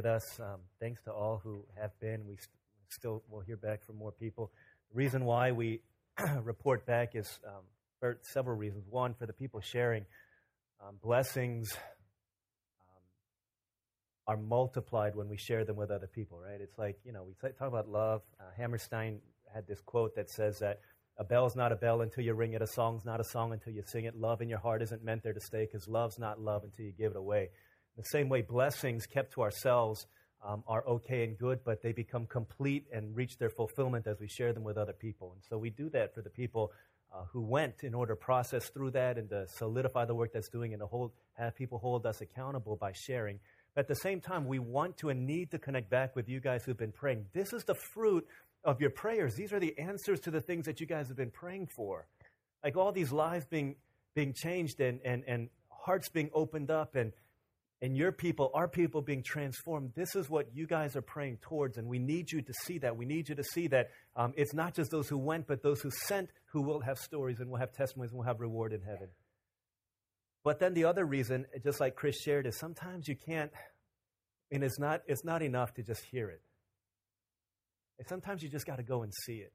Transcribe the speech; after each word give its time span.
with 0.00 0.06
us. 0.06 0.40
Um, 0.40 0.60
thanks 0.80 1.02
to 1.02 1.12
all 1.12 1.42
who 1.44 1.62
have 1.78 1.90
been. 2.00 2.26
We 2.26 2.36
st- 2.36 2.48
still 2.88 3.22
will 3.30 3.40
hear 3.40 3.58
back 3.58 3.84
from 3.84 3.96
more 3.96 4.12
people. 4.12 4.50
The 4.90 4.96
reason 4.96 5.26
why 5.26 5.52
we 5.52 5.80
report 6.42 6.86
back 6.86 7.14
is 7.14 7.28
um, 7.46 7.64
for 7.98 8.18
several 8.22 8.56
reasons. 8.56 8.86
One, 8.88 9.12
for 9.12 9.26
the 9.26 9.34
people 9.34 9.60
sharing, 9.60 10.06
um, 10.82 10.94
blessings 11.02 11.70
um, 11.76 13.02
are 14.26 14.38
multiplied 14.38 15.14
when 15.14 15.28
we 15.28 15.36
share 15.36 15.66
them 15.66 15.76
with 15.76 15.90
other 15.90 16.06
people, 16.06 16.38
right? 16.38 16.62
It's 16.62 16.78
like, 16.78 16.98
you 17.04 17.12
know, 17.12 17.24
we 17.24 17.34
talk 17.34 17.68
about 17.68 17.86
love. 17.86 18.22
Uh, 18.40 18.44
Hammerstein 18.56 19.20
had 19.52 19.66
this 19.66 19.82
quote 19.82 20.14
that 20.16 20.30
says 20.30 20.60
that 20.60 20.80
a 21.18 21.24
bell's 21.24 21.56
not 21.56 21.72
a 21.72 21.76
bell 21.76 22.00
until 22.00 22.24
you 22.24 22.32
ring 22.32 22.54
it, 22.54 22.62
a 22.62 22.66
song's 22.66 23.04
not 23.04 23.20
a 23.20 23.24
song 23.24 23.52
until 23.52 23.74
you 23.74 23.82
sing 23.84 24.06
it. 24.06 24.16
Love 24.16 24.40
in 24.40 24.48
your 24.48 24.60
heart 24.60 24.80
isn't 24.80 25.04
meant 25.04 25.22
there 25.22 25.34
to 25.34 25.40
stay 25.40 25.66
because 25.66 25.86
love's 25.86 26.18
not 26.18 26.40
love 26.40 26.64
until 26.64 26.86
you 26.86 26.92
give 26.92 27.10
it 27.10 27.18
away. 27.18 27.50
The 27.96 28.04
same 28.04 28.28
way, 28.28 28.42
blessings 28.42 29.06
kept 29.06 29.34
to 29.34 29.42
ourselves 29.42 30.06
um, 30.42 30.62
are 30.66 30.86
okay 30.86 31.24
and 31.24 31.36
good, 31.36 31.60
but 31.64 31.82
they 31.82 31.92
become 31.92 32.26
complete 32.26 32.86
and 32.92 33.14
reach 33.14 33.36
their 33.38 33.50
fulfillment 33.50 34.06
as 34.06 34.18
we 34.20 34.28
share 34.28 34.52
them 34.52 34.64
with 34.64 34.78
other 34.78 34.92
people. 34.92 35.32
And 35.34 35.42
so 35.48 35.58
we 35.58 35.70
do 35.70 35.90
that 35.90 36.14
for 36.14 36.22
the 36.22 36.30
people 36.30 36.72
uh, 37.12 37.24
who 37.32 37.42
went 37.42 37.82
in 37.82 37.92
order 37.92 38.14
to 38.14 38.20
process 38.20 38.68
through 38.70 38.92
that 38.92 39.18
and 39.18 39.28
to 39.30 39.46
solidify 39.48 40.04
the 40.04 40.14
work 40.14 40.32
that's 40.32 40.48
doing 40.48 40.72
and 40.72 40.80
to 40.80 40.86
hold, 40.86 41.12
have 41.34 41.54
people 41.54 41.78
hold 41.78 42.06
us 42.06 42.20
accountable 42.20 42.76
by 42.76 42.92
sharing. 42.92 43.38
But 43.74 43.82
at 43.82 43.88
the 43.88 43.96
same 43.96 44.20
time, 44.20 44.46
we 44.46 44.58
want 44.58 44.96
to 44.98 45.10
and 45.10 45.26
need 45.26 45.50
to 45.50 45.58
connect 45.58 45.90
back 45.90 46.16
with 46.16 46.28
you 46.28 46.40
guys 46.40 46.64
who've 46.64 46.76
been 46.76 46.92
praying. 46.92 47.26
This 47.34 47.52
is 47.52 47.64
the 47.64 47.74
fruit 47.74 48.26
of 48.64 48.80
your 48.80 48.90
prayers. 48.90 49.34
These 49.34 49.52
are 49.52 49.60
the 49.60 49.76
answers 49.78 50.20
to 50.20 50.30
the 50.30 50.40
things 50.40 50.66
that 50.66 50.80
you 50.80 50.86
guys 50.86 51.08
have 51.08 51.16
been 51.16 51.30
praying 51.30 51.68
for. 51.74 52.06
Like 52.64 52.76
all 52.76 52.92
these 52.92 53.12
lives 53.12 53.44
being, 53.46 53.76
being 54.14 54.32
changed 54.32 54.80
and, 54.80 55.00
and, 55.04 55.24
and 55.26 55.48
hearts 55.68 56.08
being 56.08 56.30
opened 56.32 56.70
up 56.70 56.94
and, 56.94 57.12
and 57.82 57.96
your 57.96 58.12
people, 58.12 58.50
our 58.52 58.68
people 58.68 59.00
being 59.00 59.22
transformed. 59.22 59.92
This 59.94 60.14
is 60.14 60.28
what 60.28 60.54
you 60.54 60.66
guys 60.66 60.96
are 60.96 61.02
praying 61.02 61.38
towards, 61.40 61.78
and 61.78 61.88
we 61.88 61.98
need 61.98 62.30
you 62.30 62.42
to 62.42 62.52
see 62.64 62.78
that. 62.78 62.96
We 62.96 63.06
need 63.06 63.28
you 63.28 63.34
to 63.34 63.44
see 63.44 63.68
that 63.68 63.90
um, 64.16 64.34
it's 64.36 64.52
not 64.52 64.74
just 64.74 64.90
those 64.90 65.08
who 65.08 65.16
went, 65.16 65.46
but 65.46 65.62
those 65.62 65.80
who 65.80 65.90
sent 65.90 66.30
who 66.52 66.62
will 66.62 66.80
have 66.80 66.98
stories 66.98 67.40
and 67.40 67.50
will 67.50 67.58
have 67.58 67.72
testimonies 67.72 68.10
and 68.10 68.18
will 68.18 68.26
have 68.26 68.40
reward 68.40 68.72
in 68.72 68.82
heaven. 68.82 69.08
But 70.44 70.58
then 70.58 70.74
the 70.74 70.84
other 70.84 71.04
reason, 71.04 71.46
just 71.62 71.80
like 71.80 71.96
Chris 71.96 72.20
shared, 72.20 72.46
is 72.46 72.58
sometimes 72.58 73.08
you 73.08 73.16
can't, 73.16 73.50
and 74.50 74.62
it's 74.62 74.78
not, 74.78 75.00
it's 75.06 75.24
not 75.24 75.42
enough 75.42 75.72
to 75.74 75.82
just 75.82 76.02
hear 76.10 76.28
it. 76.28 76.42
And 77.98 78.08
sometimes 78.08 78.42
you 78.42 78.48
just 78.48 78.66
got 78.66 78.76
to 78.76 78.82
go 78.82 79.02
and 79.02 79.12
see 79.26 79.36
it. 79.36 79.52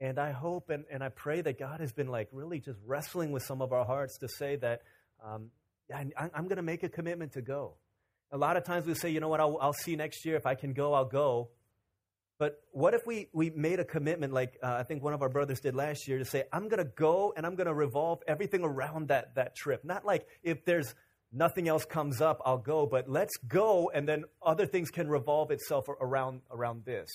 And 0.00 0.18
I 0.18 0.32
hope 0.32 0.70
and, 0.70 0.84
and 0.90 1.02
I 1.02 1.08
pray 1.08 1.40
that 1.40 1.58
God 1.58 1.80
has 1.80 1.92
been 1.92 2.08
like 2.08 2.28
really 2.32 2.60
just 2.60 2.78
wrestling 2.84 3.30
with 3.32 3.44
some 3.44 3.62
of 3.62 3.72
our 3.72 3.84
hearts 3.84 4.18
to 4.18 4.28
say 4.28 4.56
that 4.56 4.82
um, 5.24 5.50
I, 5.92 6.06
I'm 6.34 6.44
going 6.44 6.56
to 6.56 6.62
make 6.62 6.82
a 6.82 6.88
commitment 6.88 7.32
to 7.32 7.42
go. 7.42 7.74
A 8.32 8.38
lot 8.38 8.56
of 8.56 8.64
times 8.64 8.86
we 8.86 8.94
say, 8.94 9.10
you 9.10 9.20
know 9.20 9.28
what, 9.28 9.40
I'll, 9.40 9.58
I'll, 9.60 9.72
see 9.72 9.96
next 9.96 10.24
year. 10.24 10.36
If 10.36 10.46
I 10.46 10.54
can 10.54 10.72
go, 10.72 10.94
I'll 10.94 11.04
go. 11.04 11.50
But 12.38 12.60
what 12.72 12.94
if 12.94 13.06
we, 13.06 13.28
we 13.32 13.50
made 13.50 13.78
a 13.78 13.84
commitment, 13.84 14.32
like 14.32 14.58
uh, 14.62 14.74
I 14.74 14.82
think 14.82 15.02
one 15.02 15.12
of 15.12 15.22
our 15.22 15.28
brothers 15.28 15.60
did 15.60 15.74
last 15.74 16.08
year, 16.08 16.18
to 16.18 16.24
say, 16.24 16.44
I'm 16.52 16.68
going 16.68 16.84
to 16.84 16.90
go 16.96 17.32
and 17.36 17.46
I'm 17.46 17.54
going 17.54 17.68
to 17.68 17.74
revolve 17.74 18.20
everything 18.26 18.64
around 18.64 19.08
that, 19.08 19.36
that 19.36 19.54
trip. 19.54 19.84
Not 19.84 20.04
like 20.04 20.26
if 20.42 20.64
there's 20.64 20.94
nothing 21.32 21.68
else 21.68 21.84
comes 21.84 22.20
up, 22.20 22.40
I'll 22.44 22.58
go, 22.58 22.86
but 22.86 23.08
let's 23.08 23.36
go 23.46 23.90
and 23.94 24.08
then 24.08 24.24
other 24.42 24.66
things 24.66 24.90
can 24.90 25.08
revolve 25.08 25.52
itself 25.52 25.86
around, 25.88 26.40
around 26.50 26.84
this. 26.84 27.08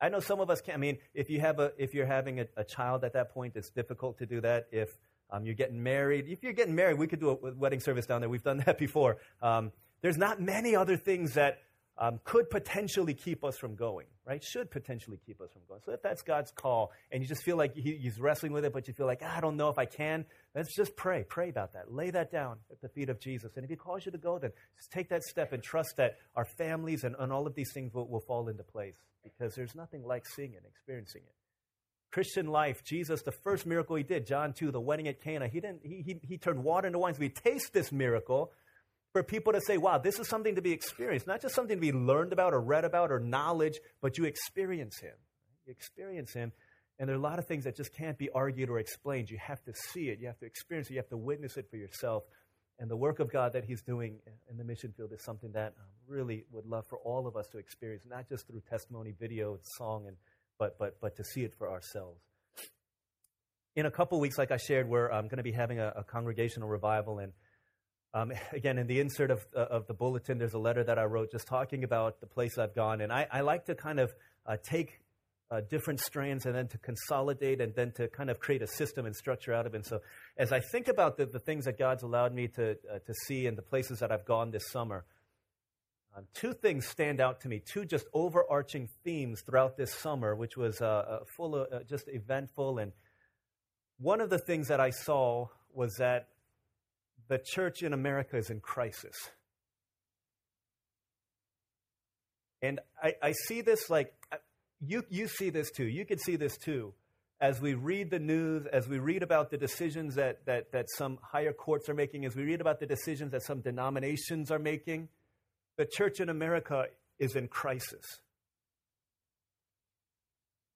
I 0.00 0.08
know 0.08 0.20
some 0.20 0.40
of 0.40 0.48
us 0.48 0.62
can't. 0.62 0.76
I 0.76 0.80
mean, 0.80 0.98
if 1.12 1.28
you 1.28 1.40
have 1.40 1.58
a, 1.58 1.72
if 1.76 1.92
you're 1.92 2.06
having 2.06 2.40
a, 2.40 2.46
a 2.56 2.64
child 2.64 3.04
at 3.04 3.12
that 3.12 3.34
point, 3.34 3.52
it's 3.56 3.68
difficult 3.68 4.18
to 4.18 4.26
do 4.26 4.40
that. 4.40 4.66
If 4.72 4.88
um, 5.30 5.44
you're 5.44 5.54
getting 5.54 5.82
married. 5.82 6.26
If 6.28 6.42
you're 6.42 6.52
getting 6.52 6.74
married, 6.74 6.98
we 6.98 7.06
could 7.06 7.20
do 7.20 7.30
a 7.30 7.54
wedding 7.54 7.80
service 7.80 8.06
down 8.06 8.20
there. 8.20 8.30
We've 8.30 8.42
done 8.42 8.62
that 8.66 8.78
before. 8.86 9.18
Um, 9.42 9.72
there's 10.02 10.18
not 10.18 10.40
many 10.40 10.74
other 10.74 10.96
things 10.96 11.34
that 11.34 11.58
um, 12.00 12.18
could 12.24 12.48
potentially 12.48 13.12
keep 13.12 13.44
us 13.44 13.58
from 13.58 13.74
going, 13.74 14.06
right? 14.24 14.42
Should 14.42 14.70
potentially 14.70 15.18
keep 15.26 15.40
us 15.42 15.50
from 15.52 15.60
going. 15.68 15.82
So 15.84 15.92
if 15.92 16.00
that's 16.00 16.22
God's 16.22 16.50
call 16.50 16.92
and 17.12 17.22
you 17.22 17.28
just 17.28 17.42
feel 17.42 17.56
like 17.56 17.74
he, 17.76 17.96
He's 17.96 18.18
wrestling 18.18 18.52
with 18.52 18.64
it, 18.64 18.72
but 18.72 18.88
you 18.88 18.94
feel 18.94 19.06
like, 19.06 19.20
ah, 19.22 19.36
I 19.36 19.40
don't 19.40 19.58
know 19.58 19.68
if 19.68 19.78
I 19.78 19.84
can, 19.84 20.24
let's 20.54 20.74
just 20.74 20.96
pray. 20.96 21.24
Pray 21.28 21.50
about 21.50 21.74
that. 21.74 21.92
Lay 21.92 22.10
that 22.10 22.32
down 22.32 22.56
at 22.70 22.80
the 22.80 22.88
feet 22.88 23.10
of 23.10 23.20
Jesus. 23.20 23.52
And 23.56 23.64
if 23.64 23.70
He 23.70 23.76
calls 23.76 24.06
you 24.06 24.12
to 24.12 24.18
go, 24.18 24.38
then 24.38 24.50
just 24.78 24.90
take 24.90 25.10
that 25.10 25.22
step 25.24 25.52
and 25.52 25.62
trust 25.62 25.96
that 25.98 26.16
our 26.34 26.46
families 26.46 27.04
and, 27.04 27.14
and 27.18 27.30
all 27.30 27.46
of 27.46 27.54
these 27.54 27.70
things 27.74 27.92
will, 27.92 28.08
will 28.08 28.20
fall 28.20 28.48
into 28.48 28.62
place 28.62 28.96
because 29.22 29.54
there's 29.54 29.74
nothing 29.74 30.02
like 30.02 30.24
seeing 30.26 30.54
it, 30.54 30.64
experiencing 30.66 31.22
it. 31.26 31.34
Christian 32.10 32.48
life, 32.48 32.82
Jesus, 32.84 33.22
the 33.22 33.32
first 33.32 33.66
miracle 33.66 33.96
he 33.96 34.02
did, 34.02 34.26
John 34.26 34.52
2, 34.52 34.70
the 34.70 34.80
wedding 34.80 35.08
at 35.08 35.20
Cana, 35.20 35.48
he, 35.48 35.60
didn't, 35.60 35.80
he, 35.84 36.02
he, 36.02 36.20
he 36.22 36.38
turned 36.38 36.64
water 36.64 36.86
into 36.86 36.98
wine. 36.98 37.14
So 37.14 37.20
we 37.20 37.28
taste 37.28 37.72
this 37.72 37.92
miracle 37.92 38.52
for 39.12 39.22
people 39.22 39.52
to 39.52 39.60
say, 39.60 39.76
wow, 39.76 39.98
this 39.98 40.18
is 40.18 40.28
something 40.28 40.56
to 40.56 40.62
be 40.62 40.72
experienced, 40.72 41.26
not 41.26 41.40
just 41.40 41.54
something 41.54 41.76
to 41.76 41.80
be 41.80 41.92
learned 41.92 42.32
about 42.32 42.52
or 42.52 42.60
read 42.60 42.84
about 42.84 43.10
or 43.10 43.20
knowledge, 43.20 43.78
but 44.00 44.18
you 44.18 44.24
experience 44.24 44.98
him. 44.98 45.14
You 45.66 45.72
experience 45.72 46.32
him. 46.32 46.52
And 46.98 47.08
there 47.08 47.16
are 47.16 47.18
a 47.18 47.22
lot 47.22 47.38
of 47.38 47.46
things 47.46 47.64
that 47.64 47.76
just 47.76 47.94
can't 47.94 48.18
be 48.18 48.28
argued 48.30 48.68
or 48.68 48.78
explained. 48.78 49.30
You 49.30 49.38
have 49.38 49.62
to 49.64 49.72
see 49.74 50.10
it, 50.10 50.20
you 50.20 50.26
have 50.26 50.38
to 50.40 50.46
experience 50.46 50.90
it, 50.90 50.94
you 50.94 50.98
have 50.98 51.08
to 51.08 51.16
witness 51.16 51.56
it 51.56 51.70
for 51.70 51.76
yourself. 51.76 52.24
And 52.78 52.90
the 52.90 52.96
work 52.96 53.20
of 53.20 53.30
God 53.32 53.52
that 53.54 53.64
He's 53.64 53.82
doing 53.82 54.20
in 54.50 54.56
the 54.56 54.64
mission 54.64 54.92
field 54.96 55.12
is 55.12 55.22
something 55.22 55.52
that 55.52 55.74
I 55.78 55.84
really 56.06 56.44
would 56.50 56.66
love 56.66 56.86
for 56.88 56.98
all 56.98 57.26
of 57.26 57.36
us 57.36 57.46
to 57.48 57.58
experience, 57.58 58.04
not 58.08 58.28
just 58.28 58.46
through 58.46 58.62
testimony, 58.68 59.14
video, 59.18 59.58
song, 59.76 60.06
and 60.06 60.16
but, 60.60 60.78
but, 60.78 61.00
but 61.00 61.16
to 61.16 61.24
see 61.24 61.42
it 61.42 61.54
for 61.58 61.68
ourselves. 61.68 62.20
In 63.74 63.86
a 63.86 63.90
couple 63.90 64.20
weeks, 64.20 64.36
like 64.36 64.52
I 64.52 64.58
shared, 64.58 64.88
we're 64.88 65.10
um, 65.10 65.24
going 65.24 65.38
to 65.38 65.42
be 65.42 65.52
having 65.52 65.80
a, 65.80 65.92
a 65.96 66.04
congregational 66.04 66.68
revival. 66.68 67.18
And 67.18 67.32
um, 68.12 68.30
again, 68.52 68.78
in 68.78 68.86
the 68.86 69.00
insert 69.00 69.32
of, 69.32 69.44
uh, 69.56 69.60
of 69.60 69.86
the 69.86 69.94
bulletin, 69.94 70.38
there's 70.38 70.52
a 70.52 70.58
letter 70.58 70.84
that 70.84 70.98
I 70.98 71.04
wrote 71.04 71.32
just 71.32 71.48
talking 71.48 71.82
about 71.82 72.20
the 72.20 72.26
place 72.26 72.58
I've 72.58 72.74
gone. 72.74 73.00
And 73.00 73.12
I, 73.12 73.26
I 73.32 73.40
like 73.40 73.64
to 73.64 73.74
kind 73.74 73.98
of 73.98 74.12
uh, 74.46 74.58
take 74.62 75.00
uh, 75.50 75.62
different 75.68 75.98
strands 75.98 76.46
and 76.46 76.54
then 76.54 76.68
to 76.68 76.78
consolidate 76.78 77.60
and 77.60 77.74
then 77.74 77.90
to 77.92 78.06
kind 78.08 78.30
of 78.30 78.38
create 78.38 78.62
a 78.62 78.68
system 78.68 79.06
and 79.06 79.16
structure 79.16 79.54
out 79.54 79.66
of 79.66 79.74
it. 79.74 79.78
And 79.78 79.86
so, 79.86 80.00
as 80.36 80.52
I 80.52 80.60
think 80.60 80.86
about 80.88 81.16
the, 81.16 81.26
the 81.26 81.40
things 81.40 81.64
that 81.64 81.78
God's 81.78 82.02
allowed 82.02 82.34
me 82.34 82.48
to, 82.48 82.72
uh, 82.72 82.98
to 82.98 83.14
see 83.26 83.46
and 83.46 83.56
the 83.56 83.62
places 83.62 83.98
that 84.00 84.12
I've 84.12 84.26
gone 84.26 84.50
this 84.50 84.70
summer, 84.70 85.04
um, 86.16 86.24
two 86.34 86.52
things 86.52 86.86
stand 86.86 87.20
out 87.20 87.40
to 87.42 87.48
me, 87.48 87.62
two 87.64 87.84
just 87.84 88.06
overarching 88.12 88.88
themes 89.04 89.42
throughout 89.42 89.76
this 89.76 89.94
summer, 89.94 90.34
which 90.34 90.56
was 90.56 90.80
uh, 90.80 90.86
uh, 90.86 91.18
full 91.36 91.54
of 91.54 91.72
uh, 91.72 91.84
just 91.88 92.08
eventful. 92.08 92.78
And 92.78 92.92
one 93.98 94.20
of 94.20 94.30
the 94.30 94.38
things 94.38 94.68
that 94.68 94.80
I 94.80 94.90
saw 94.90 95.48
was 95.72 95.96
that 95.96 96.28
the 97.28 97.38
church 97.38 97.82
in 97.82 97.92
America 97.92 98.36
is 98.36 98.50
in 98.50 98.60
crisis. 98.60 99.14
And 102.60 102.80
I, 103.00 103.14
I 103.22 103.32
see 103.32 103.60
this 103.60 103.88
like, 103.88 104.12
you, 104.80 105.04
you 105.10 105.28
see 105.28 105.50
this 105.50 105.70
too. 105.70 105.84
You 105.84 106.04
can 106.04 106.18
see 106.18 106.36
this 106.36 106.56
too. 106.58 106.92
As 107.40 107.60
we 107.60 107.74
read 107.74 108.10
the 108.10 108.18
news, 108.18 108.66
as 108.66 108.88
we 108.88 108.98
read 108.98 109.22
about 109.22 109.50
the 109.50 109.56
decisions 109.56 110.16
that, 110.16 110.44
that, 110.44 110.72
that 110.72 110.86
some 110.90 111.18
higher 111.22 111.52
courts 111.52 111.88
are 111.88 111.94
making, 111.94 112.26
as 112.26 112.34
we 112.34 112.42
read 112.42 112.60
about 112.60 112.80
the 112.80 112.86
decisions 112.86 113.30
that 113.30 113.42
some 113.42 113.60
denominations 113.60 114.50
are 114.50 114.58
making, 114.58 115.08
the 115.80 115.86
church 115.86 116.20
in 116.20 116.28
America 116.28 116.84
is 117.18 117.36
in 117.36 117.48
crisis. 117.48 118.04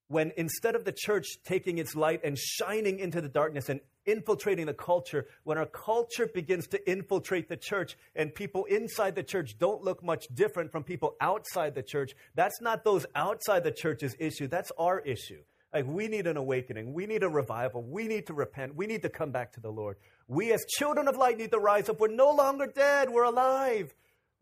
When 0.08 0.32
instead 0.38 0.74
of 0.74 0.86
the 0.86 0.94
church 0.96 1.26
taking 1.44 1.76
its 1.76 1.94
light 1.94 2.22
and 2.24 2.38
shining 2.38 3.00
into 3.00 3.20
the 3.20 3.28
darkness 3.28 3.68
and 3.68 3.80
infiltrating 4.06 4.64
the 4.64 4.72
culture, 4.72 5.26
when 5.42 5.58
our 5.58 5.66
culture 5.66 6.26
begins 6.26 6.66
to 6.68 6.90
infiltrate 6.90 7.50
the 7.50 7.56
church 7.58 7.98
and 8.16 8.34
people 8.34 8.64
inside 8.64 9.14
the 9.14 9.22
church 9.22 9.58
don't 9.58 9.84
look 9.84 10.02
much 10.02 10.24
different 10.32 10.72
from 10.72 10.84
people 10.84 11.16
outside 11.20 11.74
the 11.74 11.82
church, 11.82 12.12
that's 12.34 12.62
not 12.62 12.82
those 12.82 13.04
outside 13.14 13.62
the 13.62 13.72
church's 13.72 14.16
issue, 14.18 14.48
that's 14.48 14.72
our 14.78 15.00
issue. 15.00 15.42
Like, 15.74 15.86
we 15.86 16.08
need 16.08 16.26
an 16.28 16.38
awakening. 16.38 16.94
We 16.94 17.04
need 17.04 17.24
a 17.24 17.28
revival. 17.28 17.82
We 17.82 18.06
need 18.06 18.28
to 18.28 18.32
repent. 18.32 18.74
We 18.74 18.86
need 18.86 19.02
to 19.02 19.10
come 19.10 19.32
back 19.32 19.52
to 19.54 19.60
the 19.60 19.72
Lord. 19.72 19.96
We, 20.28 20.52
as 20.52 20.64
children 20.78 21.08
of 21.08 21.16
light, 21.16 21.36
need 21.36 21.50
to 21.50 21.58
rise 21.58 21.90
up. 21.90 22.00
We're 22.00 22.08
no 22.08 22.30
longer 22.30 22.68
dead. 22.68 23.10
We're 23.10 23.24
alive. 23.24 23.92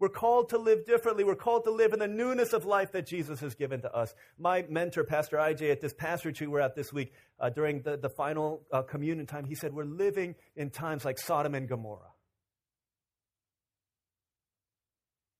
We're 0.03 0.09
called 0.09 0.49
to 0.49 0.59
live 0.59 0.85
differently. 0.85 1.23
We're 1.23 1.37
called 1.37 1.63
to 1.63 1.71
live 1.71 1.93
in 1.93 2.01
the 2.01 2.09
newness 2.09 2.53
of 2.53 2.65
life 2.65 2.91
that 2.91 3.07
Jesus 3.07 3.39
has 3.39 3.55
given 3.55 3.83
to 3.83 3.95
us. 3.95 4.13
My 4.37 4.67
mentor, 4.69 5.05
Pastor 5.05 5.37
IJ, 5.37 5.71
at 5.71 5.81
this 5.81 5.93
pastor 5.93 6.31
retreat 6.31 6.51
we're 6.51 6.59
at 6.59 6.75
this 6.75 6.93
week, 6.93 7.13
uh, 7.39 7.51
during 7.51 7.83
the, 7.83 7.97
the 7.97 8.09
final 8.09 8.67
uh, 8.73 8.83
communion 8.83 9.27
time, 9.27 9.45
he 9.45 9.55
said, 9.55 9.73
We're 9.73 9.85
living 9.85 10.35
in 10.57 10.71
times 10.71 11.05
like 11.05 11.21
Sodom 11.21 11.55
and 11.55 11.69
Gomorrah. 11.69 12.11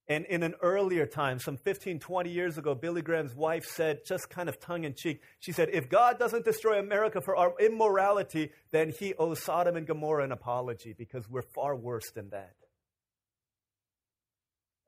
And 0.07 0.27
in 0.27 0.45
an 0.45 0.55
earlier 0.63 1.07
time, 1.07 1.41
some 1.41 1.57
15, 1.57 1.99
20 1.99 2.31
years 2.31 2.57
ago, 2.57 2.77
Billy 2.77 3.03
Graham's 3.03 3.35
wife 3.35 3.65
said, 3.65 4.03
just 4.07 4.31
kind 4.31 4.49
of 4.49 4.61
tongue 4.61 4.85
in 4.85 4.95
cheek, 4.95 5.23
she 5.41 5.51
said, 5.51 5.71
If 5.73 5.89
God 5.89 6.21
doesn't 6.21 6.45
destroy 6.45 6.79
America 6.79 7.21
for 7.21 7.35
our 7.35 7.55
immorality, 7.59 8.53
then 8.71 8.91
he 8.97 9.13
owes 9.15 9.43
Sodom 9.43 9.75
and 9.75 9.89
Gomorrah 9.89 10.23
an 10.23 10.31
apology 10.31 10.95
because 10.97 11.29
we're 11.29 11.43
far 11.43 11.75
worse 11.75 12.13
than 12.13 12.31
that. 12.31 12.55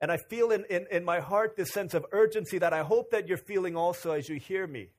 And 0.01 0.11
I 0.11 0.17
feel 0.29 0.51
in, 0.51 0.65
in, 0.69 0.85
in, 0.91 1.05
my 1.05 1.19
heart 1.19 1.55
this 1.55 1.71
sense 1.71 1.93
of 1.93 2.05
urgency 2.11 2.57
that 2.57 2.73
I 2.73 2.83
hope 2.83 3.11
that 3.11 3.27
you're 3.27 3.37
feeling 3.37 3.75
also 3.75 4.11
as 4.11 4.27
you 4.27 4.37
hear 4.37 4.67
me. 4.67 4.89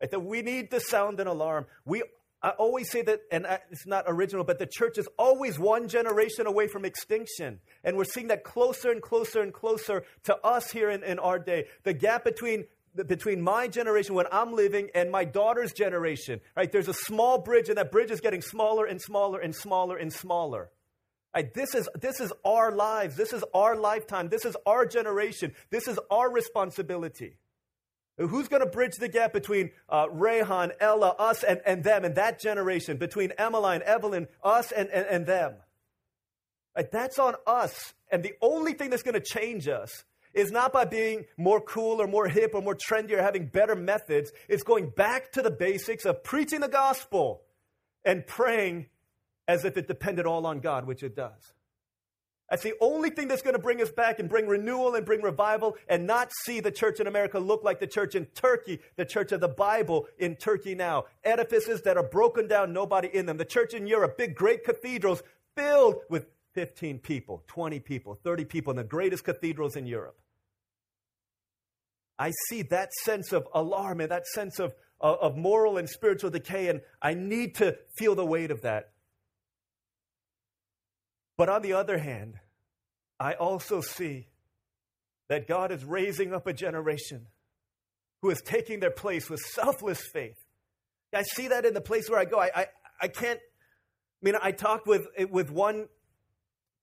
Right? 0.00 0.10
That 0.10 0.20
we 0.20 0.42
need 0.42 0.70
to 0.72 0.80
sound 0.80 1.18
an 1.18 1.26
alarm. 1.26 1.66
We, 1.84 2.02
I 2.42 2.50
always 2.50 2.90
say 2.90 3.02
that, 3.02 3.20
and 3.32 3.46
it's 3.70 3.86
not 3.86 4.04
original, 4.06 4.44
but 4.44 4.58
the 4.58 4.66
church 4.70 4.98
is 4.98 5.08
always 5.18 5.58
one 5.58 5.88
generation 5.88 6.46
away 6.46 6.68
from 6.68 6.84
extinction. 6.84 7.60
And 7.82 7.96
we're 7.96 8.04
seeing 8.04 8.28
that 8.28 8.44
closer 8.44 8.90
and 8.90 9.00
closer 9.00 9.40
and 9.40 9.52
closer 9.52 10.04
to 10.24 10.36
us 10.44 10.70
here 10.70 10.90
in, 10.90 11.02
in 11.02 11.18
our 11.18 11.38
day. 11.38 11.64
The 11.84 11.94
gap 11.94 12.24
between 12.24 12.66
between 13.06 13.42
my 13.42 13.68
generation 13.68 14.14
when 14.14 14.26
I'm 14.32 14.54
living 14.54 14.88
and 14.94 15.10
my 15.10 15.24
daughter's 15.24 15.72
generation, 15.72 16.40
right? 16.56 16.70
There's 16.70 16.88
a 16.88 16.94
small 16.94 17.38
bridge, 17.38 17.68
and 17.68 17.76
that 17.76 17.92
bridge 17.92 18.10
is 18.10 18.20
getting 18.20 18.40
smaller 18.40 18.86
and 18.86 19.00
smaller 19.00 19.38
and 19.38 19.54
smaller 19.54 19.98
and 19.98 20.12
smaller. 20.12 20.70
This, 21.42 21.74
is, 21.74 21.88
this 22.00 22.20
is 22.20 22.32
our 22.44 22.72
lives. 22.72 23.16
This 23.16 23.32
is 23.32 23.44
our 23.54 23.76
lifetime. 23.76 24.28
This 24.28 24.44
is 24.44 24.56
our 24.66 24.86
generation. 24.86 25.54
This 25.70 25.88
is 25.88 25.98
our 26.10 26.30
responsibility. 26.30 27.36
Who's 28.18 28.48
going 28.48 28.62
to 28.62 28.70
bridge 28.70 28.94
the 28.98 29.08
gap 29.08 29.34
between 29.34 29.72
uh, 29.90 30.06
Rayhan, 30.06 30.72
Ella, 30.80 31.14
us, 31.18 31.42
and, 31.42 31.60
and 31.66 31.84
them, 31.84 32.04
and 32.04 32.14
that 32.14 32.40
generation? 32.40 32.96
Between 32.96 33.32
Emmeline, 33.32 33.82
Evelyn, 33.82 34.28
us, 34.42 34.72
and, 34.72 34.88
and, 34.88 35.06
and 35.06 35.26
them? 35.26 35.54
That's 36.90 37.18
on 37.18 37.34
us. 37.46 37.94
And 38.10 38.22
the 38.22 38.32
only 38.40 38.72
thing 38.72 38.88
that's 38.88 39.02
going 39.02 39.14
to 39.14 39.20
change 39.20 39.68
us 39.68 40.04
is 40.32 40.50
not 40.50 40.72
by 40.72 40.84
being 40.84 41.24
more 41.36 41.60
cool 41.60 42.00
or 42.00 42.06
more 42.06 42.28
hip 42.28 42.52
or 42.54 42.62
more 42.62 42.76
trendy 42.76 43.12
or 43.12 43.22
having 43.22 43.46
better 43.46 43.74
methods. 43.74 44.32
It's 44.48 44.62
going 44.62 44.90
back 44.90 45.32
to 45.32 45.42
the 45.42 45.50
basics 45.50 46.04
of 46.04 46.22
preaching 46.22 46.60
the 46.60 46.68
gospel 46.68 47.42
and 48.04 48.26
praying 48.26 48.86
as 49.48 49.64
if 49.64 49.76
it 49.76 49.88
depended 49.88 50.26
all 50.26 50.46
on 50.46 50.60
God, 50.60 50.86
which 50.86 51.02
it 51.02 51.14
does. 51.14 51.52
That's 52.50 52.62
the 52.62 52.74
only 52.80 53.10
thing 53.10 53.26
that's 53.26 53.42
going 53.42 53.56
to 53.56 53.62
bring 53.62 53.82
us 53.82 53.90
back 53.90 54.20
and 54.20 54.28
bring 54.28 54.46
renewal 54.46 54.94
and 54.94 55.04
bring 55.04 55.20
revival 55.20 55.76
and 55.88 56.06
not 56.06 56.30
see 56.44 56.60
the 56.60 56.70
church 56.70 57.00
in 57.00 57.08
America 57.08 57.40
look 57.40 57.64
like 57.64 57.80
the 57.80 57.88
church 57.88 58.14
in 58.14 58.26
Turkey, 58.26 58.78
the 58.94 59.04
church 59.04 59.32
of 59.32 59.40
the 59.40 59.48
Bible 59.48 60.06
in 60.18 60.36
Turkey 60.36 60.76
now. 60.76 61.06
Edifices 61.24 61.82
that 61.82 61.96
are 61.96 62.04
broken 62.04 62.46
down, 62.46 62.72
nobody 62.72 63.08
in 63.12 63.26
them. 63.26 63.36
The 63.36 63.44
church 63.44 63.74
in 63.74 63.88
Europe, 63.88 64.16
big, 64.16 64.36
great 64.36 64.64
cathedrals 64.64 65.24
filled 65.56 65.96
with 66.08 66.26
15 66.54 67.00
people, 67.00 67.42
20 67.48 67.80
people, 67.80 68.14
30 68.22 68.44
people 68.44 68.70
in 68.70 68.76
the 68.76 68.84
greatest 68.84 69.24
cathedrals 69.24 69.74
in 69.74 69.86
Europe. 69.86 70.16
I 72.18 72.32
see 72.48 72.62
that 72.62 72.92
sense 73.04 73.32
of 73.32 73.46
alarm 73.52 74.00
and 74.00 74.10
that 74.10 74.26
sense 74.26 74.60
of, 74.60 74.72
of 75.00 75.36
moral 75.36 75.78
and 75.78 75.88
spiritual 75.88 76.30
decay, 76.30 76.68
and 76.68 76.80
I 77.02 77.14
need 77.14 77.56
to 77.56 77.76
feel 77.98 78.14
the 78.14 78.24
weight 78.24 78.50
of 78.50 78.62
that. 78.62 78.92
But 81.36 81.48
on 81.48 81.62
the 81.62 81.74
other 81.74 81.98
hand, 81.98 82.34
I 83.20 83.34
also 83.34 83.80
see 83.80 84.28
that 85.28 85.46
God 85.46 85.72
is 85.72 85.84
raising 85.84 86.32
up 86.32 86.46
a 86.46 86.52
generation 86.52 87.26
who 88.22 88.30
is 88.30 88.40
taking 88.42 88.80
their 88.80 88.90
place 88.90 89.28
with 89.28 89.40
selfless 89.40 90.00
faith. 90.12 90.36
I 91.14 91.22
see 91.22 91.48
that 91.48 91.64
in 91.64 91.74
the 91.74 91.80
place 91.80 92.08
where 92.08 92.18
I 92.18 92.24
go. 92.24 92.38
I, 92.38 92.50
I, 92.54 92.66
I 93.02 93.08
can't, 93.08 93.38
I 93.38 94.22
mean, 94.22 94.34
I 94.40 94.52
talked 94.52 94.86
with, 94.86 95.06
with 95.30 95.50
one 95.50 95.88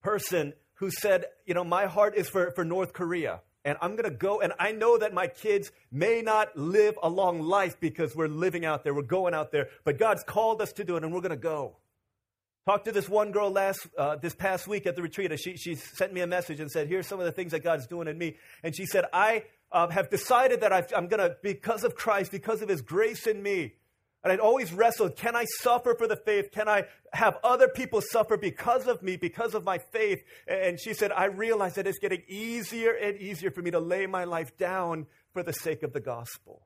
person 0.01 0.53
who 0.75 0.89
said, 0.89 1.25
you 1.45 1.53
know, 1.53 1.63
my 1.63 1.85
heart 1.85 2.15
is 2.15 2.29
for, 2.29 2.51
for 2.51 2.65
North 2.65 2.93
Korea. 2.93 3.41
And 3.65 3.77
I'm 3.81 3.91
going 3.91 4.09
to 4.09 4.15
go, 4.15 4.41
and 4.41 4.51
I 4.59 4.73
know 4.73 4.97
that 4.97 5.13
my 5.13 5.27
kids 5.27 5.71
may 5.89 6.21
not 6.21 6.57
live 6.57 6.95
a 7.01 7.09
long 7.09 7.41
life 7.41 7.79
because 7.79 8.13
we're 8.13 8.27
living 8.27 8.65
out 8.65 8.83
there, 8.83 8.93
we're 8.93 9.03
going 9.03 9.33
out 9.33 9.51
there, 9.51 9.69
but 9.85 9.97
God's 9.97 10.23
called 10.23 10.61
us 10.61 10.73
to 10.73 10.83
do 10.83 10.97
it, 10.97 11.03
and 11.03 11.13
we're 11.13 11.21
going 11.21 11.29
to 11.29 11.37
go. 11.37 11.77
Talked 12.65 12.85
to 12.85 12.93
this 12.93 13.09
one 13.09 13.31
girl 13.31 13.51
last, 13.51 13.87
uh, 13.97 14.15
this 14.15 14.33
past 14.33 14.67
week 14.67 14.85
at 14.85 14.95
the 14.95 15.01
retreat. 15.01 15.37
She, 15.37 15.57
she 15.57 15.75
sent 15.75 16.13
me 16.13 16.21
a 16.21 16.27
message 16.27 16.61
and 16.61 16.71
said, 16.71 16.87
Here's 16.87 17.07
some 17.07 17.19
of 17.19 17.25
the 17.25 17.31
things 17.31 17.51
that 17.51 17.61
God's 17.61 17.87
doing 17.87 18.07
in 18.07 18.17
me. 18.17 18.37
And 18.63 18.73
she 18.75 18.85
said, 18.85 19.05
I 19.11 19.43
uh, 19.71 19.89
have 19.89 20.09
decided 20.09 20.61
that 20.61 20.71
i 20.71 20.85
am 20.95 21.07
going 21.07 21.19
to, 21.19 21.35
because 21.41 21.83
of 21.83 21.95
Christ, 21.95 22.31
because 22.31 22.61
of 22.61 22.69
His 22.69 22.81
grace 22.81 23.27
in 23.27 23.43
me, 23.43 23.73
and 24.23 24.31
I'd 24.31 24.39
always 24.39 24.71
wrestled 24.71 25.17
can 25.17 25.35
I 25.35 25.43
suffer 25.59 25.95
for 25.97 26.07
the 26.07 26.15
faith? 26.15 26.51
Can 26.51 26.69
I 26.69 26.85
have 27.11 27.37
other 27.43 27.67
people 27.67 27.99
suffer 27.99 28.37
because 28.37 28.87
of 28.87 29.03
me, 29.03 29.17
because 29.17 29.53
of 29.53 29.65
my 29.65 29.77
faith? 29.77 30.23
And 30.47 30.79
she 30.79 30.93
said, 30.93 31.11
I 31.11 31.25
realize 31.25 31.75
that 31.75 31.85
it's 31.85 31.99
getting 31.99 32.23
easier 32.29 32.91
and 32.91 33.17
easier 33.17 33.51
for 33.51 33.61
me 33.61 33.71
to 33.71 33.79
lay 33.79 34.07
my 34.07 34.23
life 34.23 34.55
down 34.57 35.07
for 35.33 35.43
the 35.43 35.51
sake 35.51 35.83
of 35.83 35.91
the 35.91 35.99
gospel. 35.99 36.65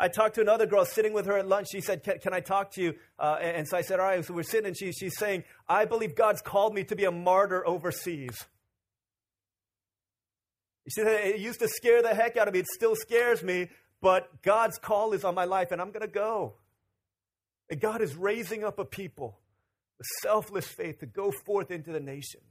I 0.00 0.08
talked 0.08 0.36
to 0.36 0.40
another 0.40 0.66
girl 0.66 0.84
sitting 0.84 1.12
with 1.12 1.26
her 1.26 1.38
at 1.38 1.48
lunch. 1.48 1.68
She 1.72 1.80
said, 1.80 2.04
Can, 2.04 2.18
can 2.20 2.32
I 2.32 2.40
talk 2.40 2.72
to 2.72 2.82
you? 2.82 2.94
Uh, 3.18 3.36
and 3.40 3.66
so 3.66 3.76
I 3.76 3.82
said, 3.82 3.98
All 3.98 4.06
right. 4.06 4.24
So 4.24 4.34
we're 4.34 4.44
sitting, 4.44 4.66
and 4.66 4.78
she, 4.78 4.92
she's 4.92 5.16
saying, 5.18 5.44
I 5.68 5.84
believe 5.86 6.14
God's 6.14 6.40
called 6.40 6.74
me 6.74 6.84
to 6.84 6.96
be 6.96 7.04
a 7.04 7.10
martyr 7.10 7.66
overseas. 7.66 8.36
She 10.88 11.02
said, 11.02 11.06
It 11.06 11.40
used 11.40 11.58
to 11.60 11.68
scare 11.68 12.00
the 12.02 12.14
heck 12.14 12.36
out 12.36 12.46
of 12.46 12.54
me. 12.54 12.60
It 12.60 12.68
still 12.68 12.94
scares 12.94 13.42
me, 13.42 13.68
but 14.00 14.42
God's 14.42 14.78
call 14.78 15.12
is 15.12 15.24
on 15.24 15.34
my 15.34 15.44
life, 15.44 15.72
and 15.72 15.80
I'm 15.80 15.90
going 15.90 16.06
to 16.06 16.12
go. 16.12 16.54
And 17.68 17.80
God 17.80 18.00
is 18.00 18.14
raising 18.14 18.64
up 18.64 18.78
a 18.78 18.84
people 18.84 19.40
with 19.98 20.06
selfless 20.22 20.66
faith 20.66 21.00
to 21.00 21.06
go 21.06 21.32
forth 21.44 21.70
into 21.70 21.92
the 21.92 22.00
nations. 22.00 22.44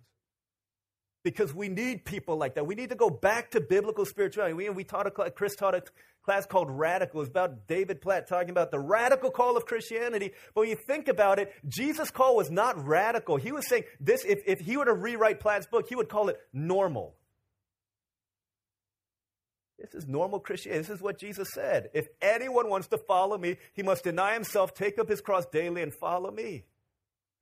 Because 1.27 1.53
we 1.53 1.68
need 1.68 2.06
people 2.06 2.38
like 2.38 2.56
that. 2.56 2.65
We 2.65 2.74
need 2.74 2.88
to 2.91 2.95
go 2.95 3.09
back 3.09 3.51
to 3.51 3.59
biblical 3.59 4.06
spirituality. 4.06 4.53
We, 4.53 4.69
we 4.69 4.85
taught 4.85 5.07
a 5.07 5.29
Chris 5.29 5.57
taught 5.57 5.75
a 5.75 5.83
class 6.24 6.45
called 6.45 6.69
Radical. 6.71 7.19
It's 7.19 7.29
about 7.29 7.68
David 7.68 8.00
Platt 8.00 8.29
talking 8.29 8.50
about 8.50 8.71
the 8.71 8.79
radical 8.79 9.29
call 9.29 9.57
of 9.57 9.65
Christianity. 9.65 10.31
But 10.56 10.62
when 10.62 10.69
you 10.69 10.77
think 10.77 11.09
about 11.09 11.38
it, 11.38 11.53
Jesus' 11.68 12.12
call 12.12 12.38
was 12.38 12.50
not 12.50 12.81
radical. 12.88 13.35
He 13.35 13.51
was 13.51 13.68
saying 13.68 13.83
this, 14.00 14.24
if, 14.24 14.39
if 14.45 14.62
he 14.62 14.77
were 14.77 14.85
to 14.85 14.94
rewrite 14.94 15.41
Platt's 15.41 15.68
book, 15.68 15.89
he 15.89 15.95
would 15.95 16.07
call 16.07 16.29
it 16.29 16.39
normal. 16.53 17.13
This 19.77 19.94
is 19.94 20.07
normal 20.07 20.39
Christianity. 20.39 20.88
This 20.88 20.95
is 20.95 21.01
what 21.01 21.19
Jesus 21.19 21.50
said. 21.53 21.89
If 21.94 22.07
anyone 22.21 22.69
wants 22.69 22.88
to 22.88 22.97
follow 22.97 23.38
me, 23.38 23.57
he 23.74 23.83
must 23.83 24.06
deny 24.06 24.33
himself, 24.33 24.74
take 24.74 24.97
up 24.97 25.09
his 25.09 25.19
cross 25.19 25.45
daily, 25.45 25.81
and 25.81 25.94
follow 25.94 26.31
me. 26.31 26.63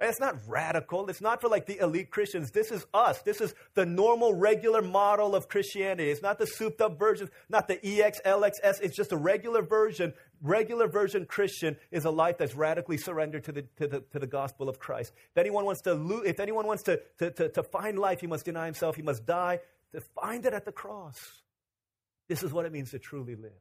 It's 0.01 0.19
not 0.19 0.35
radical. 0.45 1.09
It's 1.09 1.21
not 1.21 1.39
for 1.39 1.47
like 1.47 1.67
the 1.67 1.81
elite 1.81 2.09
Christians. 2.09 2.51
This 2.51 2.69
is 2.69 2.85
us. 2.93 3.21
This 3.21 3.39
is 3.39 3.53
the 3.75 3.85
normal, 3.85 4.33
regular 4.33 4.81
model 4.81 5.35
of 5.35 5.47
Christianity. 5.47 6.09
It's 6.09 6.21
not 6.21 6.37
the 6.37 6.45
souped 6.45 6.81
up 6.81 6.99
version, 6.99 7.29
not 7.47 7.69
the 7.69 7.79
EX, 7.81 8.19
LXS. 8.25 8.81
It's 8.81 8.95
just 8.95 9.13
a 9.13 9.17
regular 9.17 9.61
version. 9.61 10.13
Regular 10.41 10.89
version 10.89 11.25
Christian 11.25 11.77
is 11.91 12.03
a 12.03 12.09
life 12.09 12.37
that's 12.37 12.55
radically 12.55 12.97
surrendered 12.97 13.45
to 13.45 13.53
the, 13.53 13.61
to 13.77 13.87
the, 13.87 14.03
to 14.11 14.19
the 14.19 14.27
gospel 14.27 14.67
of 14.67 14.79
Christ. 14.79 15.13
If 15.31 15.37
anyone 15.37 15.63
wants 15.63 15.81
to, 15.83 15.93
lo- 15.93 16.23
if 16.25 16.41
anyone 16.41 16.67
wants 16.67 16.83
to, 16.83 16.99
to, 17.19 17.31
to, 17.31 17.49
to 17.49 17.63
find 17.63 17.97
life, 17.97 18.19
he 18.19 18.27
must 18.27 18.43
deny 18.43 18.65
himself. 18.65 18.97
He 18.97 19.01
must 19.01 19.25
die 19.25 19.59
to 19.93 20.01
find 20.01 20.45
it 20.45 20.53
at 20.53 20.65
the 20.65 20.73
cross. 20.73 21.19
This 22.27 22.43
is 22.43 22.51
what 22.51 22.65
it 22.65 22.73
means 22.73 22.91
to 22.91 22.99
truly 22.99 23.35
live. 23.35 23.51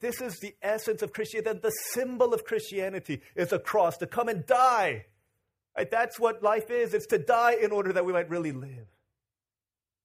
This 0.00 0.20
is 0.20 0.38
the 0.40 0.54
essence 0.62 1.02
of 1.02 1.12
Christianity. 1.12 1.60
The 1.62 1.70
symbol 1.92 2.34
of 2.34 2.44
Christianity 2.44 3.20
is 3.34 3.52
a 3.52 3.58
cross 3.58 3.96
to 3.98 4.06
come 4.06 4.28
and 4.28 4.44
die. 4.44 5.06
That's 5.90 6.18
what 6.18 6.42
life 6.42 6.70
is. 6.70 6.94
It's 6.94 7.06
to 7.08 7.18
die 7.18 7.56
in 7.60 7.70
order 7.70 7.92
that 7.92 8.04
we 8.04 8.12
might 8.12 8.30
really 8.30 8.52
live. 8.52 8.86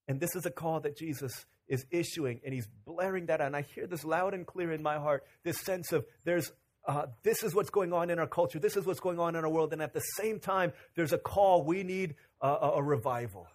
And 0.08 0.20
this 0.20 0.36
is 0.36 0.46
a 0.46 0.52
call 0.52 0.82
that 0.82 0.98
Jesus 0.98 1.46
is 1.68 1.86
issuing, 1.90 2.42
and 2.44 2.54
he's 2.54 2.68
blaring 2.86 3.28
that 3.28 3.40
out. 3.40 3.48
And 3.48 3.56
I 3.56 3.62
hear 3.62 3.88
this 3.88 4.04
loud 4.04 4.34
and 4.34 4.46
clear 4.46 4.74
in 4.74 4.84
my 4.84 4.96
heart 4.96 5.24
this 5.44 5.62
sense 5.62 5.94
of 5.94 6.06
there's 6.26 6.52
uh, 6.86 7.06
this 7.24 7.44
is 7.44 7.56
what's 7.56 7.70
going 7.70 7.94
on 7.94 8.10
in 8.10 8.20
our 8.20 8.28
culture, 8.28 8.60
this 8.60 8.76
is 8.76 8.86
what's 8.86 9.00
going 9.00 9.20
on 9.20 9.36
in 9.36 9.46
our 9.46 9.50
world. 9.50 9.72
And 9.72 9.82
at 9.82 9.94
the 9.94 10.02
same 10.18 10.40
time, 10.40 10.74
there's 10.96 11.14
a 11.14 11.18
call 11.18 11.64
we 11.64 11.84
need 11.84 12.16
uh, 12.42 12.58
a, 12.62 12.70
a 12.72 12.84
revival, 12.84 13.48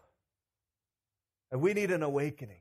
and 1.50 1.60
we 1.60 1.74
need 1.74 1.90
an 1.90 2.02
awakening. 2.02 2.60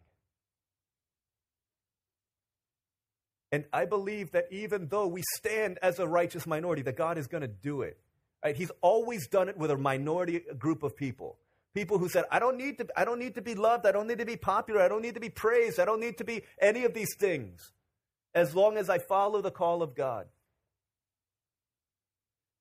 And 3.56 3.64
I 3.72 3.86
believe 3.86 4.32
that 4.32 4.48
even 4.52 4.90
though 4.90 5.08
we 5.08 5.24
stand 5.38 5.80
as 5.82 6.00
a 6.00 6.06
righteous 6.06 6.46
minority, 6.46 6.82
that 6.82 6.98
God 6.98 7.18
is 7.18 7.28
going 7.28 7.40
to 7.40 7.48
do 7.48 7.84
it. 7.84 7.98
Right? 8.44 8.54
He's 8.54 8.72
always 8.82 9.30
done 9.30 9.48
it 9.48 9.58
with 9.58 9.72
a 9.72 9.78
minority 9.78 10.42
group 10.60 10.84
of 10.84 10.94
people. 10.94 11.38
People 11.74 11.98
who 11.98 12.10
said, 12.10 12.26
I 12.30 12.40
don't, 12.40 12.58
need 12.58 12.80
to, 12.80 12.88
I 12.98 13.06
don't 13.06 13.18
need 13.18 13.36
to 13.36 13.42
be 13.42 13.56
loved. 13.56 13.86
I 13.86 13.94
don't 13.94 14.08
need 14.08 14.18
to 14.18 14.26
be 14.26 14.36
popular. 14.36 14.82
I 14.82 14.90
don't 14.90 15.02
need 15.02 15.14
to 15.14 15.22
be 15.22 15.30
praised. 15.30 15.80
I 15.80 15.86
don't 15.86 16.02
need 16.02 16.18
to 16.18 16.26
be 16.26 16.42
any 16.60 16.84
of 16.84 16.94
these 16.94 17.16
things 17.18 17.72
as 18.34 18.54
long 18.54 18.76
as 18.76 18.90
I 18.90 18.98
follow 18.98 19.42
the 19.42 19.52
call 19.52 19.82
of 19.82 19.96
God. 19.96 20.28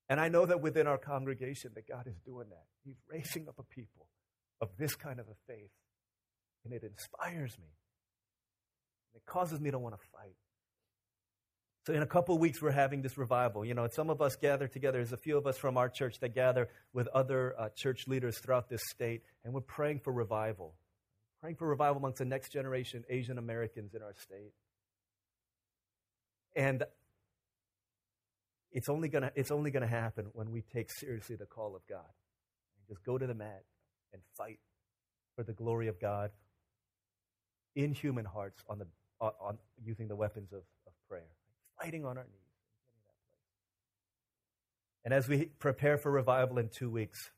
And 0.09 0.21
I 0.21 0.29
know 0.29 0.47
that 0.47 0.61
within 0.61 0.87
our 0.87 0.99
congregation 0.99 1.73
that 1.75 1.89
God 1.89 2.07
is 2.07 2.21
doing 2.25 2.51
that. 2.51 2.67
He's 2.85 3.03
raising 3.11 3.49
up 3.49 3.59
a 3.59 3.65
people 3.65 4.07
of 4.61 4.69
this 4.79 4.95
kind 4.95 5.19
of 5.19 5.27
a 5.27 5.53
faith. 5.53 5.73
And 6.65 6.73
it 6.73 6.85
inspires 6.85 7.59
me. 7.59 7.73
It 9.17 9.27
causes 9.27 9.59
me 9.59 9.73
to 9.73 9.79
want 9.81 9.97
to 9.97 10.01
fight. 10.13 10.37
So 11.87 11.93
in 11.93 12.01
a 12.01 12.07
couple 12.07 12.35
of 12.35 12.41
weeks, 12.41 12.63
we're 12.63 12.71
having 12.71 13.03
this 13.03 13.19
revival. 13.19 13.63
You 13.63 13.75
know, 13.75 13.87
some 13.93 14.09
of 14.09 14.23
us 14.23 14.37
gather 14.37 14.67
together. 14.67 14.99
There's 14.99 15.13
a 15.13 15.19
few 15.19 15.37
of 15.37 15.47
us 15.47 15.59
from 15.59 15.77
our 15.77 15.91
church 15.91 16.19
that 16.21 16.35
gather 16.35 16.71
with 16.95 17.09
other 17.09 17.55
uh, 17.59 17.69
church 17.77 18.09
leaders 18.09 18.39
throughout 18.39 18.71
this 18.71 18.81
state, 18.89 19.23
and 19.45 19.53
we're 19.53 19.61
praying 19.61 20.01
for 20.01 20.11
revival. 20.11 20.75
Praying 21.43 21.57
for 21.57 21.69
revival 21.69 21.99
amongst 21.99 22.19
the 22.19 22.25
next 22.25 22.53
generation 22.53 23.05
Asian 23.11 23.37
Americans 23.37 23.95
in 23.95 24.03
our 24.03 24.15
state. 24.15 24.55
And 26.57 26.85
it's 28.73 28.89
only 28.89 29.09
gonna 29.09 29.31
it's 29.35 29.51
only 29.51 29.71
gonna 29.71 29.87
happen 29.87 30.29
when 30.33 30.53
we 30.53 30.63
take 30.63 30.91
seriously 30.91 31.37
the 31.37 31.45
call 31.45 31.77
of 31.77 31.87
God. 31.87 31.99
And 32.79 32.89
just 32.89 33.05
go 33.05 33.19
to 33.19 33.27
the 33.27 33.35
mat 33.35 33.63
and 34.15 34.23
fight 34.39 34.59
for 35.37 35.43
the 35.43 35.53
glory 35.53 35.89
of 35.89 36.01
God 36.01 36.31
in 37.75 37.93
human 37.93 38.25
hearts 38.25 38.63
on 38.71 38.79
the 38.79 38.87
on, 39.21 39.33
on 39.39 39.59
using 39.85 40.09
the 40.09 40.17
weapons 40.17 40.51
of, 40.53 40.63
of 40.87 40.93
prayer 41.09 41.29
fighting 41.85 42.05
on 42.05 42.17
our 42.17 42.25
knees 42.25 42.41
And 45.05 45.13
as 45.13 45.29
we 45.29 45.45
prepare 45.59 45.99
for 45.99 46.11
revival 46.11 46.59
in 46.59 46.71
two 46.71 46.89
weeks, 46.89 47.31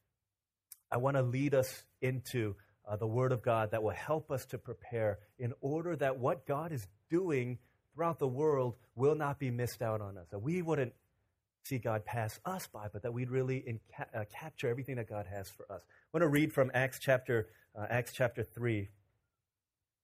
I 0.90 0.98
want 0.98 1.16
to 1.16 1.22
lead 1.22 1.52
us 1.52 1.82
into 2.00 2.54
uh, 2.88 2.96
the 2.96 3.08
Word 3.08 3.32
of 3.32 3.42
God 3.42 3.72
that 3.72 3.82
will 3.82 3.90
help 3.90 4.30
us 4.30 4.46
to 4.46 4.58
prepare 4.58 5.18
in 5.36 5.52
order 5.60 5.96
that 5.96 6.20
what 6.20 6.46
God 6.46 6.70
is 6.70 6.86
doing 7.10 7.58
throughout 7.92 8.20
the 8.20 8.28
world 8.28 8.76
will 8.94 9.16
not 9.16 9.40
be 9.40 9.50
missed 9.50 9.82
out 9.82 10.00
on 10.00 10.16
us. 10.16 10.28
That 10.30 10.38
we 10.38 10.62
wouldn't 10.62 10.92
see 11.64 11.78
God 11.78 12.04
pass 12.04 12.38
us 12.44 12.68
by, 12.68 12.86
but 12.92 13.02
that 13.02 13.12
we'd 13.12 13.30
really 13.30 13.80
uh, 13.98 14.24
capture 14.32 14.68
everything 14.68 14.94
that 14.96 15.08
God 15.08 15.26
has 15.26 15.50
for 15.50 15.64
us. 15.72 15.82
I 15.82 16.16
want 16.16 16.22
to 16.22 16.28
read 16.28 16.52
from 16.52 16.70
Acts 16.72 17.00
chapter, 17.00 17.48
uh, 17.76 17.86
Acts 17.90 18.12
chapter 18.12 18.44
3. 18.44 18.88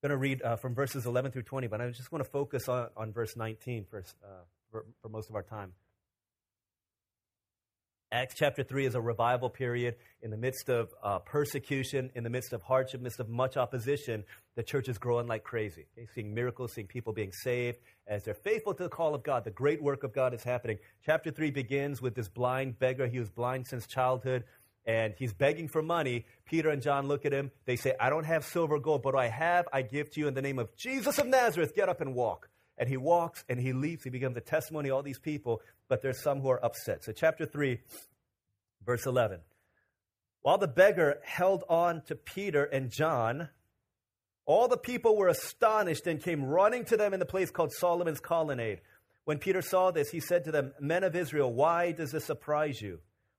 Going 0.02 0.10
to 0.10 0.16
read 0.16 0.42
uh, 0.42 0.56
from 0.56 0.74
verses 0.74 1.06
11 1.06 1.30
through 1.30 1.44
20, 1.44 1.68
but 1.68 1.80
I 1.80 1.88
just 1.90 2.10
want 2.10 2.24
to 2.24 2.30
focus 2.30 2.68
on, 2.68 2.88
on 2.96 3.12
verse 3.12 3.36
19 3.36 3.86
for, 3.88 3.98
uh, 3.98 4.26
for, 4.72 4.84
for 5.00 5.08
most 5.08 5.30
of 5.30 5.36
our 5.36 5.44
time. 5.44 5.74
Acts 8.10 8.34
chapter 8.36 8.64
3 8.64 8.84
is 8.86 8.94
a 8.96 9.00
revival 9.00 9.48
period 9.48 9.94
in 10.20 10.30
the 10.30 10.36
midst 10.36 10.68
of 10.68 10.92
uh, 11.04 11.20
persecution, 11.20 12.10
in 12.16 12.24
the 12.24 12.30
midst 12.30 12.52
of 12.52 12.62
hardship, 12.62 12.94
in 12.94 13.00
the 13.00 13.04
midst 13.04 13.20
of 13.20 13.28
much 13.28 13.56
opposition. 13.56 14.24
The 14.56 14.64
church 14.64 14.88
is 14.88 14.98
growing 14.98 15.28
like 15.28 15.44
crazy. 15.44 15.86
Okay? 15.96 16.08
Seeing 16.14 16.34
miracles, 16.34 16.72
seeing 16.74 16.88
people 16.88 17.12
being 17.12 17.32
saved. 17.32 17.78
As 18.08 18.24
they're 18.24 18.34
faithful 18.34 18.74
to 18.74 18.82
the 18.82 18.88
call 18.88 19.14
of 19.14 19.22
God, 19.22 19.44
the 19.44 19.50
great 19.50 19.80
work 19.80 20.02
of 20.02 20.12
God 20.12 20.34
is 20.34 20.42
happening. 20.42 20.78
Chapter 21.06 21.30
3 21.30 21.52
begins 21.52 22.02
with 22.02 22.16
this 22.16 22.28
blind 22.28 22.78
beggar. 22.78 23.06
He 23.06 23.20
was 23.20 23.30
blind 23.30 23.68
since 23.68 23.86
childhood, 23.86 24.44
and 24.84 25.14
he's 25.16 25.32
begging 25.32 25.68
for 25.68 25.82
money. 25.82 26.26
Peter 26.44 26.70
and 26.70 26.82
John 26.82 27.06
look 27.06 27.24
at 27.24 27.32
him. 27.32 27.50
They 27.64 27.76
say, 27.76 27.94
I 28.00 28.10
don't 28.10 28.24
have 28.24 28.44
silver 28.44 28.74
or 28.76 28.80
gold, 28.80 29.02
but 29.02 29.14
I 29.14 29.28
have, 29.28 29.66
I 29.72 29.82
give 29.82 30.10
to 30.12 30.20
you 30.20 30.28
in 30.28 30.34
the 30.34 30.42
name 30.42 30.58
of 30.58 30.74
Jesus 30.76 31.18
of 31.18 31.26
Nazareth. 31.26 31.74
Get 31.74 31.88
up 31.88 32.00
and 32.00 32.14
walk. 32.14 32.48
And 32.78 32.88
he 32.88 32.96
walks 32.96 33.44
and 33.48 33.60
he 33.60 33.72
leaps. 33.72 34.02
He 34.02 34.10
becomes 34.10 34.36
a 34.36 34.40
testimony 34.40 34.88
to 34.88 34.94
all 34.94 35.02
these 35.02 35.18
people 35.18 35.60
but 35.92 36.00
there's 36.00 36.22
some 36.22 36.40
who 36.40 36.48
are 36.48 36.64
upset. 36.64 37.04
So, 37.04 37.12
chapter 37.12 37.44
3, 37.44 37.78
verse 38.82 39.04
11. 39.04 39.40
While 40.40 40.56
the 40.56 40.66
beggar 40.66 41.18
held 41.22 41.64
on 41.68 42.00
to 42.06 42.16
Peter 42.16 42.64
and 42.64 42.90
John, 42.90 43.50
all 44.46 44.68
the 44.68 44.78
people 44.78 45.18
were 45.18 45.28
astonished 45.28 46.06
and 46.06 46.18
came 46.18 46.46
running 46.46 46.86
to 46.86 46.96
them 46.96 47.12
in 47.12 47.20
the 47.20 47.26
place 47.26 47.50
called 47.50 47.72
Solomon's 47.74 48.20
Colonnade. 48.20 48.80
When 49.26 49.36
Peter 49.36 49.60
saw 49.60 49.90
this, 49.90 50.10
he 50.10 50.18
said 50.18 50.44
to 50.44 50.50
them, 50.50 50.72
Men 50.80 51.04
of 51.04 51.14
Israel, 51.14 51.52
why 51.52 51.92
does 51.92 52.10
this 52.10 52.24
surprise 52.24 52.80
you? 52.80 53.00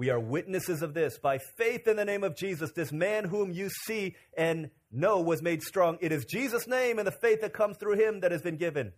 We 0.00 0.08
are 0.08 0.18
witnesses 0.18 0.80
of 0.80 0.94
this. 0.94 1.18
By 1.18 1.36
faith 1.36 1.86
in 1.86 1.96
the 1.96 2.06
name 2.06 2.24
of 2.24 2.34
Jesus, 2.34 2.72
this 2.72 2.90
man 2.90 3.26
whom 3.26 3.52
you 3.52 3.68
see 3.84 4.16
and 4.34 4.70
know 4.90 5.20
was 5.20 5.42
made 5.42 5.62
strong. 5.62 5.98
It 6.00 6.10
is 6.10 6.24
Jesus' 6.24 6.66
name 6.66 6.98
and 6.98 7.06
the 7.06 7.12
faith 7.12 7.42
that 7.42 7.52
comes 7.52 7.76
through 7.76 7.96
him 8.02 8.20
that 8.20 8.32
has 8.32 8.40
been 8.40 8.56
given, 8.56 8.94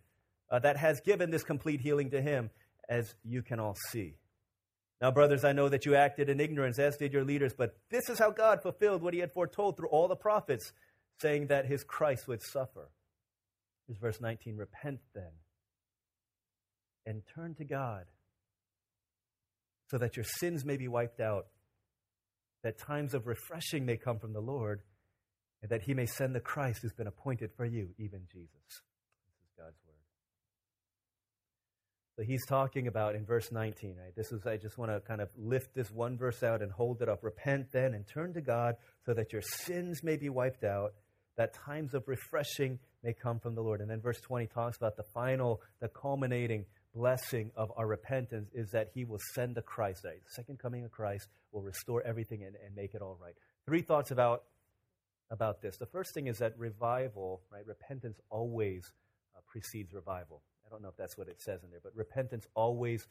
uh, 0.48 0.60
that 0.60 0.76
has 0.76 1.00
given 1.00 1.32
this 1.32 1.42
complete 1.42 1.80
healing 1.80 2.10
to 2.10 2.22
him, 2.22 2.50
as 2.88 3.16
you 3.24 3.42
can 3.42 3.58
all 3.58 3.74
see. 3.90 4.14
Now, 5.00 5.10
brothers, 5.10 5.42
I 5.42 5.50
know 5.50 5.68
that 5.70 5.86
you 5.86 5.96
acted 5.96 6.28
in 6.28 6.38
ignorance, 6.38 6.78
as 6.78 6.98
did 6.98 7.12
your 7.12 7.24
leaders, 7.24 7.52
but 7.52 7.76
this 7.90 8.08
is 8.08 8.20
how 8.20 8.30
God 8.30 8.62
fulfilled 8.62 9.02
what 9.02 9.12
he 9.12 9.18
had 9.18 9.32
foretold 9.32 9.76
through 9.76 9.88
all 9.88 10.06
the 10.06 10.14
prophets, 10.14 10.72
saying 11.20 11.48
that 11.48 11.66
his 11.66 11.82
Christ 11.82 12.28
would 12.28 12.44
suffer. 12.44 12.92
Here's 13.88 13.98
verse 13.98 14.20
19 14.20 14.56
Repent 14.56 15.00
then 15.16 15.32
and 17.04 17.22
turn 17.34 17.56
to 17.56 17.64
God 17.64 18.04
so 19.92 19.98
that 19.98 20.16
your 20.16 20.24
sins 20.24 20.64
may 20.64 20.78
be 20.78 20.88
wiped 20.88 21.20
out, 21.20 21.48
that 22.62 22.78
times 22.78 23.12
of 23.12 23.26
refreshing 23.26 23.84
may 23.84 23.98
come 23.98 24.18
from 24.18 24.32
the 24.32 24.40
Lord, 24.40 24.80
and 25.60 25.70
that 25.70 25.82
he 25.82 25.92
may 25.92 26.06
send 26.06 26.34
the 26.34 26.40
Christ 26.40 26.80
who's 26.80 26.94
been 26.94 27.06
appointed 27.06 27.50
for 27.58 27.66
you, 27.66 27.90
even 27.98 28.22
Jesus. 28.32 28.48
This 28.64 29.36
is 29.44 29.52
God's 29.58 29.76
word. 29.86 29.96
So 32.16 32.22
he's 32.22 32.44
talking 32.46 32.88
about 32.88 33.14
in 33.14 33.26
verse 33.26 33.52
19, 33.52 33.96
right? 34.02 34.16
This 34.16 34.32
is, 34.32 34.46
I 34.46 34.56
just 34.56 34.78
want 34.78 34.90
to 34.90 35.00
kind 35.00 35.20
of 35.20 35.28
lift 35.36 35.74
this 35.74 35.90
one 35.90 36.16
verse 36.16 36.42
out 36.42 36.62
and 36.62 36.72
hold 36.72 37.02
it 37.02 37.08
up. 37.10 37.22
Repent 37.22 37.70
then 37.70 37.92
and 37.92 38.06
turn 38.06 38.32
to 38.32 38.40
God 38.40 38.76
so 39.04 39.12
that 39.12 39.32
your 39.32 39.42
sins 39.42 40.02
may 40.02 40.16
be 40.16 40.30
wiped 40.30 40.64
out, 40.64 40.94
that 41.36 41.52
times 41.52 41.92
of 41.92 42.08
refreshing 42.08 42.78
may 43.02 43.12
come 43.12 43.40
from 43.40 43.54
the 43.54 43.62
Lord. 43.62 43.82
And 43.82 43.90
then 43.90 44.00
verse 44.00 44.20
20 44.22 44.46
talks 44.46 44.78
about 44.78 44.96
the 44.96 45.04
final, 45.14 45.60
the 45.80 45.88
culminating 45.88 46.64
blessing 46.94 47.50
of 47.56 47.72
our 47.76 47.86
repentance 47.86 48.50
is 48.52 48.70
that 48.70 48.90
he 48.94 49.04
will 49.04 49.20
send 49.34 49.54
the 49.54 49.62
Christ. 49.62 50.04
Right? 50.04 50.22
The 50.24 50.32
second 50.34 50.58
coming 50.58 50.84
of 50.84 50.90
Christ 50.90 51.28
will 51.52 51.62
restore 51.62 52.02
everything 52.02 52.44
and, 52.44 52.56
and 52.64 52.74
make 52.74 52.94
it 52.94 53.02
all 53.02 53.18
right. 53.20 53.34
Three 53.66 53.82
thoughts 53.82 54.10
about, 54.10 54.44
about 55.30 55.62
this. 55.62 55.76
The 55.76 55.86
first 55.86 56.14
thing 56.14 56.26
is 56.26 56.38
that 56.38 56.58
revival, 56.58 57.42
right? 57.52 57.66
Repentance 57.66 58.18
always 58.30 58.92
uh, 59.36 59.40
precedes 59.46 59.92
revival 59.92 60.42
I 60.72 60.74
don't 60.74 60.82
know 60.82 60.88
if 60.88 60.96
that's 60.96 61.18
what 61.18 61.28
it 61.28 61.42
says 61.42 61.62
in 61.62 61.70
there, 61.70 61.80
but 61.82 61.94
repentance 61.94 62.46
always 62.54 63.06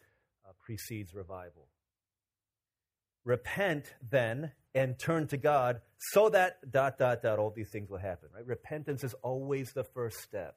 uh, 0.45 0.51
precedes 0.65 1.13
revival. 1.13 1.67
Repent 3.23 3.93
then 4.09 4.51
and 4.73 4.97
turn 4.97 5.27
to 5.27 5.37
God 5.37 5.81
so 5.99 6.29
that 6.29 6.71
dot 6.71 6.97
dot 6.97 7.21
dot 7.21 7.37
all 7.37 7.51
these 7.55 7.69
things 7.69 7.89
will 7.89 7.99
happen, 7.99 8.29
right? 8.33 8.45
Repentance 8.45 9.03
is 9.03 9.13
always 9.21 9.73
the 9.73 9.83
first 9.83 10.17
step 10.21 10.55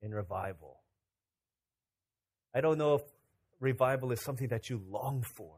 in 0.00 0.12
revival. 0.12 0.80
I 2.54 2.60
don't 2.60 2.78
know 2.78 2.94
if 2.94 3.02
revival 3.60 4.12
is 4.12 4.22
something 4.22 4.48
that 4.48 4.70
you 4.70 4.82
long 4.88 5.24
for, 5.36 5.54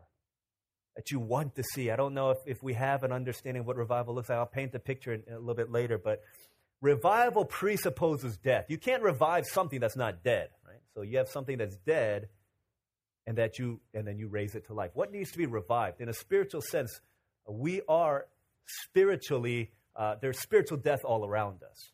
that 0.97 1.11
you 1.11 1.21
want 1.21 1.55
to 1.57 1.63
see. 1.63 1.91
I 1.91 1.97
don't 1.97 2.15
know 2.15 2.31
if, 2.31 2.39
if 2.47 2.63
we 2.63 2.75
have 2.75 3.03
an 3.03 3.13
understanding 3.13 3.61
of 3.61 3.67
what 3.67 3.77
revival 3.77 4.15
looks 4.15 4.29
like. 4.29 4.39
I'll 4.39 4.47
paint 4.47 4.73
the 4.73 4.79
picture 4.79 5.13
in, 5.13 5.23
in 5.27 5.35
a 5.35 5.39
little 5.39 5.55
bit 5.55 5.71
later, 5.71 5.99
but 5.99 6.23
revival 6.81 7.45
presupposes 7.45 8.37
death. 8.39 8.67
You 8.69 8.79
can't 8.79 9.03
revive 9.03 9.45
something 9.47 9.81
that's 9.81 9.97
not 9.97 10.23
dead, 10.25 10.49
right? 10.67 10.81
So 10.95 11.03
you 11.03 11.19
have 11.19 11.29
something 11.29 11.59
that's 11.59 11.77
dead 11.77 12.29
and 13.27 13.39
that 13.39 13.59
you 13.59 13.81
and 13.93 14.07
then 14.07 14.19
you 14.19 14.29
raise 14.29 14.55
it 14.55 14.67
to 14.69 14.75
life. 14.75 14.93
What 14.95 15.13
needs 15.13 15.33
to 15.33 15.39
be 15.39 15.47
revived? 15.47 16.01
In 16.01 16.09
a 16.09 16.15
spiritual 16.15 16.63
sense, 16.63 17.01
we 17.49 17.83
are 17.89 18.27
spiritually 18.67 19.73
uh, 19.97 20.17
there's 20.21 20.39
spiritual 20.41 20.79
death 20.79 21.05
all 21.05 21.27
around 21.27 21.63
us. 21.63 21.93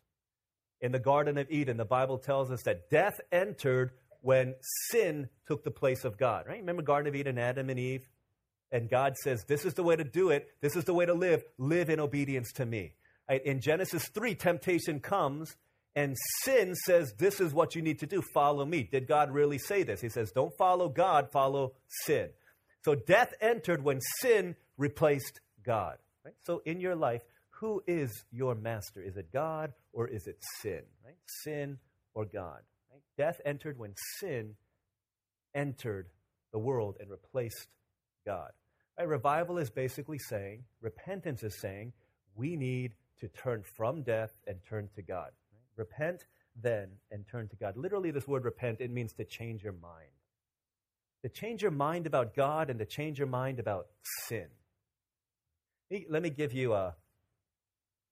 In 0.81 0.91
the 0.91 0.99
Garden 0.99 1.37
of 1.37 1.49
Eden, 1.49 1.77
the 1.77 1.85
Bible 1.85 2.17
tells 2.17 2.51
us 2.51 2.61
that 2.63 2.89
death 2.89 3.19
entered 3.31 3.91
when 4.23 4.55
sin 4.89 5.29
took 5.45 5.63
the 5.63 5.71
place 5.71 6.05
of 6.05 6.17
God. 6.17 6.45
Right? 6.47 6.59
Remember 6.59 6.81
Garden 6.81 7.07
of 7.07 7.15
Eden, 7.15 7.37
Adam 7.37 7.69
and 7.69 7.77
Eve? 7.77 8.07
And 8.71 8.89
God 8.89 9.15
says, 9.17 9.43
This 9.47 9.65
is 9.65 9.75
the 9.75 9.83
way 9.83 9.95
to 9.95 10.03
do 10.03 10.31
it. 10.31 10.49
This 10.61 10.75
is 10.75 10.85
the 10.85 10.93
way 10.93 11.05
to 11.05 11.13
live. 11.13 11.43
Live 11.59 11.89
in 11.89 11.99
obedience 11.99 12.51
to 12.53 12.65
me. 12.65 12.93
In 13.29 13.61
Genesis 13.61 14.07
3, 14.07 14.33
temptation 14.35 14.99
comes 14.99 15.55
and 15.95 16.17
sin 16.41 16.73
says, 16.73 17.13
This 17.17 17.39
is 17.39 17.53
what 17.53 17.75
you 17.75 17.81
need 17.81 17.99
to 17.99 18.07
do. 18.07 18.21
Follow 18.33 18.65
me. 18.65 18.83
Did 18.83 19.07
God 19.07 19.31
really 19.31 19.59
say 19.59 19.83
this? 19.83 20.01
He 20.01 20.09
says, 20.09 20.31
Don't 20.31 20.55
follow 20.57 20.89
God, 20.89 21.31
follow 21.31 21.73
sin. 22.05 22.29
So 22.83 22.95
death 22.95 23.33
entered 23.41 23.83
when 23.83 23.99
sin 24.21 24.55
replaced 24.77 25.39
God. 25.63 25.97
Right? 26.25 26.35
So 26.45 26.61
in 26.65 26.79
your 26.79 26.95
life, 26.95 27.21
who 27.49 27.83
is 27.85 28.23
your 28.31 28.55
master? 28.55 29.01
Is 29.01 29.17
it 29.17 29.31
God 29.31 29.73
or 29.91 30.07
is 30.07 30.27
it 30.27 30.37
sin? 30.61 30.81
Right? 31.05 31.17
Sin 31.43 31.77
or 32.13 32.25
God? 32.25 32.61
Death 33.17 33.39
entered 33.45 33.77
when 33.77 33.93
sin 34.19 34.55
entered 35.53 36.09
the 36.51 36.59
world 36.59 36.97
and 36.99 37.09
replaced 37.09 37.67
God. 38.25 38.51
Right? 38.97 39.07
Revival 39.07 39.57
is 39.57 39.69
basically 39.69 40.19
saying, 40.19 40.63
repentance 40.81 41.43
is 41.43 41.59
saying, 41.59 41.93
we 42.35 42.55
need 42.55 42.93
to 43.19 43.27
turn 43.27 43.63
from 43.75 44.01
death 44.01 44.31
and 44.47 44.57
turn 44.67 44.89
to 44.95 45.01
God. 45.01 45.29
Right? 45.51 45.61
Repent 45.77 46.25
then 46.61 46.89
and 47.11 47.25
turn 47.27 47.47
to 47.49 47.55
God. 47.55 47.77
Literally, 47.77 48.11
this 48.11 48.27
word 48.27 48.45
repent, 48.45 48.81
it 48.81 48.91
means 48.91 49.13
to 49.13 49.25
change 49.25 49.63
your 49.63 49.73
mind. 49.73 50.09
To 51.23 51.29
change 51.29 51.61
your 51.61 51.71
mind 51.71 52.05
about 52.05 52.35
God 52.35 52.69
and 52.69 52.79
to 52.79 52.85
change 52.85 53.17
your 53.17 53.27
mind 53.27 53.59
about 53.59 53.87
sin. 54.27 54.47
Let 56.09 56.21
me 56.21 56.29
give 56.29 56.53
you 56.53 56.73
a, 56.73 56.95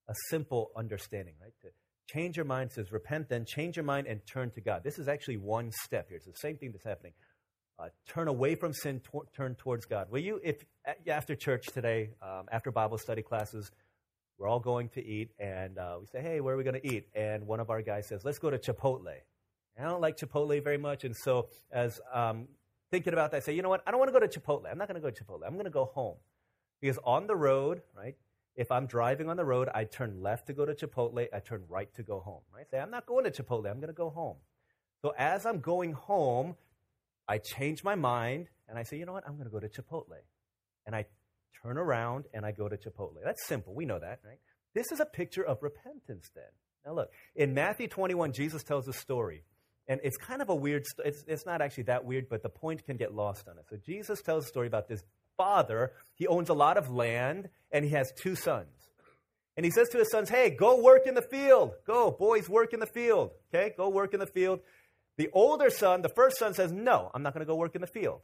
a 0.08 0.13
simple 0.29 0.72
understanding, 0.75 1.34
right? 1.41 1.53
To 1.63 1.67
change 2.11 2.35
your 2.35 2.45
mind 2.45 2.71
says 2.71 2.91
repent, 2.91 3.29
then 3.29 3.45
change 3.45 3.75
your 3.77 3.85
mind 3.85 4.07
and 4.07 4.25
turn 4.25 4.51
to 4.51 4.61
God. 4.61 4.83
This 4.83 4.99
is 4.99 5.07
actually 5.07 5.37
one 5.37 5.71
step 5.71 6.07
here. 6.09 6.17
It's 6.17 6.25
the 6.25 6.33
same 6.35 6.57
thing 6.57 6.71
that's 6.71 6.83
happening. 6.83 7.13
Uh, 7.79 7.87
turn 8.07 8.27
away 8.27 8.55
from 8.55 8.73
sin, 8.73 9.01
turn 9.33 9.55
towards 9.55 9.85
God. 9.85 10.11
Will 10.11 10.19
you, 10.19 10.39
if 10.43 10.63
after 11.07 11.35
church 11.35 11.65
today, 11.67 12.11
um, 12.21 12.45
after 12.51 12.71
Bible 12.71 12.97
study 12.97 13.21
classes, 13.21 13.71
we're 14.37 14.47
all 14.47 14.59
going 14.59 14.89
to 14.89 15.05
eat, 15.05 15.31
and 15.39 15.77
uh, 15.77 15.97
we 15.99 16.05
say, 16.07 16.21
hey, 16.21 16.41
where 16.41 16.53
are 16.53 16.57
we 16.57 16.63
going 16.63 16.79
to 16.79 16.87
eat? 16.87 17.07
And 17.15 17.47
one 17.47 17.59
of 17.59 17.69
our 17.69 17.81
guys 17.81 18.07
says, 18.07 18.23
let's 18.23 18.39
go 18.39 18.49
to 18.49 18.57
Chipotle. 18.57 19.13
And 19.75 19.85
I 19.85 19.89
don't 19.89 20.01
like 20.01 20.17
Chipotle 20.17 20.63
very 20.63 20.77
much, 20.77 21.03
and 21.03 21.15
so 21.15 21.49
as 21.71 21.99
um, 22.13 22.47
thinking 22.91 23.13
about 23.13 23.31
that, 23.31 23.37
I 23.37 23.39
say, 23.39 23.53
you 23.53 23.61
know 23.61 23.69
what? 23.69 23.81
I 23.87 23.91
don't 23.91 23.99
want 23.99 24.13
to 24.13 24.19
go 24.19 24.25
to 24.25 24.39
Chipotle. 24.39 24.69
I'm 24.69 24.77
not 24.77 24.87
going 24.87 25.01
to 25.01 25.01
go 25.01 25.09
to 25.09 25.23
Chipotle. 25.23 25.41
I'm 25.45 25.53
going 25.53 25.65
to 25.65 25.71
go 25.71 25.85
home. 25.85 26.17
Because 26.81 26.99
on 27.03 27.27
the 27.27 27.35
road, 27.35 27.81
right, 27.95 28.15
if 28.55 28.72
I'm 28.72 28.86
driving 28.86 29.29
on 29.29 29.38
the 29.38 29.46
road, 29.46 29.70
I 29.74 29.86
turn 29.86 30.22
left 30.22 30.48
to 30.48 30.53
go 30.53 30.65
to 30.65 30.74
Chipotle, 30.74 31.27
I 31.34 31.39
turn 31.39 31.63
right 31.70 31.93
to 31.96 32.03
go 32.03 32.20
home. 32.20 32.41
Right? 32.53 32.70
Say, 32.70 32.79
I'm 32.79 32.91
not 32.91 33.05
going 33.05 33.24
to 33.24 33.31
Chipotle, 33.31 33.70
I'm 33.70 33.77
going 33.77 33.88
to 33.88 33.93
go 33.93 34.10
home. 34.10 34.38
So 35.01 35.13
as 35.17 35.46
I'm 35.46 35.60
going 35.60 35.93
home, 35.93 36.55
I 37.27 37.38
change 37.38 37.84
my 37.84 37.96
mind 37.96 38.48
and 38.67 38.77
I 38.77 38.84
say, 38.84 38.98
you 38.98 39.05
know 39.05 39.13
what, 39.13 39.24
I'm 39.27 39.36
going 39.36 39.46
to 39.46 39.51
go 39.51 39.60
to 39.60 39.70
Chipotle. 39.70 40.17
And 40.86 40.96
I 40.96 41.05
turn 41.63 41.77
around 41.77 42.25
and 42.34 42.46
I 42.46 42.51
go 42.51 42.67
to 42.67 42.77
Chipotle. 42.77 43.17
That's 43.24 43.46
simple. 43.48 43.74
We 43.74 43.86
know 43.86 44.00
that, 44.00 44.20
right? 44.25 44.39
This 44.74 44.91
is 44.91 45.00
a 45.00 45.05
picture 45.05 45.43
of 45.43 45.62
repentance 45.62 46.29
then. 46.36 46.43
Now 46.86 46.93
look, 46.93 47.12
in 47.36 47.53
Matthew 47.53 47.88
21, 47.88 48.34
Jesus 48.34 48.63
tells 48.63 48.88
a 48.88 48.93
story. 48.93 49.43
And 49.88 50.00
it's 50.03 50.17
kind 50.17 50.41
of 50.41 50.50
a 50.50 50.55
weird, 50.55 50.86
it's, 51.03 51.24
it's 51.27 51.46
not 51.46 51.62
actually 51.62 51.84
that 51.84 52.05
weird, 52.05 52.29
but 52.29 52.43
the 52.43 52.50
point 52.50 52.86
can 52.86 52.98
get 52.98 53.13
lost 53.13 53.48
on 53.48 53.58
it. 53.58 53.65
So 53.70 53.77
Jesus 53.77 54.22
tells 54.22 54.46
a 54.46 54.48
story 54.48 54.67
about 54.67 54.88
this 54.88 55.03
father. 55.38 55.93
He 56.15 56.27
owns 56.27 56.50
a 56.50 56.53
lot 56.53 56.77
of 56.77 56.89
land 56.89 57.50
and 57.71 57.85
he 57.85 57.91
has 57.91 58.11
two 58.11 58.35
sons. 58.35 58.67
And 59.57 59.65
he 59.65 59.71
says 59.71 59.89
to 59.89 59.97
his 59.97 60.09
sons, 60.11 60.29
hey, 60.29 60.50
go 60.50 60.81
work 60.81 61.05
in 61.05 61.13
the 61.13 61.21
field. 61.21 61.73
Go, 61.85 62.11
boys, 62.11 62.47
work 62.47 62.73
in 62.73 62.79
the 62.79 62.88
field. 62.88 63.31
Okay, 63.53 63.73
go 63.75 63.89
work 63.89 64.13
in 64.13 64.19
the 64.19 64.27
field. 64.27 64.61
The 65.17 65.29
older 65.33 65.69
son, 65.69 66.01
the 66.01 66.09
first 66.09 66.38
son 66.38 66.53
says, 66.53 66.71
no, 66.71 67.11
I'm 67.13 67.21
not 67.21 67.33
going 67.33 67.45
to 67.45 67.50
go 67.50 67.55
work 67.55 67.75
in 67.75 67.81
the 67.81 67.88
field. 67.88 68.21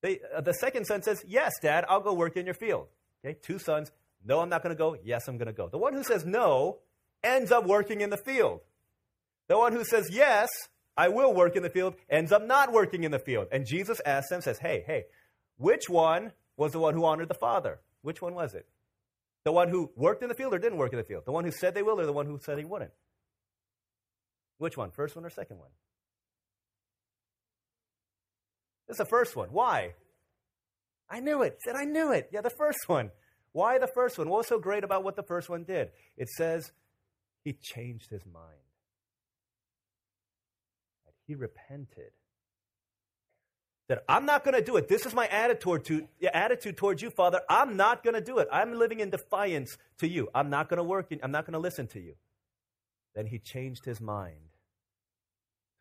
They, 0.00 0.20
uh, 0.34 0.40
the 0.40 0.54
second 0.54 0.86
son 0.86 1.02
says, 1.02 1.22
yes, 1.26 1.52
dad, 1.60 1.84
I'll 1.88 2.00
go 2.00 2.14
work 2.14 2.36
in 2.36 2.46
your 2.46 2.54
field. 2.54 2.86
Okay, 3.24 3.36
two 3.42 3.58
sons, 3.58 3.90
no, 4.24 4.40
I'm 4.40 4.48
not 4.48 4.62
going 4.62 4.74
to 4.74 4.78
go. 4.78 4.96
Yes, 5.04 5.28
I'm 5.28 5.36
going 5.36 5.46
to 5.46 5.52
go. 5.52 5.68
The 5.68 5.78
one 5.78 5.92
who 5.92 6.02
says 6.02 6.24
no 6.24 6.78
ends 7.22 7.52
up 7.52 7.66
working 7.66 8.00
in 8.00 8.10
the 8.10 8.16
field. 8.16 8.60
The 9.48 9.58
one 9.58 9.72
who 9.72 9.84
says, 9.84 10.08
Yes, 10.10 10.48
I 10.98 11.08
will 11.08 11.32
work 11.32 11.54
in 11.54 11.62
the 11.62 11.70
field, 11.70 11.94
ends 12.10 12.32
up 12.32 12.44
not 12.44 12.72
working 12.72 13.04
in 13.04 13.12
the 13.12 13.20
field. 13.20 13.46
And 13.52 13.64
Jesus 13.64 14.00
asks 14.04 14.30
them, 14.30 14.40
says, 14.40 14.58
Hey, 14.58 14.82
hey, 14.84 15.04
which 15.56 15.88
one 15.88 16.32
was 16.56 16.72
the 16.72 16.80
one 16.80 16.92
who 16.92 17.04
honored 17.04 17.28
the 17.28 17.34
Father? 17.34 17.78
Which 18.02 18.20
one 18.20 18.34
was 18.34 18.54
it? 18.54 18.66
The 19.44 19.52
one 19.52 19.68
who 19.68 19.92
worked 19.94 20.24
in 20.24 20.28
the 20.28 20.34
field 20.34 20.52
or 20.52 20.58
didn't 20.58 20.76
work 20.76 20.92
in 20.92 20.98
the 20.98 21.04
field? 21.04 21.22
The 21.24 21.30
one 21.30 21.44
who 21.44 21.52
said 21.52 21.74
they 21.74 21.84
will 21.84 22.00
or 22.00 22.04
the 22.04 22.12
one 22.12 22.26
who 22.26 22.40
said 22.42 22.58
he 22.58 22.64
wouldn't? 22.64 22.90
Which 24.58 24.76
one? 24.76 24.90
First 24.90 25.14
one 25.14 25.24
or 25.24 25.30
second 25.30 25.58
one? 25.58 25.70
It's 28.88 28.98
the 28.98 29.04
first 29.04 29.36
one. 29.36 29.50
Why? 29.52 29.94
I 31.08 31.20
knew 31.20 31.42
it. 31.42 31.60
Said 31.64 31.76
I 31.76 31.84
knew 31.84 32.10
it. 32.10 32.28
Yeah, 32.32 32.40
the 32.40 32.50
first 32.50 32.88
one. 32.88 33.12
Why 33.52 33.78
the 33.78 33.86
first 33.86 34.18
one? 34.18 34.28
What 34.28 34.38
was 34.38 34.48
so 34.48 34.58
great 34.58 34.82
about 34.82 35.04
what 35.04 35.14
the 35.14 35.22
first 35.22 35.48
one 35.48 35.62
did? 35.62 35.90
It 36.16 36.28
says 36.28 36.72
he 37.44 37.52
changed 37.52 38.10
his 38.10 38.26
mind 38.26 38.58
he 41.28 41.36
repented. 41.36 42.10
That 43.88 44.02
I'm 44.08 44.26
not 44.26 44.44
going 44.44 44.54
to 44.54 44.62
do 44.62 44.76
it. 44.76 44.88
This 44.88 45.06
is 45.06 45.14
my 45.14 45.26
attitude, 45.28 45.84
to, 45.86 46.08
attitude 46.34 46.76
towards 46.76 47.00
you, 47.00 47.10
Father. 47.10 47.40
I'm 47.48 47.76
not 47.76 48.02
going 48.02 48.14
to 48.14 48.20
do 48.20 48.38
it. 48.38 48.48
I'm 48.52 48.74
living 48.74 49.00
in 49.00 49.10
defiance 49.10 49.78
to 50.00 50.08
you. 50.08 50.28
I'm 50.34 50.50
not 50.50 50.68
going 50.68 50.78
to 50.78 50.84
work. 50.84 51.12
In, 51.12 51.20
I'm 51.22 51.30
not 51.30 51.46
going 51.46 51.52
to 51.52 51.58
listen 51.58 51.86
to 51.88 52.00
you. 52.00 52.14
Then 53.14 53.26
he 53.26 53.38
changed 53.38 53.84
his 53.84 54.00
mind 54.00 54.50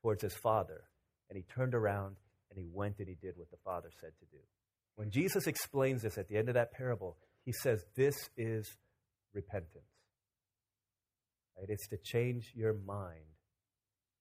towards 0.02 0.22
his 0.22 0.36
father, 0.36 0.84
and 1.30 1.36
he 1.36 1.44
turned 1.44 1.74
around 1.74 2.16
and 2.50 2.58
he 2.58 2.68
went 2.72 3.00
and 3.00 3.10
he 3.10 3.16
did 3.16 3.36
what 3.36 3.52
the 3.52 3.58
father 3.66 3.90
said 4.00 4.12
to 4.20 4.26
do. 4.32 4.42
When 4.96 5.12
Jesus 5.12 5.48
explains 5.48 6.02
this 6.02 6.18
at 6.18 6.30
the 6.30 6.38
end 6.38 6.48
of 6.48 6.56
that 6.56 6.72
parable, 6.72 7.18
he 7.44 7.52
says, 7.52 7.84
This 7.96 8.16
is 8.38 8.78
repentance. 9.34 9.84
Right? 11.58 11.70
It's 11.70 11.88
to 11.90 11.98
change 11.98 12.54
your 12.56 12.74
mind 12.74 13.36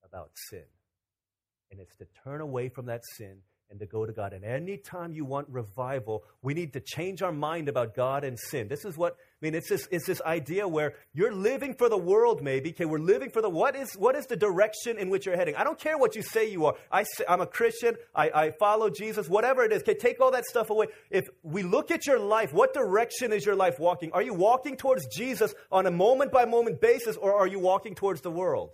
about 0.04 0.30
sin 0.50 0.64
and 1.70 1.80
it's 1.80 1.96
to 1.96 2.06
turn 2.24 2.40
away 2.40 2.68
from 2.68 2.86
that 2.86 3.02
sin 3.16 3.38
and 3.70 3.80
to 3.80 3.86
go 3.86 4.06
to 4.06 4.12
God. 4.12 4.32
And 4.32 4.44
anytime 4.44 5.12
you 5.12 5.24
want 5.24 5.48
revival, 5.48 6.24
we 6.42 6.54
need 6.54 6.72
to 6.74 6.80
change 6.80 7.22
our 7.22 7.32
mind 7.32 7.68
about 7.68 7.94
God 7.94 8.24
and 8.24 8.38
sin. 8.38 8.68
This 8.68 8.84
is 8.84 8.96
what 8.96 9.14
I 9.14 9.44
mean. 9.44 9.54
It's 9.54 9.68
this 9.68 9.88
it's 9.90 10.06
this 10.06 10.22
idea 10.22 10.66
where 10.68 10.94
you're 11.12 11.32
living 11.32 11.74
for 11.74 11.88
the 11.88 11.96
world. 11.96 12.42
Maybe 12.42 12.70
okay, 12.70 12.84
we're 12.84 12.98
living 12.98 13.30
for 13.30 13.42
the 13.42 13.50
what 13.50 13.74
is 13.74 13.94
what 13.94 14.14
is 14.14 14.26
the 14.26 14.36
direction 14.36 14.98
in 14.98 15.10
which 15.10 15.26
you're 15.26 15.36
heading? 15.36 15.56
I 15.56 15.64
don't 15.64 15.78
care 15.78 15.98
what 15.98 16.14
you 16.14 16.22
say 16.22 16.48
you 16.50 16.66
are. 16.66 16.74
I 16.90 17.02
say 17.02 17.24
I 17.28 17.34
am 17.34 17.40
a 17.40 17.46
Christian. 17.46 17.96
I, 18.14 18.30
I 18.30 18.50
follow 18.52 18.88
Jesus. 18.88 19.28
Whatever 19.28 19.64
it 19.64 19.72
is, 19.72 19.82
okay, 19.82 19.94
take 19.94 20.20
all 20.20 20.30
that 20.30 20.44
stuff 20.44 20.70
away. 20.70 20.86
If 21.10 21.24
we 21.42 21.62
look 21.62 21.90
at 21.90 22.06
your 22.06 22.18
life, 22.18 22.52
what 22.52 22.72
direction 22.72 23.32
is 23.32 23.44
your 23.44 23.56
life 23.56 23.78
walking? 23.78 24.12
Are 24.12 24.22
you 24.22 24.34
walking 24.34 24.76
towards 24.76 25.06
Jesus 25.06 25.54
on 25.72 25.86
a 25.86 25.90
moment 25.90 26.30
by 26.30 26.44
moment 26.44 26.80
basis, 26.80 27.16
or 27.16 27.34
are 27.34 27.46
you 27.46 27.58
walking 27.58 27.94
towards 27.94 28.20
the 28.20 28.30
world? 28.30 28.70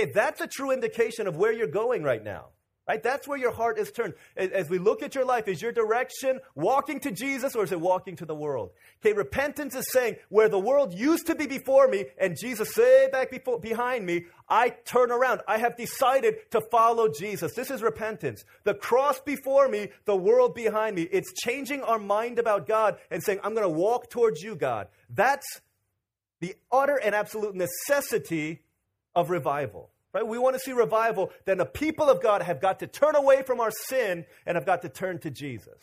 Okay, 0.00 0.12
that's 0.12 0.40
a 0.40 0.46
true 0.46 0.70
indication 0.70 1.26
of 1.26 1.36
where 1.36 1.52
you're 1.52 1.66
going 1.66 2.02
right 2.02 2.22
now. 2.22 2.46
Right? 2.88 3.02
That's 3.02 3.28
where 3.28 3.38
your 3.38 3.52
heart 3.52 3.78
is 3.78 3.92
turned. 3.92 4.14
As 4.36 4.68
we 4.68 4.78
look 4.78 5.00
at 5.00 5.14
your 5.14 5.24
life, 5.24 5.46
is 5.46 5.62
your 5.62 5.70
direction 5.70 6.40
walking 6.56 6.98
to 7.00 7.12
Jesus 7.12 7.54
or 7.54 7.62
is 7.62 7.70
it 7.70 7.80
walking 7.80 8.16
to 8.16 8.24
the 8.24 8.34
world? 8.34 8.70
Okay, 9.00 9.12
repentance 9.12 9.76
is 9.76 9.86
saying 9.92 10.16
where 10.28 10.48
the 10.48 10.58
world 10.58 10.92
used 10.92 11.26
to 11.28 11.36
be 11.36 11.46
before 11.46 11.86
me 11.86 12.06
and 12.18 12.36
Jesus 12.36 12.74
say 12.74 13.08
back 13.12 13.30
before, 13.30 13.60
behind 13.60 14.06
me, 14.06 14.24
I 14.48 14.70
turn 14.70 15.12
around. 15.12 15.42
I 15.46 15.58
have 15.58 15.76
decided 15.76 16.50
to 16.50 16.60
follow 16.72 17.08
Jesus. 17.08 17.54
This 17.54 17.70
is 17.70 17.80
repentance. 17.80 18.42
The 18.64 18.74
cross 18.74 19.20
before 19.20 19.68
me, 19.68 19.90
the 20.06 20.16
world 20.16 20.56
behind 20.56 20.96
me. 20.96 21.02
It's 21.02 21.32
changing 21.44 21.82
our 21.82 21.98
mind 22.00 22.40
about 22.40 22.66
God 22.66 22.96
and 23.08 23.22
saying, 23.22 23.38
I'm 23.44 23.54
going 23.54 23.68
to 23.68 23.78
walk 23.78 24.10
towards 24.10 24.40
you, 24.40 24.56
God. 24.56 24.88
That's 25.08 25.60
the 26.40 26.56
utter 26.72 26.96
and 26.96 27.14
absolute 27.14 27.54
necessity 27.54 28.62
of 29.14 29.30
revival. 29.30 29.90
Right? 30.12 30.26
We 30.26 30.38
want 30.38 30.56
to 30.56 30.60
see 30.60 30.72
revival, 30.72 31.30
then 31.44 31.58
the 31.58 31.66
people 31.66 32.08
of 32.10 32.20
God 32.20 32.42
have 32.42 32.60
got 32.60 32.80
to 32.80 32.86
turn 32.86 33.14
away 33.14 33.42
from 33.42 33.60
our 33.60 33.70
sin 33.70 34.24
and 34.44 34.56
have 34.56 34.66
got 34.66 34.82
to 34.82 34.88
turn 34.88 35.18
to 35.20 35.30
Jesus. 35.30 35.78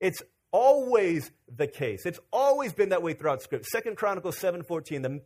It's 0.00 0.20
always 0.50 1.30
the 1.54 1.68
case. 1.68 2.04
It's 2.04 2.18
always 2.32 2.72
been 2.72 2.88
that 2.88 3.02
way 3.02 3.14
throughout 3.14 3.40
Scripture. 3.40 3.68
Second 3.70 3.96
Chronicles 3.96 4.36
7.14, 4.36 5.02
the, 5.02 5.22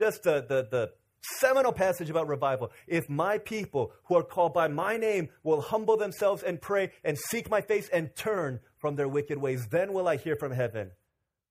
just 0.00 0.22
the, 0.22 0.44
the, 0.48 0.66
the 0.70 0.92
seminal 1.40 1.72
passage 1.72 2.08
about 2.08 2.26
revival. 2.26 2.72
If 2.86 3.10
my 3.10 3.36
people 3.36 3.92
who 4.04 4.16
are 4.16 4.22
called 4.22 4.54
by 4.54 4.68
my 4.68 4.96
name 4.96 5.28
will 5.42 5.60
humble 5.60 5.98
themselves 5.98 6.42
and 6.42 6.60
pray 6.60 6.90
and 7.04 7.18
seek 7.18 7.50
my 7.50 7.60
face 7.60 7.88
and 7.90 8.14
turn 8.16 8.60
from 8.78 8.96
their 8.96 9.08
wicked 9.08 9.36
ways, 9.36 9.66
then 9.70 9.92
will 9.92 10.08
I 10.08 10.16
hear 10.16 10.36
from 10.36 10.52
heaven. 10.52 10.90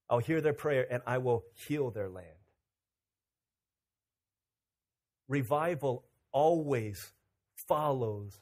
I'll 0.10 0.20
hear 0.20 0.42
their 0.42 0.54
prayer 0.54 0.88
and 0.92 1.04
I 1.06 1.20
will 1.20 1.44
heal 1.68 1.92
their 1.92 2.10
land 2.10 2.43
revival 5.28 6.06
always 6.32 7.14
follows 7.68 8.40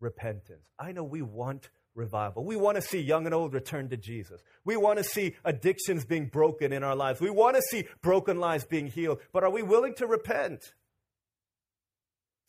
repentance. 0.00 0.66
I 0.78 0.92
know 0.92 1.04
we 1.04 1.22
want 1.22 1.68
revival. 1.94 2.44
We 2.44 2.56
want 2.56 2.76
to 2.76 2.82
see 2.82 3.00
young 3.00 3.26
and 3.26 3.34
old 3.34 3.54
return 3.54 3.88
to 3.90 3.96
Jesus. 3.96 4.42
We 4.64 4.76
want 4.76 4.98
to 4.98 5.04
see 5.04 5.36
addictions 5.44 6.04
being 6.04 6.26
broken 6.26 6.72
in 6.72 6.82
our 6.82 6.96
lives. 6.96 7.20
We 7.20 7.30
want 7.30 7.56
to 7.56 7.62
see 7.62 7.86
broken 8.02 8.38
lives 8.38 8.64
being 8.64 8.88
healed. 8.88 9.20
But 9.32 9.44
are 9.44 9.50
we 9.50 9.62
willing 9.62 9.94
to 9.96 10.06
repent? 10.06 10.72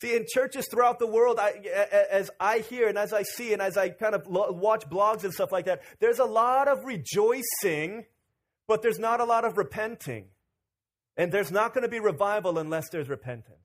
See, 0.02 0.14
in 0.14 0.26
churches 0.28 0.68
throughout 0.70 0.98
the 0.98 1.06
world, 1.06 1.38
I, 1.40 1.52
as 2.10 2.30
I 2.38 2.58
hear 2.58 2.88
and 2.88 2.98
as 2.98 3.14
I 3.14 3.22
see 3.22 3.54
and 3.54 3.62
as 3.62 3.78
I 3.78 3.88
kind 3.88 4.14
of 4.14 4.26
watch 4.26 4.84
blogs 4.90 5.24
and 5.24 5.32
stuff 5.32 5.52
like 5.52 5.64
that, 5.66 5.82
there's 6.00 6.18
a 6.18 6.24
lot 6.24 6.68
of 6.68 6.84
rejoicing, 6.84 8.04
but 8.68 8.82
there's 8.82 8.98
not 8.98 9.20
a 9.20 9.24
lot 9.24 9.46
of 9.46 9.56
repenting. 9.56 10.26
And 11.16 11.32
there's 11.32 11.50
not 11.50 11.72
going 11.72 11.82
to 11.82 11.88
be 11.88 12.00
revival 12.00 12.58
unless 12.58 12.90
there's 12.90 13.08
repentance. 13.08 13.58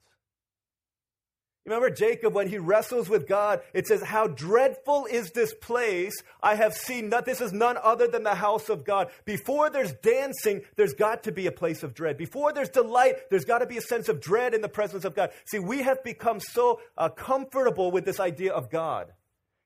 Remember 1.65 1.91
Jacob 1.91 2.33
when 2.33 2.47
he 2.47 2.57
wrestles 2.57 3.07
with 3.07 3.27
God, 3.27 3.61
it 3.73 3.85
says, 3.85 4.01
How 4.01 4.25
dreadful 4.25 5.05
is 5.05 5.31
this 5.31 5.53
place? 5.53 6.13
I 6.41 6.55
have 6.55 6.73
seen 6.73 7.11
that 7.11 7.25
this 7.25 7.39
is 7.39 7.53
none 7.53 7.77
other 7.83 8.07
than 8.07 8.23
the 8.23 8.33
house 8.33 8.67
of 8.67 8.83
God. 8.83 9.11
Before 9.25 9.69
there's 9.69 9.93
dancing, 9.93 10.61
there's 10.75 10.95
got 10.95 11.23
to 11.23 11.31
be 11.31 11.45
a 11.45 11.51
place 11.51 11.83
of 11.83 11.93
dread. 11.93 12.17
Before 12.17 12.51
there's 12.51 12.69
delight, 12.69 13.29
there's 13.29 13.45
got 13.45 13.59
to 13.59 13.67
be 13.67 13.77
a 13.77 13.81
sense 13.81 14.09
of 14.09 14.19
dread 14.19 14.55
in 14.55 14.61
the 14.61 14.69
presence 14.69 15.05
of 15.05 15.13
God. 15.13 15.29
See, 15.45 15.59
we 15.59 15.83
have 15.83 16.03
become 16.03 16.39
so 16.39 16.81
uh, 16.97 17.09
comfortable 17.09 17.91
with 17.91 18.05
this 18.05 18.19
idea 18.19 18.53
of 18.53 18.71
God. 18.71 19.13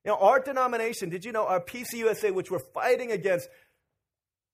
You 0.04 0.12
know, 0.12 0.17
our 0.17 0.41
denomination, 0.41 1.10
did 1.10 1.24
you 1.24 1.32
know, 1.32 1.48
our 1.48 1.62
PCUSA, 1.62 2.34
which 2.34 2.52
we're 2.52 2.60
fighting 2.60 3.13
against, 3.13 3.48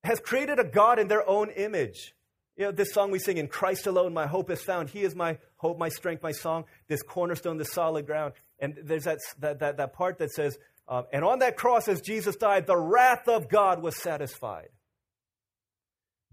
has 0.03 0.19
created 0.19 0.59
a 0.59 0.63
God 0.63 0.99
in 0.99 1.07
their 1.07 1.27
own 1.27 1.49
image. 1.49 2.13
You 2.57 2.65
know, 2.65 2.71
this 2.71 2.93
song 2.93 3.11
we 3.11 3.19
sing, 3.19 3.37
In 3.37 3.47
Christ 3.47 3.87
alone 3.87 4.13
my 4.13 4.27
hope 4.27 4.49
is 4.49 4.61
found. 4.61 4.89
He 4.89 5.01
is 5.01 5.15
my 5.15 5.37
hope, 5.57 5.77
my 5.77 5.89
strength, 5.89 6.21
my 6.21 6.31
song, 6.31 6.65
this 6.87 7.01
cornerstone, 7.01 7.57
this 7.57 7.71
solid 7.71 8.05
ground. 8.05 8.33
And 8.59 8.77
there's 8.83 9.05
that, 9.05 9.19
that, 9.39 9.59
that, 9.59 9.77
that 9.77 9.93
part 9.93 10.19
that 10.19 10.31
says, 10.31 10.57
um, 10.87 11.05
And 11.13 11.23
on 11.23 11.39
that 11.39 11.57
cross, 11.57 11.87
as 11.87 12.01
Jesus 12.01 12.35
died, 12.35 12.67
the 12.67 12.77
wrath 12.77 13.27
of 13.27 13.49
God 13.49 13.81
was 13.81 13.95
satisfied. 13.95 14.69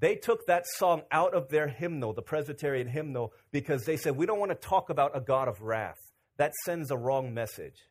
They 0.00 0.14
took 0.14 0.46
that 0.46 0.64
song 0.66 1.02
out 1.10 1.34
of 1.34 1.48
their 1.48 1.66
hymnal, 1.68 2.12
the 2.12 2.22
Presbyterian 2.22 2.88
hymnal, 2.88 3.32
because 3.50 3.84
they 3.84 3.96
said, 3.96 4.16
We 4.16 4.26
don't 4.26 4.38
want 4.38 4.50
to 4.50 4.68
talk 4.68 4.90
about 4.90 5.16
a 5.16 5.20
God 5.20 5.48
of 5.48 5.60
wrath. 5.60 5.98
That 6.36 6.52
sends 6.64 6.90
a 6.90 6.96
wrong 6.96 7.34
message. 7.34 7.88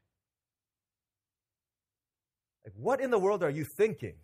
Like, 2.66 2.74
what 2.76 3.02
in 3.02 3.12
the 3.12 3.20
world 3.20 3.44
are 3.44 3.50
you 3.50 3.66
thinking? 3.78 4.16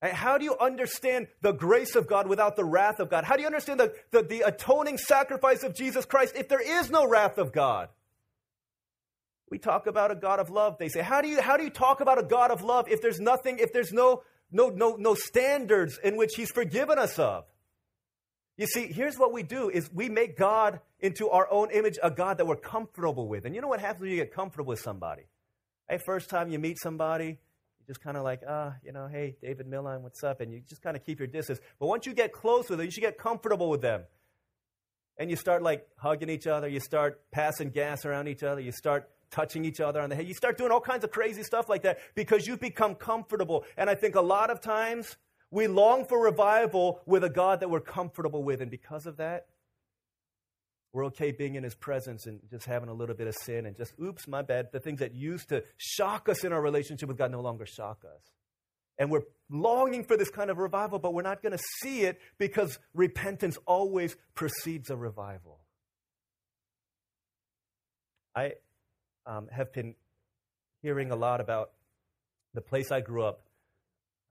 How 0.00 0.38
do 0.38 0.44
you 0.44 0.56
understand 0.58 1.26
the 1.40 1.52
grace 1.52 1.96
of 1.96 2.06
God 2.06 2.28
without 2.28 2.54
the 2.54 2.64
wrath 2.64 3.00
of 3.00 3.10
God? 3.10 3.24
How 3.24 3.34
do 3.34 3.42
you 3.42 3.46
understand 3.46 3.80
the, 3.80 3.92
the, 4.12 4.22
the, 4.22 4.40
atoning 4.42 4.96
sacrifice 4.96 5.64
of 5.64 5.74
Jesus 5.74 6.04
Christ 6.04 6.34
if 6.36 6.48
there 6.48 6.60
is 6.60 6.88
no 6.88 7.08
wrath 7.08 7.36
of 7.36 7.52
God? 7.52 7.88
We 9.50 9.58
talk 9.58 9.88
about 9.88 10.12
a 10.12 10.14
God 10.14 10.38
of 10.38 10.50
love. 10.50 10.78
They 10.78 10.88
say, 10.88 11.00
how 11.00 11.20
do 11.20 11.28
you, 11.28 11.40
how 11.40 11.56
do 11.56 11.64
you 11.64 11.70
talk 11.70 12.00
about 12.00 12.18
a 12.18 12.22
God 12.22 12.52
of 12.52 12.62
love 12.62 12.88
if 12.88 13.02
there's 13.02 13.18
nothing, 13.18 13.58
if 13.58 13.72
there's 13.72 13.92
no, 13.92 14.22
no, 14.52 14.68
no, 14.68 14.94
no 14.96 15.14
standards 15.14 15.98
in 16.04 16.16
which 16.16 16.34
He's 16.36 16.50
forgiven 16.50 16.96
us 16.98 17.18
of? 17.18 17.44
You 18.56 18.66
see, 18.66 18.86
here's 18.92 19.16
what 19.16 19.32
we 19.32 19.42
do 19.42 19.68
is 19.68 19.90
we 19.92 20.08
make 20.08 20.36
God 20.36 20.80
into 21.00 21.28
our 21.30 21.50
own 21.50 21.70
image, 21.70 21.98
a 22.02 22.10
God 22.10 22.38
that 22.38 22.46
we're 22.46 22.56
comfortable 22.56 23.26
with. 23.26 23.46
And 23.46 23.54
you 23.54 23.60
know 23.60 23.68
what 23.68 23.80
happens 23.80 24.02
when 24.02 24.10
you 24.10 24.16
get 24.16 24.32
comfortable 24.32 24.68
with 24.68 24.80
somebody? 24.80 25.22
Hey, 25.88 25.98
first 25.98 26.28
time 26.28 26.50
you 26.50 26.58
meet 26.58 26.78
somebody, 26.78 27.38
just 27.88 28.02
kind 28.02 28.18
of 28.18 28.22
like, 28.22 28.42
ah, 28.46 28.74
you 28.84 28.92
know, 28.92 29.08
hey, 29.08 29.34
David 29.42 29.66
Milline, 29.66 30.02
what's 30.02 30.22
up? 30.22 30.42
And 30.42 30.52
you 30.52 30.60
just 30.60 30.82
kind 30.82 30.94
of 30.94 31.04
keep 31.04 31.18
your 31.18 31.26
distance. 31.26 31.58
But 31.80 31.86
once 31.86 32.04
you 32.04 32.12
get 32.12 32.32
close 32.32 32.68
with 32.68 32.78
them, 32.78 32.84
you 32.84 32.90
should 32.90 33.00
get 33.00 33.16
comfortable 33.16 33.70
with 33.70 33.80
them. 33.80 34.02
And 35.16 35.30
you 35.30 35.36
start 35.36 35.62
like 35.62 35.88
hugging 35.96 36.28
each 36.28 36.46
other, 36.46 36.68
you 36.68 36.80
start 36.80 37.22
passing 37.32 37.70
gas 37.70 38.04
around 38.04 38.28
each 38.28 38.42
other, 38.42 38.60
you 38.60 38.72
start 38.72 39.08
touching 39.30 39.64
each 39.64 39.80
other 39.80 40.00
on 40.00 40.10
the 40.10 40.16
head. 40.16 40.28
You 40.28 40.34
start 40.34 40.58
doing 40.58 40.70
all 40.70 40.80
kinds 40.80 41.02
of 41.02 41.10
crazy 41.10 41.42
stuff 41.42 41.68
like 41.68 41.82
that 41.82 41.98
because 42.14 42.46
you've 42.46 42.60
become 42.60 42.94
comfortable. 42.94 43.64
And 43.76 43.88
I 43.88 43.94
think 43.94 44.14
a 44.14 44.20
lot 44.20 44.50
of 44.50 44.60
times 44.60 45.16
we 45.50 45.66
long 45.66 46.04
for 46.04 46.22
revival 46.22 47.00
with 47.06 47.24
a 47.24 47.30
God 47.30 47.60
that 47.60 47.70
we're 47.70 47.80
comfortable 47.80 48.42
with. 48.42 48.60
And 48.60 48.70
because 48.70 49.06
of 49.06 49.16
that, 49.16 49.46
we're 50.92 51.06
okay 51.06 51.32
being 51.32 51.54
in 51.54 51.64
his 51.64 51.74
presence 51.74 52.26
and 52.26 52.40
just 52.50 52.64
having 52.64 52.88
a 52.88 52.94
little 52.94 53.14
bit 53.14 53.26
of 53.26 53.34
sin 53.34 53.66
and 53.66 53.76
just, 53.76 53.92
oops, 54.02 54.26
my 54.26 54.42
bad. 54.42 54.68
The 54.72 54.80
things 54.80 55.00
that 55.00 55.14
used 55.14 55.50
to 55.50 55.62
shock 55.76 56.28
us 56.28 56.44
in 56.44 56.52
our 56.52 56.60
relationship 56.60 57.08
with 57.08 57.18
God 57.18 57.30
no 57.30 57.40
longer 57.40 57.66
shock 57.66 58.04
us. 58.04 58.22
And 58.98 59.10
we're 59.10 59.22
longing 59.48 60.04
for 60.04 60.16
this 60.16 60.30
kind 60.30 60.50
of 60.50 60.58
revival, 60.58 60.98
but 60.98 61.14
we're 61.14 61.22
not 61.22 61.42
going 61.42 61.52
to 61.52 61.62
see 61.82 62.02
it 62.02 62.20
because 62.38 62.78
repentance 62.94 63.56
always 63.66 64.16
precedes 64.34 64.90
a 64.90 64.96
revival. 64.96 65.60
I 68.34 68.52
um, 69.26 69.48
have 69.52 69.72
been 69.72 69.94
hearing 70.82 71.10
a 71.10 71.16
lot 71.16 71.40
about 71.40 71.72
the 72.54 72.60
place 72.60 72.90
I 72.90 73.00
grew 73.00 73.24
up, 73.24 73.42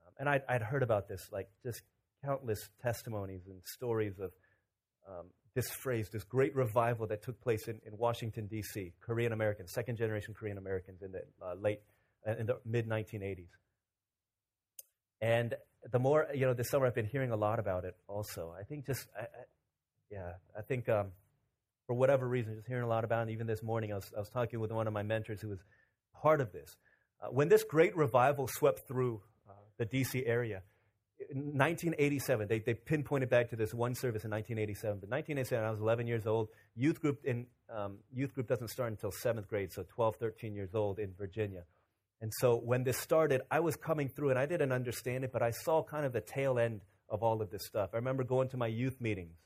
um, 0.05 0.13
and 0.19 0.29
I'd, 0.29 0.41
I'd, 0.49 0.61
heard 0.61 0.83
about 0.83 1.07
this, 1.07 1.29
like 1.31 1.49
just 1.63 1.81
countless 2.25 2.69
testimonies 2.81 3.47
and 3.47 3.61
stories 3.65 4.19
of 4.19 4.31
um, 5.07 5.27
this 5.57 5.71
phrase, 5.71 6.07
this 6.09 6.23
great 6.23 6.55
revival 6.55 7.07
that 7.07 7.23
took 7.23 7.41
place 7.41 7.67
in, 7.67 7.81
in 7.83 7.97
Washington, 7.97 8.45
D.C., 8.45 8.93
Korean 9.01 9.33
Americans, 9.33 9.71
second 9.73 9.97
generation 9.97 10.35
Korean 10.35 10.59
Americans 10.59 11.01
in 11.01 11.11
the 11.11 11.23
uh, 11.41 11.55
late, 11.55 11.79
uh, 12.27 12.35
in 12.37 12.45
the 12.45 12.59
mid 12.63 12.87
1980s. 12.87 13.49
And 15.19 15.55
the 15.91 15.97
more, 15.97 16.27
you 16.31 16.45
know, 16.45 16.53
this 16.53 16.69
summer 16.69 16.85
I've 16.85 16.93
been 16.93 17.07
hearing 17.07 17.31
a 17.31 17.35
lot 17.35 17.57
about 17.57 17.85
it 17.85 17.95
also. 18.07 18.53
I 18.55 18.65
think 18.65 18.85
just, 18.85 19.07
I, 19.17 19.23
I, 19.23 19.25
yeah, 20.11 20.33
I 20.55 20.61
think 20.61 20.87
um, 20.89 21.07
for 21.87 21.95
whatever 21.95 22.27
reason, 22.27 22.53
just 22.53 22.67
hearing 22.67 22.83
a 22.83 22.87
lot 22.87 23.03
about 23.03 23.27
it. 23.27 23.31
Even 23.31 23.47
this 23.47 23.63
morning, 23.63 23.91
I 23.91 23.95
was, 23.95 24.11
I 24.15 24.19
was 24.19 24.29
talking 24.29 24.59
with 24.59 24.71
one 24.71 24.85
of 24.85 24.93
my 24.93 25.01
mentors 25.01 25.41
who 25.41 25.47
was 25.47 25.59
part 26.21 26.39
of 26.39 26.51
this. 26.51 26.77
Uh, 27.19 27.29
when 27.29 27.49
this 27.49 27.63
great 27.63 27.97
revival 27.97 28.47
swept 28.47 28.87
through 28.87 29.21
uh, 29.49 29.53
the 29.79 29.85
D.C. 29.85 30.23
area, 30.23 30.61
1987, 31.19 32.47
they, 32.47 32.59
they 32.59 32.73
pinpointed 32.73 33.29
back 33.29 33.49
to 33.49 33.55
this 33.55 33.73
one 33.73 33.95
service 33.95 34.23
in 34.23 34.31
1987. 34.31 34.99
But 34.99 35.09
1987, 35.09 35.65
I 35.65 35.71
was 35.71 35.79
11 35.79 36.07
years 36.07 36.27
old. 36.27 36.49
Youth 36.75 37.01
group 37.01 37.19
in 37.23 37.47
um, 37.75 37.97
youth 38.13 38.33
group 38.33 38.47
doesn't 38.47 38.69
start 38.69 38.91
until 38.91 39.11
seventh 39.11 39.47
grade, 39.47 39.73
so 39.73 39.83
12, 39.89 40.15
13 40.17 40.55
years 40.55 40.73
old 40.73 40.99
in 40.99 41.13
Virginia. 41.17 41.63
And 42.21 42.31
so 42.39 42.55
when 42.55 42.83
this 42.83 42.97
started, 42.97 43.41
I 43.51 43.59
was 43.59 43.75
coming 43.75 44.09
through, 44.09 44.29
and 44.29 44.39
I 44.39 44.45
didn't 44.45 44.71
understand 44.71 45.23
it, 45.23 45.31
but 45.33 45.41
I 45.41 45.51
saw 45.51 45.83
kind 45.83 46.05
of 46.05 46.13
the 46.13 46.21
tail 46.21 46.59
end 46.59 46.81
of 47.09 47.23
all 47.23 47.41
of 47.41 47.49
this 47.49 47.65
stuff. 47.65 47.89
I 47.93 47.97
remember 47.97 48.23
going 48.23 48.49
to 48.49 48.57
my 48.57 48.67
youth 48.67 48.99
meetings 49.01 49.37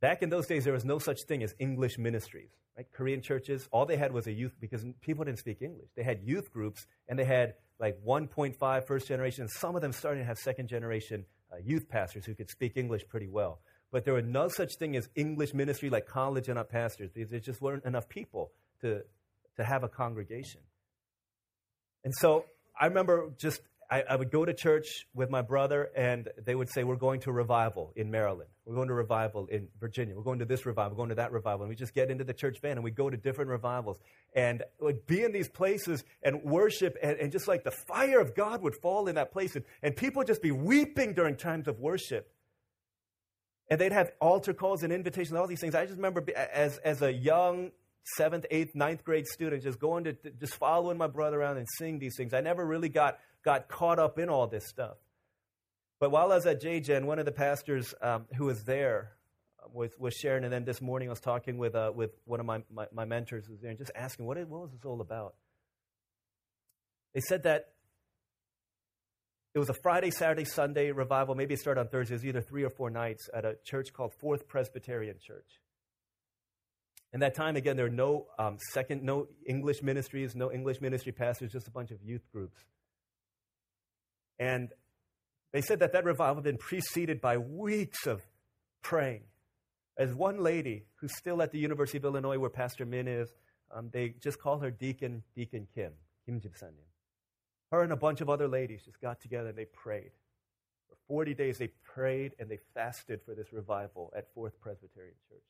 Back 0.00 0.22
in 0.22 0.28
those 0.28 0.46
days, 0.46 0.64
there 0.64 0.74
was 0.74 0.84
no 0.84 0.98
such 0.98 1.22
thing 1.26 1.42
as 1.42 1.54
English 1.58 1.98
ministries. 1.98 2.50
Right? 2.76 2.86
Korean 2.92 3.22
churches, 3.22 3.66
all 3.72 3.86
they 3.86 3.96
had 3.96 4.12
was 4.12 4.26
a 4.26 4.32
youth, 4.32 4.54
because 4.60 4.84
people 5.00 5.24
didn't 5.24 5.38
speak 5.38 5.62
English. 5.62 5.88
They 5.96 6.02
had 6.02 6.20
youth 6.22 6.52
groups, 6.52 6.86
and 7.08 7.18
they 7.18 7.24
had 7.24 7.54
like 7.78 7.98
1.5 8.04 8.86
first 8.86 9.08
generation, 9.08 9.48
some 9.48 9.76
of 9.76 9.82
them 9.82 9.92
starting 9.92 10.22
to 10.22 10.26
have 10.26 10.38
second 10.38 10.68
generation 10.68 11.24
uh, 11.52 11.56
youth 11.62 11.88
pastors 11.88 12.24
who 12.24 12.34
could 12.34 12.50
speak 12.50 12.76
English 12.76 13.06
pretty 13.08 13.28
well. 13.28 13.60
But 13.92 14.04
there 14.04 14.14
was 14.14 14.24
no 14.24 14.48
such 14.48 14.76
thing 14.76 14.96
as 14.96 15.08
English 15.14 15.54
ministry 15.54 15.90
like 15.90 16.06
college 16.06 16.48
and 16.48 16.58
up 16.58 16.70
pastors, 16.70 17.10
because 17.12 17.30
there 17.30 17.40
just 17.40 17.60
weren't 17.60 17.84
enough 17.84 18.08
people 18.08 18.50
to, 18.80 19.02
to 19.56 19.64
have 19.64 19.84
a 19.84 19.88
congregation. 19.88 20.60
And 22.04 22.14
so 22.14 22.46
I 22.78 22.86
remember 22.86 23.32
just 23.38 23.60
I, 23.90 24.02
I, 24.02 24.16
would 24.16 24.30
go 24.30 24.44
to 24.44 24.52
church 24.52 25.06
with 25.14 25.30
my 25.30 25.42
brother, 25.42 25.90
and 25.96 26.28
they 26.44 26.54
would 26.54 26.68
say, 26.68 26.84
We're 26.84 26.96
going 26.96 27.20
to 27.20 27.32
revival 27.32 27.92
in 27.94 28.10
Maryland. 28.10 28.50
We're 28.64 28.74
going 28.74 28.88
to 28.88 28.94
revival 28.94 29.46
in 29.46 29.68
Virginia. 29.78 30.16
We're 30.16 30.24
going 30.24 30.40
to 30.40 30.44
this 30.44 30.66
revival. 30.66 30.92
We're 30.92 30.96
going 30.96 31.08
to 31.10 31.14
that 31.16 31.32
revival. 31.32 31.62
And 31.62 31.68
we 31.68 31.76
just 31.76 31.94
get 31.94 32.10
into 32.10 32.24
the 32.24 32.34
church 32.34 32.58
van 32.60 32.72
and 32.72 32.84
we 32.84 32.90
go 32.90 33.08
to 33.08 33.16
different 33.16 33.50
revivals 33.50 33.98
and 34.34 34.62
would 34.80 35.06
be 35.06 35.22
in 35.22 35.32
these 35.32 35.48
places 35.48 36.04
and 36.22 36.42
worship, 36.42 36.96
and, 37.02 37.16
and 37.18 37.32
just 37.32 37.46
like 37.46 37.64
the 37.64 37.70
fire 37.70 38.20
of 38.20 38.34
God 38.34 38.62
would 38.62 38.74
fall 38.74 39.08
in 39.08 39.14
that 39.14 39.32
place, 39.32 39.54
and, 39.54 39.64
and 39.82 39.94
people 39.94 40.24
just 40.24 40.42
be 40.42 40.50
weeping 40.50 41.14
during 41.14 41.36
times 41.36 41.68
of 41.68 41.78
worship. 41.78 42.32
And 43.70 43.80
they'd 43.80 43.92
have 43.92 44.12
altar 44.20 44.54
calls 44.54 44.82
and 44.82 44.92
invitations, 44.92 45.36
all 45.36 45.46
these 45.46 45.60
things. 45.60 45.74
I 45.74 45.84
just 45.84 45.96
remember 45.96 46.24
as, 46.36 46.78
as 46.78 47.02
a 47.02 47.12
young 47.12 47.72
seventh, 48.14 48.46
eighth, 48.50 48.74
ninth 48.74 49.04
grade 49.04 49.26
student, 49.26 49.62
just 49.62 49.80
going 49.80 50.04
to, 50.04 50.16
just 50.38 50.54
following 50.54 50.96
my 50.96 51.08
brother 51.08 51.40
around 51.40 51.56
and 51.56 51.66
seeing 51.76 51.98
these 51.98 52.14
things. 52.16 52.32
I 52.32 52.40
never 52.40 52.64
really 52.64 52.88
got 52.88 53.18
got 53.46 53.68
caught 53.68 54.00
up 54.00 54.18
in 54.18 54.28
all 54.28 54.48
this 54.48 54.66
stuff. 54.66 54.96
But 56.00 56.10
while 56.10 56.32
I 56.32 56.34
was 56.34 56.46
at 56.46 56.60
JGen, 56.60 57.04
one 57.04 57.20
of 57.20 57.24
the 57.24 57.32
pastors 57.32 57.94
um, 58.02 58.26
who 58.36 58.46
was 58.46 58.64
there 58.64 59.12
uh, 59.62 59.68
was, 59.72 59.92
was 59.98 60.14
sharing, 60.14 60.42
and 60.42 60.52
then 60.52 60.64
this 60.64 60.82
morning 60.82 61.08
I 61.08 61.12
was 61.12 61.20
talking 61.20 61.56
with, 61.56 61.76
uh, 61.76 61.92
with 61.94 62.10
one 62.24 62.40
of 62.40 62.44
my, 62.44 62.62
my, 62.70 62.86
my, 62.92 63.04
mentors 63.04 63.46
who 63.46 63.52
was 63.52 63.60
there 63.62 63.70
and 63.70 63.78
just 63.78 63.92
asking, 63.94 64.26
what, 64.26 64.36
what 64.48 64.62
was 64.62 64.72
this 64.72 64.84
all 64.84 65.00
about? 65.00 65.36
They 67.14 67.20
said 67.20 67.44
that 67.44 67.68
it 69.54 69.60
was 69.60 69.70
a 69.70 69.74
Friday, 69.74 70.10
Saturday, 70.10 70.44
Sunday 70.44 70.90
revival. 70.90 71.36
Maybe 71.36 71.54
it 71.54 71.60
started 71.60 71.80
on 71.80 71.88
Thursday. 71.88 72.14
It 72.14 72.18
was 72.18 72.26
either 72.26 72.42
three 72.42 72.64
or 72.64 72.70
four 72.70 72.90
nights 72.90 73.30
at 73.32 73.44
a 73.44 73.56
church 73.64 73.92
called 73.92 74.12
Fourth 74.20 74.48
Presbyterian 74.48 75.16
Church. 75.24 75.60
And 77.12 77.22
that 77.22 77.36
time, 77.36 77.54
again, 77.54 77.76
there 77.76 77.86
were 77.86 77.90
no 77.90 78.26
um, 78.40 78.58
second, 78.72 79.04
no 79.04 79.28
English 79.46 79.82
ministries, 79.82 80.34
no 80.34 80.52
English 80.52 80.80
ministry 80.80 81.12
pastors, 81.12 81.52
just 81.52 81.68
a 81.68 81.70
bunch 81.70 81.92
of 81.92 82.02
youth 82.02 82.26
groups. 82.32 82.66
And 84.38 84.70
they 85.52 85.60
said 85.62 85.80
that 85.80 85.92
that 85.92 86.04
revival 86.04 86.36
had 86.36 86.44
been 86.44 86.58
preceded 86.58 87.20
by 87.20 87.38
weeks 87.38 88.06
of 88.06 88.22
praying. 88.82 89.22
As 89.98 90.12
one 90.14 90.42
lady 90.42 90.84
who's 90.96 91.16
still 91.16 91.40
at 91.40 91.52
the 91.52 91.58
University 91.58 91.96
of 91.96 92.04
Illinois, 92.04 92.38
where 92.38 92.50
Pastor 92.50 92.84
Min 92.84 93.08
is, 93.08 93.32
um, 93.74 93.88
they 93.92 94.14
just 94.22 94.38
call 94.40 94.58
her 94.58 94.70
Deacon 94.70 95.22
Deacon 95.34 95.66
Kim, 95.74 95.92
Kim 96.24 96.40
Jibsanim. 96.40 96.86
Her 97.72 97.82
and 97.82 97.92
a 97.92 97.96
bunch 97.96 98.20
of 98.20 98.28
other 98.28 98.46
ladies 98.48 98.84
just 98.84 99.00
got 99.00 99.20
together 99.20 99.48
and 99.48 99.58
they 99.58 99.64
prayed. 99.64 100.12
For 100.88 100.96
40 101.08 101.34
days, 101.34 101.58
they 101.58 101.70
prayed 101.82 102.32
and 102.38 102.48
they 102.48 102.58
fasted 102.74 103.20
for 103.24 103.34
this 103.34 103.52
revival 103.52 104.12
at 104.16 104.32
Fourth 104.34 104.60
Presbyterian 104.60 105.14
Church. 105.28 105.42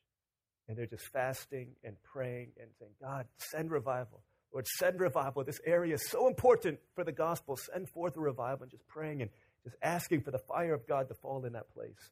And 0.69 0.77
they're 0.77 0.87
just 0.87 1.09
fasting 1.13 1.69
and 1.85 1.97
praying 2.03 2.53
and 2.61 2.71
saying, 2.79 2.93
God, 3.01 3.27
send 3.39 3.71
revival. 3.71 4.23
Lord, 4.53 4.67
send 4.79 5.01
revival. 5.01 5.45
This 5.45 5.61
area 5.67 5.95
is 5.95 6.09
so 6.09 6.27
important 6.27 6.79
for 6.95 7.05
the 7.05 7.13
gospel. 7.13 7.57
Send 7.57 7.89
forth 7.91 8.17
a 8.17 8.21
revival 8.21 8.63
and 8.63 8.71
just 8.71 8.87
praying 8.87 9.23
and 9.23 9.31
just 9.65 9.77
asking 9.83 10.23
for 10.23 10.31
the 10.31 10.39
fire 10.39 10.75
of 10.75 10.87
God 10.87 11.09
to 11.09 11.15
fall 11.15 11.45
in 11.45 11.53
that 11.53 11.73
place. 11.75 12.11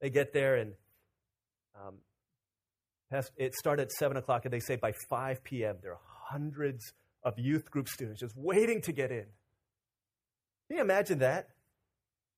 They 0.00 0.10
get 0.10 0.32
there 0.32 0.56
and 0.56 0.72
um, 1.86 1.94
it 3.36 3.54
started 3.54 3.82
at 3.82 3.92
7 3.92 4.16
o'clock, 4.16 4.44
and 4.44 4.52
they 4.52 4.60
say 4.60 4.76
by 4.76 4.92
5 5.10 5.44
p.m., 5.44 5.76
there 5.82 5.92
are 5.92 6.00
hundreds 6.30 6.92
of 7.22 7.38
youth 7.38 7.70
group 7.70 7.88
students 7.88 8.20
just 8.20 8.36
waiting 8.36 8.80
to 8.82 8.92
get 8.92 9.10
in. 9.10 9.26
Can 10.68 10.76
you 10.76 10.80
imagine 10.80 11.18
that? 11.18 11.48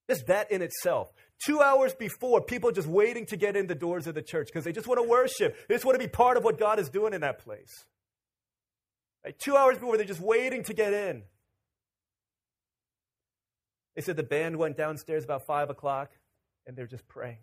Just 0.09 0.27
that 0.27 0.51
in 0.51 0.61
itself. 0.61 1.11
Two 1.43 1.61
hours 1.61 1.93
before, 1.93 2.41
people 2.41 2.71
just 2.71 2.87
waiting 2.87 3.25
to 3.27 3.37
get 3.37 3.55
in 3.55 3.67
the 3.67 3.75
doors 3.75 4.05
of 4.07 4.15
the 4.15 4.21
church 4.21 4.47
because 4.47 4.63
they 4.63 4.71
just 4.71 4.87
want 4.87 5.01
to 5.01 5.07
worship. 5.07 5.55
They 5.67 5.75
just 5.75 5.85
want 5.85 5.99
to 5.99 6.05
be 6.05 6.09
part 6.09 6.37
of 6.37 6.43
what 6.43 6.59
God 6.59 6.79
is 6.79 6.89
doing 6.89 7.13
in 7.13 7.21
that 7.21 7.39
place. 7.39 7.85
Like 9.25 9.39
two 9.39 9.57
hours 9.57 9.79
before, 9.79 9.97
they're 9.97 10.05
just 10.05 10.21
waiting 10.21 10.63
to 10.65 10.73
get 10.75 10.93
in. 10.93 11.23
They 13.95 14.03
said 14.03 14.17
the 14.17 14.23
band 14.23 14.57
went 14.57 14.77
downstairs 14.77 15.23
about 15.23 15.47
5 15.47 15.71
o'clock 15.71 16.11
and 16.67 16.77
they're 16.77 16.85
just 16.85 17.07
praying. 17.07 17.39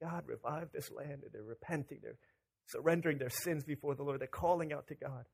God, 0.00 0.24
revive 0.26 0.68
this 0.72 0.90
land. 0.90 1.22
And 1.24 1.32
they're 1.32 1.42
repenting. 1.42 1.98
They're 2.00 2.18
surrendering 2.66 3.18
their 3.18 3.30
sins 3.30 3.64
before 3.64 3.96
the 3.96 4.04
Lord. 4.04 4.20
They're 4.20 4.28
calling 4.28 4.72
out 4.72 4.86
to 4.88 4.94
God. 4.94 5.24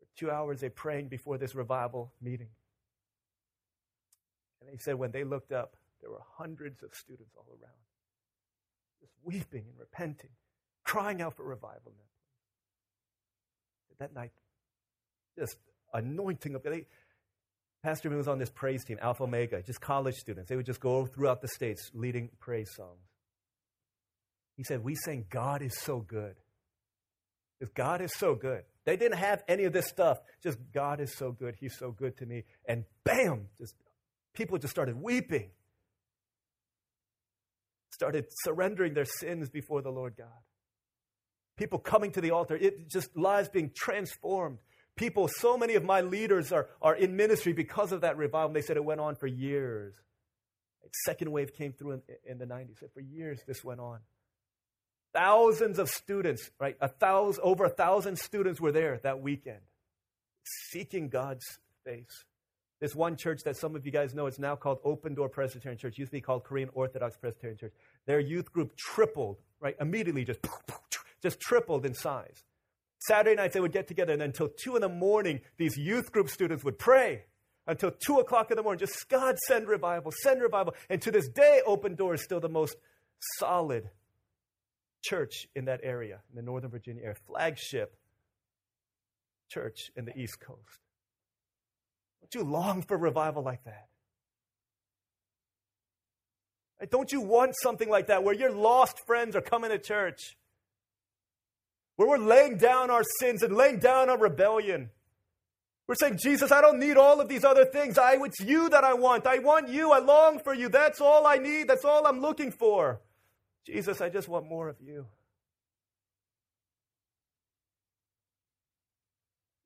For 0.00 0.06
two 0.18 0.30
hours, 0.32 0.60
they're 0.60 0.70
praying 0.70 1.08
before 1.08 1.38
this 1.38 1.54
revival 1.54 2.12
meeting. 2.20 2.48
And 4.60 4.68
they 4.70 4.78
said 4.78 4.96
when 4.96 5.12
they 5.12 5.22
looked 5.22 5.52
up, 5.52 5.76
there 6.00 6.10
were 6.10 6.22
hundreds 6.38 6.82
of 6.82 6.94
students 6.94 7.34
all 7.36 7.46
around, 7.50 7.72
just 9.00 9.12
weeping 9.22 9.66
and 9.68 9.78
repenting, 9.78 10.30
crying 10.82 11.22
out 11.22 11.34
for 11.36 11.44
revival. 11.44 11.92
That 13.98 14.14
night, 14.14 14.32
just 15.40 15.56
anointing 15.92 16.54
of 16.54 16.62
God. 16.62 16.84
Pastor 17.82 18.10
was 18.10 18.28
on 18.28 18.38
this 18.38 18.50
praise 18.50 18.84
team, 18.84 18.98
Alpha 19.00 19.24
Omega, 19.24 19.62
just 19.62 19.80
college 19.80 20.14
students. 20.16 20.48
They 20.48 20.56
would 20.56 20.66
just 20.66 20.80
go 20.80 21.06
throughout 21.06 21.40
the 21.40 21.48
states 21.48 21.90
leading 21.94 22.28
praise 22.38 22.70
songs. 22.74 23.00
He 24.56 24.64
said, 24.64 24.84
We 24.84 24.94
sang, 24.94 25.24
God 25.30 25.62
is 25.62 25.76
so 25.78 26.00
good. 26.00 26.36
Because 27.58 27.72
God 27.74 28.00
is 28.00 28.12
so 28.14 28.34
good. 28.34 28.62
They 28.84 28.96
didn't 28.96 29.18
have 29.18 29.42
any 29.48 29.64
of 29.64 29.72
this 29.72 29.86
stuff. 29.86 30.18
Just 30.42 30.58
God 30.72 31.00
is 31.00 31.14
so 31.14 31.32
good. 31.32 31.56
He's 31.58 31.76
so 31.78 31.90
good 31.90 32.16
to 32.18 32.26
me. 32.26 32.44
And 32.66 32.84
bam, 33.04 33.48
just 33.58 33.74
people 34.34 34.58
just 34.58 34.70
started 34.70 35.00
weeping. 35.00 35.50
Started 37.92 38.26
surrendering 38.44 38.94
their 38.94 39.04
sins 39.04 39.50
before 39.50 39.82
the 39.82 39.90
Lord 39.90 40.14
God. 40.16 40.28
People 41.56 41.78
coming 41.78 42.12
to 42.12 42.22
the 42.22 42.30
altar, 42.30 42.56
it 42.56 42.88
just 42.88 43.14
lives 43.16 43.50
being 43.50 43.70
transformed. 43.76 44.58
People, 45.00 45.28
so 45.28 45.56
many 45.56 45.76
of 45.76 45.82
my 45.82 46.02
leaders 46.02 46.52
are, 46.52 46.68
are 46.82 46.94
in 46.94 47.16
ministry 47.16 47.54
because 47.54 47.90
of 47.90 48.02
that 48.02 48.18
revival. 48.18 48.52
They 48.52 48.60
said 48.60 48.76
it 48.76 48.84
went 48.84 49.00
on 49.00 49.14
for 49.14 49.26
years. 49.26 49.94
Second 51.06 51.32
wave 51.32 51.54
came 51.54 51.72
through 51.72 51.92
in, 51.92 52.02
in 52.26 52.36
the 52.36 52.44
90s. 52.44 52.76
For 52.92 53.00
years, 53.00 53.40
this 53.46 53.64
went 53.64 53.80
on. 53.80 54.00
Thousands 55.14 55.78
of 55.78 55.88
students, 55.88 56.50
right? 56.60 56.76
A 56.82 56.88
thousand, 56.88 57.42
over 57.42 57.64
a 57.64 57.70
thousand 57.70 58.18
students 58.18 58.60
were 58.60 58.72
there 58.72 59.00
that 59.02 59.22
weekend, 59.22 59.60
seeking 60.44 61.08
God's 61.08 61.46
face. 61.82 62.26
This 62.78 62.94
one 62.94 63.16
church 63.16 63.40
that 63.46 63.56
some 63.56 63.74
of 63.74 63.86
you 63.86 63.92
guys 63.92 64.12
know 64.12 64.26
is 64.26 64.38
now 64.38 64.54
called 64.54 64.80
Open 64.84 65.14
Door 65.14 65.30
Presbyterian 65.30 65.78
Church, 65.78 65.96
used 65.96 66.10
to 66.10 66.18
be 66.18 66.20
called 66.20 66.44
Korean 66.44 66.68
Orthodox 66.74 67.16
Presbyterian 67.16 67.56
Church. 67.56 67.72
Their 68.04 68.20
youth 68.20 68.52
group 68.52 68.76
tripled, 68.76 69.38
right? 69.60 69.76
Immediately 69.80 70.26
just, 70.26 70.40
just 71.22 71.40
tripled 71.40 71.86
in 71.86 71.94
size. 71.94 72.44
Saturday 73.00 73.34
nights 73.34 73.54
they 73.54 73.60
would 73.60 73.72
get 73.72 73.88
together, 73.88 74.12
and 74.12 74.22
until 74.22 74.48
two 74.48 74.76
in 74.76 74.82
the 74.82 74.88
morning, 74.88 75.40
these 75.56 75.76
youth 75.76 76.12
group 76.12 76.28
students 76.28 76.62
would 76.64 76.78
pray 76.78 77.24
until 77.66 77.90
two 77.90 78.18
o'clock 78.18 78.50
in 78.50 78.56
the 78.56 78.62
morning. 78.62 78.78
Just 78.78 79.08
God 79.08 79.38
send 79.46 79.68
revival, 79.68 80.12
send 80.22 80.42
revival. 80.42 80.74
And 80.88 81.00
to 81.02 81.10
this 81.10 81.28
day, 81.28 81.62
Open 81.66 81.94
Door 81.94 82.14
is 82.14 82.24
still 82.24 82.40
the 82.40 82.48
most 82.48 82.76
solid 83.38 83.88
church 85.02 85.46
in 85.54 85.64
that 85.64 85.80
area, 85.82 86.20
in 86.30 86.36
the 86.36 86.42
Northern 86.42 86.70
Virginia 86.70 87.02
area, 87.02 87.16
flagship 87.26 87.96
church 89.48 89.90
in 89.96 90.04
the 90.04 90.16
East 90.16 90.38
Coast. 90.38 90.80
Don't 92.20 92.42
you 92.42 92.50
long 92.50 92.82
for 92.82 92.96
revival 92.96 93.42
like 93.42 93.64
that? 93.64 93.88
Don't 96.90 97.12
you 97.12 97.20
want 97.20 97.54
something 97.62 97.88
like 97.88 98.06
that 98.06 98.24
where 98.24 98.34
your 98.34 98.52
lost 98.52 99.06
friends 99.06 99.36
are 99.36 99.42
coming 99.42 99.70
to 99.70 99.78
church? 99.78 100.36
Where 101.96 102.08
we're 102.08 102.18
laying 102.18 102.56
down 102.56 102.90
our 102.90 103.02
sins 103.18 103.42
and 103.42 103.54
laying 103.54 103.78
down 103.78 104.08
our 104.08 104.18
rebellion. 104.18 104.90
We're 105.86 105.96
saying, 105.96 106.18
Jesus, 106.22 106.52
I 106.52 106.60
don't 106.60 106.78
need 106.78 106.96
all 106.96 107.20
of 107.20 107.28
these 107.28 107.44
other 107.44 107.64
things. 107.64 107.98
I, 107.98 108.16
it's 108.20 108.40
you 108.40 108.68
that 108.68 108.84
I 108.84 108.94
want. 108.94 109.26
I 109.26 109.38
want 109.40 109.68
you. 109.68 109.90
I 109.90 109.98
long 109.98 110.38
for 110.38 110.54
you. 110.54 110.68
That's 110.68 111.00
all 111.00 111.26
I 111.26 111.36
need. 111.36 111.68
That's 111.68 111.84
all 111.84 112.06
I'm 112.06 112.20
looking 112.20 112.52
for. 112.52 113.00
Jesus, 113.66 114.00
I 114.00 114.08
just 114.08 114.28
want 114.28 114.48
more 114.48 114.68
of 114.68 114.76
you. 114.80 115.06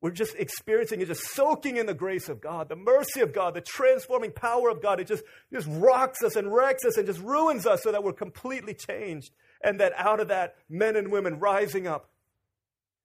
We're 0.04 0.10
just 0.10 0.34
experiencing 0.36 1.00
it, 1.00 1.06
just 1.06 1.30
soaking 1.30 1.78
in 1.78 1.86
the 1.86 1.94
grace 1.94 2.28
of 2.28 2.38
God, 2.38 2.68
the 2.68 2.76
mercy 2.76 3.20
of 3.20 3.32
God, 3.32 3.54
the 3.54 3.62
transforming 3.62 4.32
power 4.32 4.68
of 4.68 4.82
God. 4.82 5.00
It 5.00 5.06
just, 5.06 5.24
just 5.50 5.66
rocks 5.70 6.22
us 6.22 6.36
and 6.36 6.52
wrecks 6.52 6.84
us 6.84 6.98
and 6.98 7.06
just 7.06 7.20
ruins 7.20 7.64
us 7.64 7.82
so 7.82 7.90
that 7.90 8.04
we're 8.04 8.12
completely 8.12 8.74
changed. 8.74 9.30
And 9.62 9.80
that 9.80 9.92
out 9.96 10.20
of 10.20 10.28
that, 10.28 10.56
men 10.68 10.96
and 10.96 11.10
women 11.10 11.38
rising 11.38 11.86
up, 11.86 12.10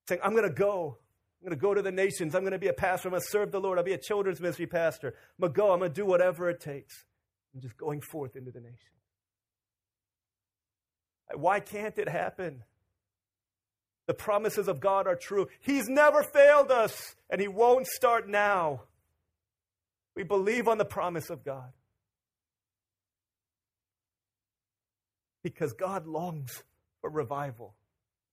saying, 0.10 0.22
I'm 0.24 0.32
going 0.32 0.44
to 0.44 0.54
go. 0.54 0.98
I'm 1.42 1.48
going 1.48 1.58
to 1.58 1.62
go 1.62 1.74
to 1.74 1.82
the 1.82 1.92
nations. 1.92 2.36
I'm 2.36 2.42
going 2.42 2.52
to 2.52 2.60
be 2.60 2.68
a 2.68 2.74
pastor. 2.74 3.08
I'm 3.08 3.12
going 3.12 3.22
to 3.22 3.28
serve 3.30 3.52
the 3.52 3.62
Lord. 3.62 3.78
I'll 3.78 3.84
be 3.86 3.94
a 3.94 3.98
children's 3.98 4.42
ministry 4.42 4.68
pastor. 4.68 5.10
I'm 5.10 5.42
going 5.42 5.54
to 5.54 5.58
go. 5.58 5.72
I'm 5.72 5.80
going 5.80 5.92
to 5.92 5.96
do 5.96 6.06
whatever 6.06 6.50
it 6.50 6.60
takes. 6.60 7.06
I'm 7.54 7.62
just 7.62 7.78
going 7.78 8.02
forth 8.02 8.36
into 8.36 8.52
the 8.52 8.60
nation. 8.60 8.92
Why 11.34 11.60
can't 11.60 11.98
it 11.98 12.10
happen? 12.10 12.64
The 14.08 14.14
promises 14.14 14.68
of 14.68 14.80
God 14.80 15.08
are 15.08 15.16
true. 15.16 15.48
He's 15.62 15.88
never 15.88 16.24
failed 16.24 16.72
us, 16.72 17.16
and 17.30 17.40
He 17.40 17.48
won't 17.48 17.86
start 17.86 18.28
now. 18.28 18.82
We 20.16 20.24
believe 20.24 20.68
on 20.68 20.80
the 20.80 20.86
promise 20.86 21.30
of 21.30 21.46
God. 21.46 21.72
Because 25.44 25.74
God 25.74 26.08
longs 26.08 26.64
for 27.02 27.10
revival. 27.10 27.76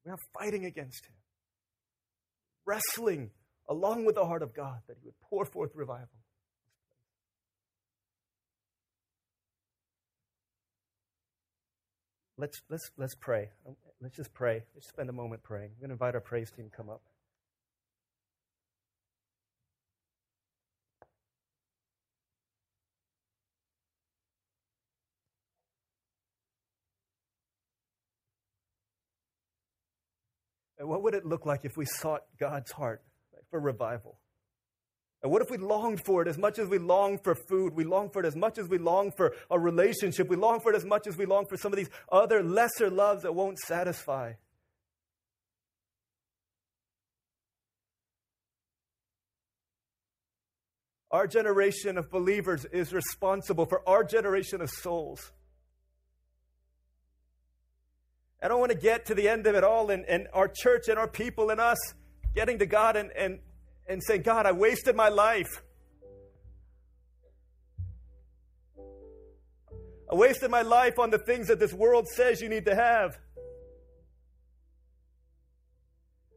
We're 0.04 0.12
not 0.12 0.20
fighting 0.38 0.64
against 0.64 1.04
Him, 1.04 1.14
wrestling 2.66 3.30
along 3.68 4.04
with 4.04 4.16
the 4.16 4.24
heart 4.24 4.42
of 4.42 4.54
God 4.54 4.80
that 4.88 4.96
He 5.00 5.06
would 5.06 5.18
pour 5.20 5.44
forth 5.44 5.70
revival. 5.74 6.08
let's, 12.38 12.60
let's, 12.68 12.90
let's 12.96 13.14
pray. 13.14 13.50
Let's 14.00 14.16
just 14.16 14.32
pray. 14.34 14.62
Let's 14.74 14.88
spend 14.88 15.08
a 15.08 15.12
moment 15.12 15.42
praying. 15.42 15.70
I'm 15.74 15.80
going 15.80 15.88
to 15.88 15.94
invite 15.94 16.14
our 16.14 16.20
praise 16.20 16.50
team 16.50 16.66
to 16.70 16.76
come 16.76 16.90
up. 16.90 17.02
What 30.86 31.02
would 31.02 31.14
it 31.14 31.24
look 31.24 31.46
like 31.46 31.64
if 31.64 31.76
we 31.76 31.84
sought 31.84 32.24
God's 32.38 32.70
heart 32.72 33.02
for 33.50 33.60
revival? 33.60 34.18
And 35.22 35.32
what 35.32 35.42
if 35.42 35.50
we 35.50 35.56
longed 35.56 36.04
for 36.04 36.22
it 36.22 36.28
as 36.28 36.38
much 36.38 36.58
as 36.58 36.68
we 36.68 36.78
long 36.78 37.18
for 37.18 37.34
food? 37.34 37.74
We 37.74 37.84
long 37.84 38.10
for 38.10 38.20
it 38.20 38.26
as 38.26 38.36
much 38.36 38.58
as 38.58 38.68
we 38.68 38.78
long 38.78 39.10
for 39.10 39.34
a 39.50 39.58
relationship. 39.58 40.28
We 40.28 40.36
long 40.36 40.60
for 40.60 40.72
it 40.72 40.76
as 40.76 40.84
much 40.84 41.06
as 41.06 41.16
we 41.16 41.26
long 41.26 41.46
for 41.46 41.56
some 41.56 41.72
of 41.72 41.76
these 41.76 41.90
other 42.12 42.42
lesser 42.42 42.90
loves 42.90 43.22
that 43.22 43.34
won't 43.34 43.58
satisfy. 43.58 44.34
Our 51.10 51.26
generation 51.26 51.96
of 51.98 52.10
believers 52.10 52.64
is 52.66 52.92
responsible 52.92 53.64
for 53.64 53.88
our 53.88 54.04
generation 54.04 54.60
of 54.60 54.70
souls. 54.70 55.32
I 58.46 58.48
don't 58.48 58.60
want 58.60 58.70
to 58.70 58.78
get 58.78 59.06
to 59.06 59.14
the 59.16 59.28
end 59.28 59.48
of 59.48 59.56
it 59.56 59.64
all 59.64 59.90
and, 59.90 60.04
and 60.04 60.28
our 60.32 60.46
church 60.46 60.86
and 60.86 61.00
our 61.00 61.08
people 61.08 61.50
and 61.50 61.60
us 61.60 61.78
getting 62.32 62.60
to 62.60 62.66
God 62.66 62.94
and, 62.94 63.10
and 63.10 63.40
and 63.88 64.00
saying, 64.00 64.22
God, 64.22 64.46
I 64.46 64.52
wasted 64.52 64.94
my 64.94 65.08
life. 65.08 65.64
I 70.08 70.14
wasted 70.14 70.48
my 70.48 70.62
life 70.62 71.00
on 71.00 71.10
the 71.10 71.18
things 71.18 71.48
that 71.48 71.58
this 71.58 71.72
world 71.72 72.06
says 72.06 72.40
you 72.40 72.48
need 72.48 72.66
to 72.66 72.76
have. 72.76 73.18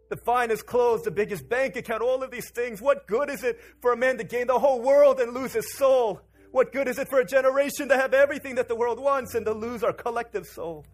The 0.09 0.17
finest 0.17 0.65
clothes, 0.65 1.03
the 1.03 1.11
biggest 1.11 1.47
bank 1.47 1.75
account, 1.75 2.01
all 2.01 2.23
of 2.23 2.31
these 2.31 2.49
things. 2.49 2.81
What 2.81 3.05
good 3.05 3.29
is 3.29 3.43
it 3.43 3.59
for 3.83 3.93
a 3.93 3.97
man 3.97 4.17
to 4.17 4.23
gain 4.23 4.47
the 4.47 4.57
whole 4.57 4.81
world 4.81 5.19
and 5.19 5.31
lose 5.35 5.53
his 5.53 5.77
soul? 5.77 6.21
What 6.49 6.73
good 6.73 6.87
is 6.87 6.97
it 6.97 7.07
for 7.07 7.19
a 7.19 7.25
generation 7.25 7.87
to 7.89 7.95
have 7.95 8.15
everything 8.15 8.55
that 8.55 8.67
the 8.67 8.75
world 8.75 8.99
wants 8.99 9.35
and 9.35 9.45
to 9.45 9.53
lose 9.53 9.83
our 9.83 9.93
collective 9.93 10.47
soul? 10.47 10.87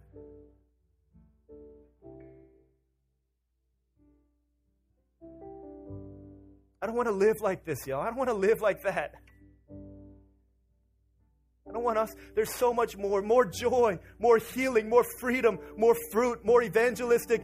I 6.86 6.88
don't 6.88 6.98
want 6.98 7.10
to 7.10 7.16
live 7.16 7.42
like 7.42 7.66
this, 7.66 7.88
y'all. 7.88 8.00
I 8.00 8.06
don't 8.06 8.16
want 8.16 8.30
to 8.30 8.36
live 8.36 8.62
like 8.62 8.84
that. 8.84 9.16
I 11.68 11.72
don't 11.72 11.84
want 11.84 11.98
us. 11.98 12.14
There's 12.36 12.54
so 12.54 12.76
much 12.76 12.96
more 12.96 13.24
more 13.24 13.44
joy, 13.44 13.98
more 14.20 14.38
healing, 14.38 14.88
more 14.88 15.04
freedom, 15.20 15.58
more 15.76 15.96
fruit, 16.12 16.46
more 16.46 16.62
evangelistic 16.62 17.44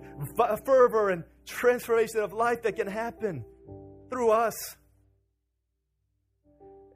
fervor 0.63 1.09
and 1.09 1.23
transformation 1.47 2.19
of 2.19 2.33
life 2.33 2.61
that 2.61 2.75
can 2.75 2.85
happen 2.85 3.43
through 4.11 4.29
us. 4.29 4.53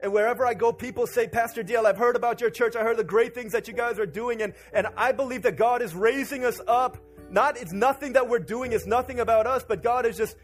And 0.00 0.12
wherever 0.12 0.46
I 0.46 0.54
go, 0.54 0.72
people 0.72 1.08
say, 1.08 1.26
Pastor 1.26 1.64
DL, 1.64 1.84
I've 1.84 1.98
heard 1.98 2.14
about 2.14 2.40
your 2.40 2.50
church. 2.50 2.76
I 2.76 2.84
heard 2.84 2.96
the 2.96 3.02
great 3.02 3.34
things 3.34 3.50
that 3.54 3.66
you 3.66 3.74
guys 3.74 3.98
are 3.98 4.06
doing. 4.06 4.40
And, 4.42 4.54
and 4.72 4.86
I 4.96 5.10
believe 5.10 5.42
that 5.42 5.56
God 5.56 5.82
is 5.82 5.96
raising 5.96 6.44
us 6.44 6.60
up. 6.68 6.96
Not, 7.28 7.60
it's 7.60 7.72
nothing 7.72 8.12
that 8.12 8.28
we're 8.28 8.38
doing, 8.38 8.70
it's 8.70 8.86
nothing 8.86 9.18
about 9.18 9.48
us, 9.48 9.64
but 9.66 9.82
God 9.82 10.06
is 10.06 10.16
just 10.16 10.36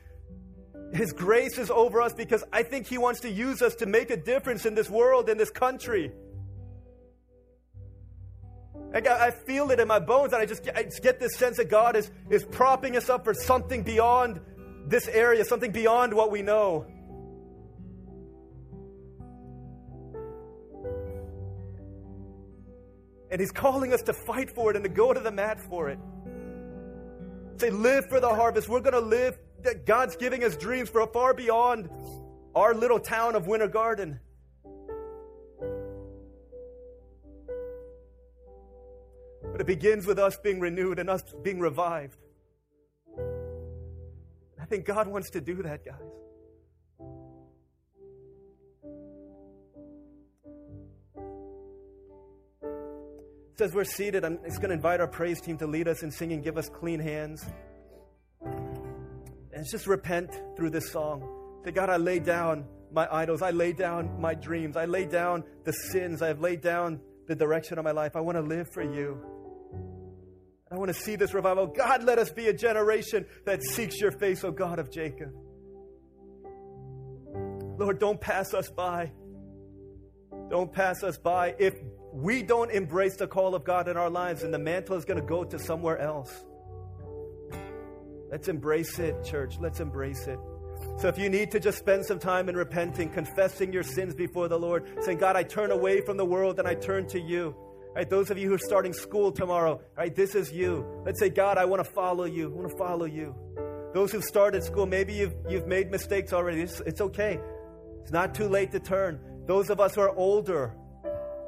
his 0.92 1.12
grace 1.12 1.56
is 1.56 1.70
over 1.70 2.02
us 2.02 2.12
because 2.12 2.44
I 2.52 2.62
think 2.62 2.86
He 2.86 2.98
wants 2.98 3.20
to 3.20 3.30
use 3.30 3.62
us 3.62 3.74
to 3.76 3.86
make 3.86 4.10
a 4.10 4.16
difference 4.16 4.66
in 4.66 4.74
this 4.74 4.90
world, 4.90 5.30
in 5.30 5.38
this 5.38 5.50
country. 5.50 6.12
I, 8.94 9.30
feel 9.30 9.70
it 9.70 9.80
in 9.80 9.88
my 9.88 10.00
bones, 10.00 10.34
and 10.34 10.42
I 10.42 10.44
just, 10.44 10.64
get, 10.64 10.76
I 10.76 10.82
just 10.82 11.02
get 11.02 11.18
this 11.18 11.36
sense 11.36 11.56
that 11.56 11.70
God 11.70 11.96
is, 11.96 12.10
is 12.28 12.44
propping 12.44 12.94
us 12.94 13.08
up 13.08 13.24
for 13.24 13.32
something 13.32 13.82
beyond 13.82 14.38
this 14.86 15.08
area, 15.08 15.46
something 15.46 15.72
beyond 15.72 16.12
what 16.12 16.30
we 16.30 16.42
know. 16.42 16.84
And 23.30 23.40
He's 23.40 23.50
calling 23.50 23.94
us 23.94 24.02
to 24.02 24.12
fight 24.12 24.50
for 24.50 24.70
it 24.70 24.76
and 24.76 24.84
to 24.84 24.90
go 24.90 25.14
to 25.14 25.20
the 25.20 25.32
mat 25.32 25.58
for 25.58 25.88
it. 25.88 25.98
Say, 27.56 27.70
live 27.70 28.10
for 28.10 28.20
the 28.20 28.28
harvest. 28.28 28.68
We're 28.68 28.80
going 28.80 28.92
to 28.92 29.00
live 29.00 29.38
that 29.64 29.86
God's 29.86 30.16
giving 30.16 30.44
us 30.44 30.56
dreams 30.56 30.88
for 30.88 31.06
far 31.06 31.34
beyond 31.34 31.88
our 32.54 32.74
little 32.74 33.00
town 33.00 33.34
of 33.34 33.46
Winter 33.46 33.68
Garden. 33.68 34.20
But 39.50 39.60
it 39.60 39.66
begins 39.66 40.06
with 40.06 40.18
us 40.18 40.38
being 40.38 40.60
renewed 40.60 40.98
and 40.98 41.10
us 41.10 41.22
being 41.42 41.60
revived. 41.60 42.16
I 44.60 44.64
think 44.64 44.86
God 44.86 45.08
wants 45.08 45.30
to 45.30 45.40
do 45.40 45.62
that, 45.62 45.84
guys. 45.84 46.12
as 53.62 53.72
we're 53.72 53.84
seated, 53.84 54.24
I'm 54.24 54.38
just 54.44 54.56
going 54.56 54.70
to 54.70 54.74
invite 54.74 55.00
our 55.00 55.06
praise 55.06 55.40
team 55.40 55.56
to 55.58 55.66
lead 55.66 55.86
us 55.86 56.02
in 56.02 56.10
singing, 56.10 56.42
Give 56.42 56.58
Us 56.58 56.68
Clean 56.68 56.98
Hands. 56.98 57.42
And 59.62 59.70
just 59.70 59.86
repent 59.86 60.28
through 60.56 60.70
this 60.70 60.90
song. 60.90 61.22
Say, 61.64 61.70
God, 61.70 61.88
I 61.88 61.96
lay 61.96 62.18
down 62.18 62.64
my 62.90 63.06
idols. 63.08 63.42
I 63.42 63.52
lay 63.52 63.72
down 63.72 64.20
my 64.20 64.34
dreams. 64.34 64.76
I 64.76 64.86
lay 64.86 65.04
down 65.04 65.44
the 65.62 65.72
sins. 65.72 66.20
I've 66.20 66.40
laid 66.40 66.62
down 66.62 66.98
the 67.28 67.36
direction 67.36 67.78
of 67.78 67.84
my 67.84 67.92
life. 67.92 68.16
I 68.16 68.22
want 68.22 68.36
to 68.38 68.42
live 68.42 68.66
for 68.74 68.82
you. 68.82 69.24
I 70.68 70.74
want 70.74 70.88
to 70.88 70.94
see 71.00 71.14
this 71.14 71.32
revival. 71.32 71.68
God, 71.68 72.02
let 72.02 72.18
us 72.18 72.32
be 72.32 72.48
a 72.48 72.52
generation 72.52 73.24
that 73.46 73.62
seeks 73.62 74.00
your 74.00 74.10
face, 74.10 74.42
O 74.42 74.50
God 74.50 74.80
of 74.80 74.90
Jacob. 74.90 75.30
Lord, 77.78 78.00
don't 78.00 78.20
pass 78.20 78.54
us 78.54 78.68
by. 78.68 79.12
Don't 80.50 80.72
pass 80.72 81.04
us 81.04 81.18
by. 81.18 81.54
If 81.56 81.74
we 82.12 82.42
don't 82.42 82.72
embrace 82.72 83.14
the 83.14 83.28
call 83.28 83.54
of 83.54 83.62
God 83.62 83.86
in 83.86 83.96
our 83.96 84.10
lives, 84.10 84.42
and 84.42 84.52
the 84.52 84.58
mantle 84.58 84.96
is 84.96 85.04
going 85.04 85.20
to 85.20 85.26
go 85.26 85.44
to 85.44 85.56
somewhere 85.56 85.98
else. 85.98 86.46
Let's 88.32 88.48
embrace 88.48 88.98
it, 88.98 89.22
church. 89.24 89.58
Let's 89.60 89.78
embrace 89.78 90.26
it. 90.26 90.40
So 90.98 91.06
if 91.06 91.16
you 91.18 91.28
need 91.28 91.52
to 91.52 91.60
just 91.60 91.78
spend 91.78 92.04
some 92.04 92.18
time 92.18 92.48
in 92.48 92.56
repenting, 92.56 93.10
confessing 93.10 93.72
your 93.72 93.84
sins 93.84 94.14
before 94.14 94.48
the 94.48 94.58
Lord, 94.58 94.88
saying, 95.02 95.18
God, 95.18 95.36
I 95.36 95.44
turn 95.44 95.70
away 95.70 96.00
from 96.00 96.16
the 96.16 96.24
world 96.24 96.58
and 96.58 96.66
I 96.66 96.74
turn 96.74 97.06
to 97.08 97.20
you. 97.20 97.54
Right, 97.94 98.08
those 98.08 98.30
of 98.30 98.38
you 98.38 98.48
who 98.48 98.54
are 98.54 98.58
starting 98.58 98.94
school 98.94 99.30
tomorrow, 99.30 99.80
right, 99.96 100.16
this 100.16 100.34
is 100.34 100.50
you. 100.50 100.84
Let's 101.04 101.20
say, 101.20 101.28
God, 101.28 101.58
I 101.58 101.66
want 101.66 101.84
to 101.84 101.92
follow 101.92 102.24
you. 102.24 102.50
I 102.50 102.54
want 102.56 102.70
to 102.70 102.76
follow 102.76 103.04
you. 103.04 103.34
Those 103.94 104.10
who've 104.10 104.24
started 104.24 104.64
school, 104.64 104.86
maybe 104.86 105.12
you've, 105.12 105.34
you've 105.46 105.66
made 105.68 105.90
mistakes 105.90 106.32
already. 106.32 106.62
It's, 106.62 106.80
it's 106.80 107.02
okay. 107.02 107.38
It's 108.00 108.10
not 108.10 108.34
too 108.34 108.48
late 108.48 108.72
to 108.72 108.80
turn. 108.80 109.20
Those 109.46 109.68
of 109.68 109.78
us 109.78 109.94
who 109.94 110.00
are 110.00 110.16
older, 110.16 110.74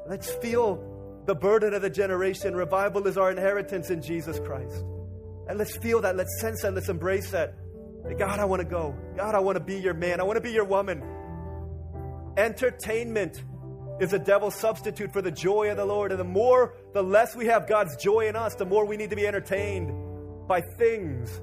Let's 0.07 0.29
feel 0.35 1.23
the 1.25 1.33
burden 1.33 1.73
of 1.73 1.81
the 1.81 1.89
generation. 1.89 2.55
Revival 2.55 3.07
is 3.07 3.17
our 3.17 3.31
inheritance 3.31 3.89
in 3.89 4.03
Jesus 4.03 4.39
Christ. 4.39 4.83
And 5.47 5.57
let's 5.57 5.77
feel 5.77 6.01
that. 6.01 6.15
Let's 6.15 6.39
sense 6.39 6.61
that. 6.61 6.73
Let's 6.73 6.89
embrace 6.89 7.31
that. 7.31 7.55
God, 8.17 8.39
I 8.39 8.45
want 8.45 8.61
to 8.61 8.67
go. 8.67 8.95
God, 9.15 9.35
I 9.35 9.39
want 9.39 9.57
to 9.57 9.63
be 9.63 9.79
your 9.79 9.93
man. 9.93 10.19
I 10.19 10.23
want 10.23 10.37
to 10.37 10.41
be 10.41 10.51
your 10.51 10.65
woman. 10.65 11.03
Entertainment 12.37 13.43
is 13.99 14.13
a 14.13 14.19
devil's 14.19 14.55
substitute 14.55 15.11
for 15.11 15.21
the 15.21 15.31
joy 15.31 15.69
of 15.71 15.77
the 15.77 15.85
Lord. 15.85 16.11
And 16.11 16.19
the 16.19 16.25
more, 16.25 16.75
the 16.93 17.01
less 17.01 17.35
we 17.35 17.45
have 17.47 17.67
God's 17.67 17.95
joy 17.97 18.27
in 18.27 18.35
us, 18.35 18.55
the 18.55 18.65
more 18.65 18.85
we 18.85 18.97
need 18.97 19.09
to 19.09 19.15
be 19.15 19.25
entertained 19.25 19.91
by 20.47 20.61
things. 20.77 21.41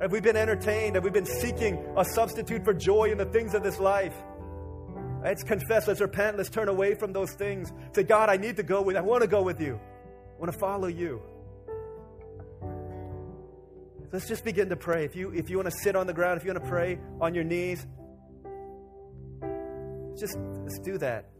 Have 0.00 0.12
we 0.12 0.20
been 0.20 0.36
entertained? 0.36 0.94
Have 0.96 1.04
we 1.04 1.10
been 1.10 1.26
seeking 1.26 1.84
a 1.96 2.04
substitute 2.04 2.64
for 2.64 2.74
joy 2.74 3.10
in 3.12 3.18
the 3.18 3.26
things 3.26 3.54
of 3.54 3.62
this 3.62 3.78
life? 3.78 4.14
Let's 5.22 5.44
confess, 5.44 5.86
let's 5.86 6.00
repent, 6.00 6.36
let's 6.36 6.50
turn 6.50 6.68
away 6.68 6.94
from 6.94 7.12
those 7.12 7.32
things. 7.32 7.72
Say, 7.94 8.02
God, 8.02 8.28
I 8.28 8.36
need 8.36 8.56
to 8.56 8.64
go 8.64 8.82
with 8.82 8.96
I 8.96 9.00
want 9.00 9.22
to 9.22 9.28
go 9.28 9.42
with 9.42 9.60
you. 9.60 9.78
I 9.78 10.40
want 10.40 10.52
to 10.52 10.58
follow 10.58 10.88
you. 10.88 11.22
Let's 14.12 14.28
just 14.28 14.44
begin 14.44 14.68
to 14.68 14.76
pray. 14.76 15.04
If 15.04 15.16
you 15.16 15.30
if 15.30 15.48
you 15.48 15.56
want 15.56 15.70
to 15.70 15.76
sit 15.82 15.96
on 15.96 16.06
the 16.06 16.12
ground, 16.12 16.38
if 16.38 16.44
you 16.44 16.52
want 16.52 16.62
to 16.62 16.70
pray 16.70 16.98
on 17.20 17.34
your 17.34 17.44
knees, 17.44 17.86
just 20.18 20.36
let's 20.36 20.78
do 20.80 20.98
that. 20.98 21.30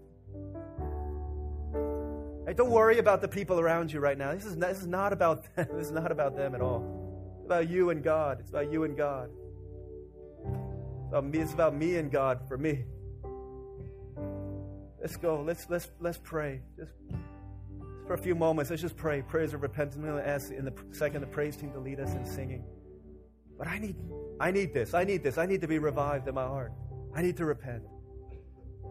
Don't 2.56 2.70
worry 2.70 2.98
about 2.98 3.22
the 3.22 3.28
people 3.28 3.60
around 3.60 3.92
you 3.92 4.00
right 4.00 4.18
now. 4.18 4.34
This 4.34 4.44
is 4.44 4.56
not, 4.56 4.68
this 4.70 4.80
is 4.80 4.86
not 4.86 5.12
about 5.12 5.44
them. 5.56 5.68
This 5.72 5.86
is 5.86 5.92
not 5.92 6.12
about 6.12 6.36
them 6.36 6.54
at 6.54 6.60
all. 6.60 7.36
It's 7.36 7.46
about 7.46 7.68
you 7.68 7.90
and 7.90 8.02
God. 8.02 8.40
It's 8.40 8.50
about 8.50 8.70
you 8.70 8.84
and 8.84 8.96
God. 8.96 9.30
It's 10.44 11.08
about 11.08 11.24
me. 11.24 11.38
It's 11.38 11.52
about 11.54 11.74
me 11.74 11.96
and 11.96 12.10
God 12.10 12.40
for 12.48 12.58
me. 12.58 12.84
Let's 15.00 15.16
go. 15.16 15.42
Let's 15.42 15.68
let's 15.68 15.90
let's 16.00 16.18
pray. 16.18 16.60
Just 16.76 16.92
for 18.12 18.16
a 18.16 18.22
few 18.22 18.34
moments, 18.34 18.68
let's 18.68 18.82
just 18.82 18.94
pray. 18.94 19.22
Prayers 19.22 19.54
of 19.54 19.62
repentance. 19.62 19.96
I'm 19.96 20.02
going 20.02 20.22
to 20.22 20.28
ask 20.28 20.50
in 20.50 20.66
the 20.66 20.74
second 20.90 21.22
the 21.22 21.26
praise 21.26 21.56
team 21.56 21.72
to 21.72 21.78
lead 21.78 21.98
us 21.98 22.12
in 22.12 22.26
singing. 22.26 22.62
But 23.56 23.68
I 23.68 23.78
need 23.78 23.96
I 24.38 24.50
need 24.50 24.74
this. 24.74 24.92
I 24.92 25.04
need 25.04 25.22
this. 25.22 25.38
I 25.38 25.46
need 25.46 25.62
to 25.62 25.66
be 25.66 25.78
revived 25.78 26.28
in 26.28 26.34
my 26.34 26.44
heart. 26.46 26.74
I 27.14 27.22
need 27.22 27.38
to 27.38 27.46
repent. 27.46 27.82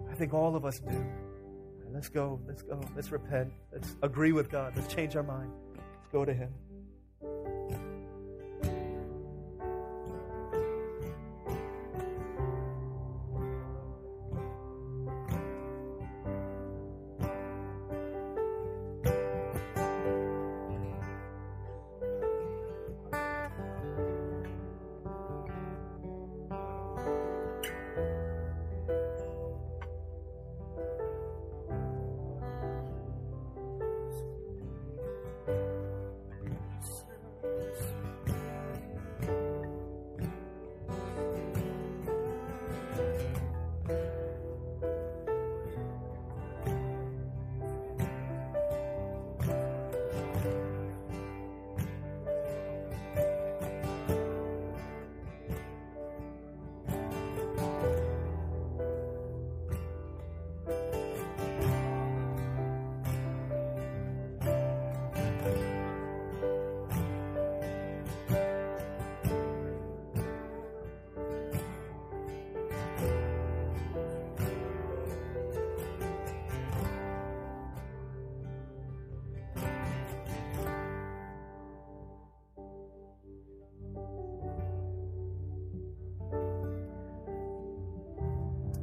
I 0.09 0.15
think 0.15 0.33
all 0.33 0.55
of 0.55 0.65
us 0.65 0.79
do. 0.79 1.05
Let's 1.93 2.09
go. 2.09 2.41
Let's 2.47 2.63
go. 2.63 2.81
Let's 2.95 3.11
repent. 3.11 3.53
Let's 3.71 3.95
agree 4.01 4.31
with 4.31 4.49
God. 4.49 4.73
Let's 4.75 4.91
change 4.91 5.15
our 5.15 5.21
mind. 5.21 5.51
Let's 5.75 6.07
go 6.11 6.25
to 6.25 6.33
Him. 6.33 6.49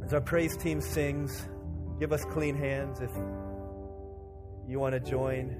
As 0.08 0.14
our 0.14 0.22
praise 0.22 0.56
team 0.56 0.80
sings, 0.80 1.46
give 2.00 2.14
us 2.14 2.24
clean 2.24 2.56
hands 2.56 2.98
if 3.02 3.10
you 4.66 4.80
want 4.80 4.94
to 4.94 5.00
join. 5.00 5.54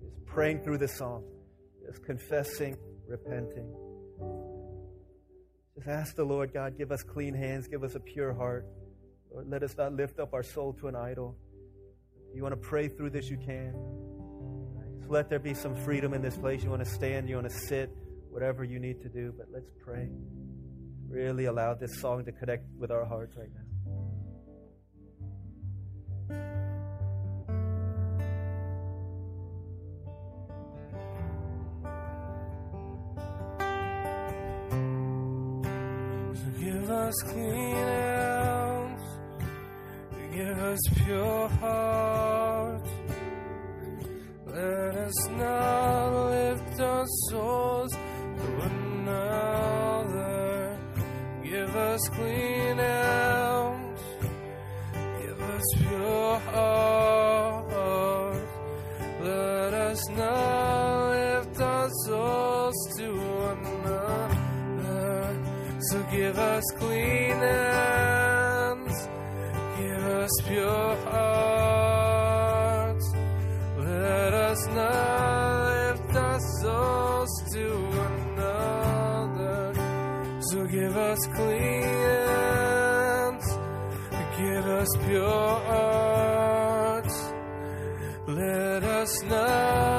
Just 0.00 0.24
praying 0.24 0.62
through 0.62 0.78
the 0.78 0.88
song, 0.88 1.24
just 1.86 2.02
confessing, 2.06 2.74
repenting. 3.06 3.70
Just 5.76 5.88
ask 5.88 6.16
the 6.16 6.24
Lord 6.24 6.54
God, 6.54 6.78
give 6.78 6.90
us 6.90 7.02
clean 7.02 7.34
hands, 7.34 7.68
give 7.68 7.84
us 7.84 7.94
a 7.94 8.00
pure 8.00 8.32
heart. 8.32 8.66
Lord, 9.30 9.46
let 9.50 9.62
us 9.62 9.76
not 9.76 9.92
lift 9.92 10.18
up 10.18 10.32
our 10.32 10.42
soul 10.42 10.72
to 10.80 10.88
an 10.88 10.96
idol. 10.96 11.36
If 12.30 12.36
you 12.36 12.42
want 12.42 12.54
to 12.54 12.66
pray 12.66 12.88
through 12.88 13.10
this, 13.10 13.28
you 13.28 13.36
can. 13.36 13.74
Just 14.96 15.10
let 15.10 15.28
there 15.28 15.38
be 15.38 15.52
some 15.52 15.76
freedom 15.76 16.14
in 16.14 16.22
this 16.22 16.38
place. 16.38 16.64
You 16.64 16.70
want 16.70 16.82
to 16.82 16.90
stand, 16.90 17.28
you 17.28 17.34
want 17.34 17.50
to 17.50 17.54
sit, 17.54 17.90
whatever 18.30 18.64
you 18.64 18.78
need 18.78 19.02
to 19.02 19.10
do, 19.10 19.34
but 19.36 19.48
let's 19.52 19.68
pray 19.84 20.08
really 21.14 21.44
allow 21.46 21.74
this 21.74 22.00
song 22.00 22.24
to 22.24 22.32
connect 22.32 22.64
with 22.78 22.90
our 22.90 23.04
hearts 23.04 23.36
right 23.36 23.52
now. 23.54 23.63
So 65.90 66.02
give 66.04 66.38
us 66.38 66.64
clean 66.78 67.36
hands. 67.36 69.08
Give 69.76 70.04
us 70.22 70.30
pure 70.46 70.96
hearts. 71.10 73.06
Let 73.76 74.32
us 74.32 74.66
not 74.68 75.96
lift 75.98 76.16
our 76.16 76.40
souls 76.62 77.42
to 77.52 77.66
another. 78.08 79.74
So 80.48 80.66
give 80.66 80.96
us 80.96 81.18
clean 81.34 81.82
hands. 81.82 83.46
Give 84.38 84.66
us 84.66 84.88
pure 85.06 85.60
hearts. 85.70 87.16
Let 88.26 88.84
us 88.84 89.22
not 89.24 89.93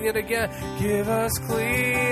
Sing 0.00 0.08
it 0.08 0.16
again. 0.16 0.48
Give 0.80 1.06
us 1.10 1.32
clean. 1.46 2.06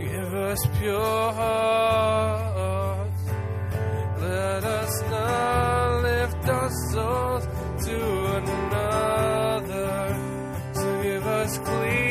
Give 0.00 0.34
us 0.34 0.58
pure 0.80 1.32
hearts. 1.40 3.22
Let 4.18 4.64
us 4.64 5.02
not 5.02 6.02
lift 6.02 6.48
our 6.48 6.70
souls 6.90 7.46
to 7.86 7.96
another. 8.38 10.16
So 10.74 11.02
give 11.04 11.26
us 11.28 11.58
clean 11.58 12.01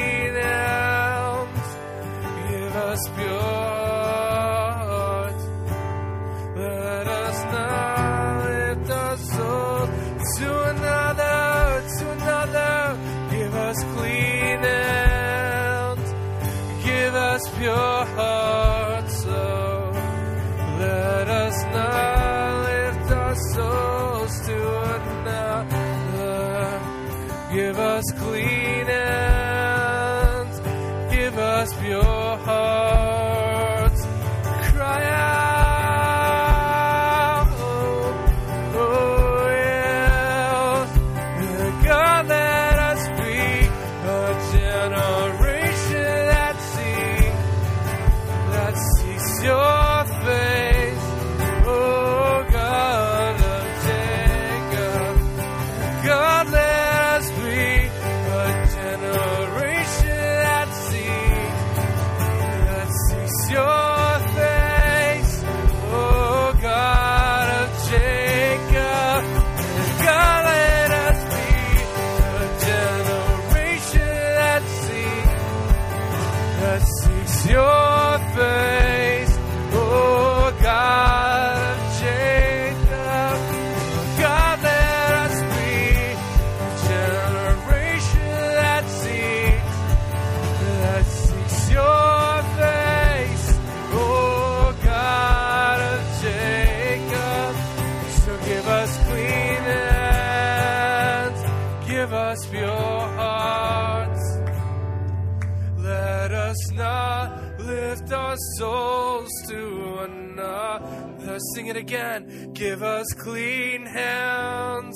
it 111.72 111.78
again. 111.78 112.52
Give 112.54 112.84
us 112.84 113.08
clean 113.14 113.86
hands. 113.86 114.96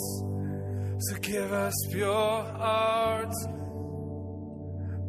So 0.99 1.15
give 1.21 1.51
us 1.51 1.73
pure 1.91 2.43
hearts. 2.57 3.47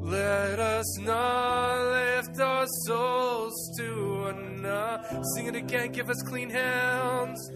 Let 0.01 0.59
us 0.61 0.99
not 0.99 1.91
lift 1.91 2.41
our 2.41 2.67
souls 2.87 3.55
to 3.79 4.27
another. 4.27 5.23
Sing 5.35 5.47
it 5.47 5.57
again. 5.57 5.91
Give 5.93 6.09
us 6.09 6.23
clean 6.23 6.51
hands. 6.51 7.51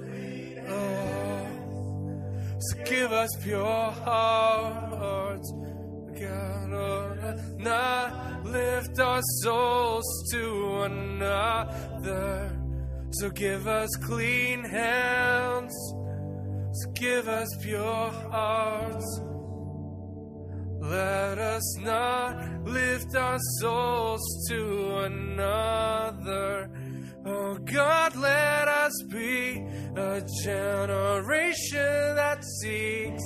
Oh. 0.68 1.46
So 2.58 2.84
give 2.84 3.12
us 3.12 3.30
pure 3.42 3.90
hearts. 3.92 5.52
God, 6.20 6.72
oh, 6.72 7.36
not 7.56 8.44
lift 8.44 8.98
our 8.98 9.22
souls 9.42 10.04
to 10.32 10.82
another. 10.82 12.59
So 13.12 13.28
give 13.30 13.66
us 13.66 13.90
clean 14.04 14.64
hands. 14.64 15.74
So 16.72 16.90
give 16.92 17.28
us 17.28 17.48
pure 17.60 18.10
hearts. 18.30 19.20
Let 20.80 21.38
us 21.38 21.78
not 21.80 22.64
lift 22.64 23.14
our 23.14 23.38
souls 23.58 24.22
to 24.48 24.96
another. 24.98 26.70
Oh 27.26 27.58
God, 27.58 28.16
let 28.16 28.66
us 28.66 28.92
be 29.10 29.66
a 29.94 30.22
generation 30.42 32.14
that 32.16 32.42
seeks, 32.62 33.22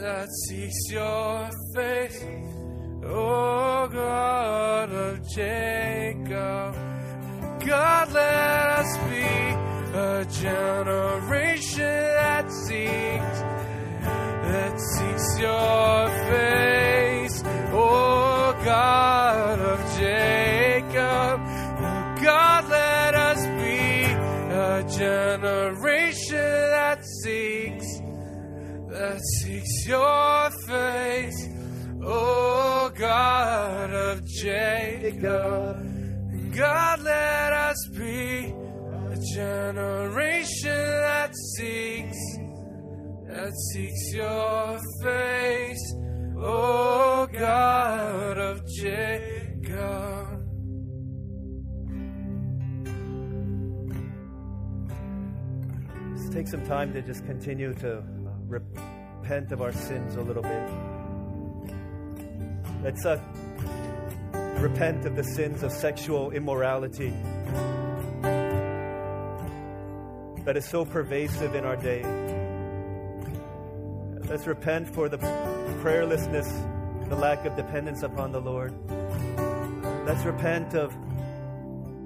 that 0.00 0.28
seeks 0.48 0.90
your 0.90 1.50
face. 1.74 2.24
Oh 3.04 3.88
God 3.90 4.90
of 4.90 5.28
Jacob, 5.28 6.69
Oh, 7.62 7.66
God, 7.66 8.12
let 8.12 8.68
us 8.78 8.96
be 9.10 9.22
a 9.98 10.24
generation 10.24 11.84
that 11.84 12.50
seeks, 12.50 13.40
that 14.48 14.80
seeks 14.80 15.38
your 15.38 16.08
face. 16.30 17.42
Oh 17.72 18.56
God 18.64 19.58
of 19.60 19.78
Jacob, 19.98 21.40
oh 21.40 22.16
God, 22.22 22.68
let 22.70 23.14
us 23.14 23.44
be 23.44 24.04
a 24.54 24.82
generation 24.98 26.38
that 26.38 27.04
seeks, 27.22 28.00
that 28.88 29.20
seeks 29.38 29.86
your 29.86 30.50
face. 30.66 31.48
Oh 32.02 32.90
God 32.94 33.92
of 33.92 34.24
Jacob, 34.26 35.79
God, 36.52 37.02
let 37.02 37.52
us 37.52 37.88
be 37.92 38.52
a 39.10 39.16
generation 39.34 40.70
that 40.70 41.30
seeks, 41.56 42.18
that 43.28 43.52
seeks 43.72 44.12
your 44.14 44.80
face. 45.02 45.94
Oh 46.36 47.28
God 47.32 48.38
of 48.38 48.62
Jacob. 48.66 50.40
Let's 56.16 56.30
take 56.30 56.48
some 56.48 56.66
time 56.66 56.92
to 56.94 57.02
just 57.02 57.24
continue 57.26 57.74
to 57.74 57.98
uh, 57.98 58.02
repent 58.46 59.52
of 59.52 59.62
our 59.62 59.72
sins 59.72 60.16
a 60.16 60.20
little 60.20 60.42
bit. 60.42 60.70
Let's 62.82 63.04
uh, 63.04 63.20
repent 64.60 65.06
of 65.06 65.16
the 65.16 65.24
sins 65.24 65.62
of 65.62 65.72
sexual 65.72 66.30
immorality 66.32 67.14
that 70.44 70.56
is 70.56 70.66
so 70.68 70.84
pervasive 70.84 71.54
in 71.54 71.64
our 71.64 71.76
day. 71.76 72.02
Let's 74.28 74.46
repent 74.46 74.94
for 74.94 75.08
the 75.08 75.18
prayerlessness, 75.82 77.08
the 77.08 77.16
lack 77.16 77.46
of 77.46 77.56
dependence 77.56 78.02
upon 78.02 78.32
the 78.32 78.40
Lord. 78.40 78.74
Let's 80.06 80.24
repent 80.24 80.74
of 80.74 80.94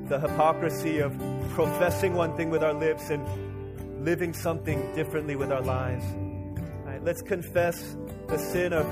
the 0.08 0.20
hypocrisy 0.20 0.98
of 0.98 1.18
professing 1.50 2.14
one 2.14 2.36
thing 2.36 2.50
with 2.50 2.62
our 2.62 2.74
lips 2.74 3.10
and 3.10 4.04
living 4.04 4.32
something 4.32 4.94
differently 4.94 5.34
with 5.34 5.50
our 5.50 5.62
lives. 5.62 6.04
All 6.04 6.84
right, 6.84 7.02
let's 7.02 7.22
confess 7.22 7.96
the 8.28 8.38
sin 8.38 8.72
of 8.72 8.86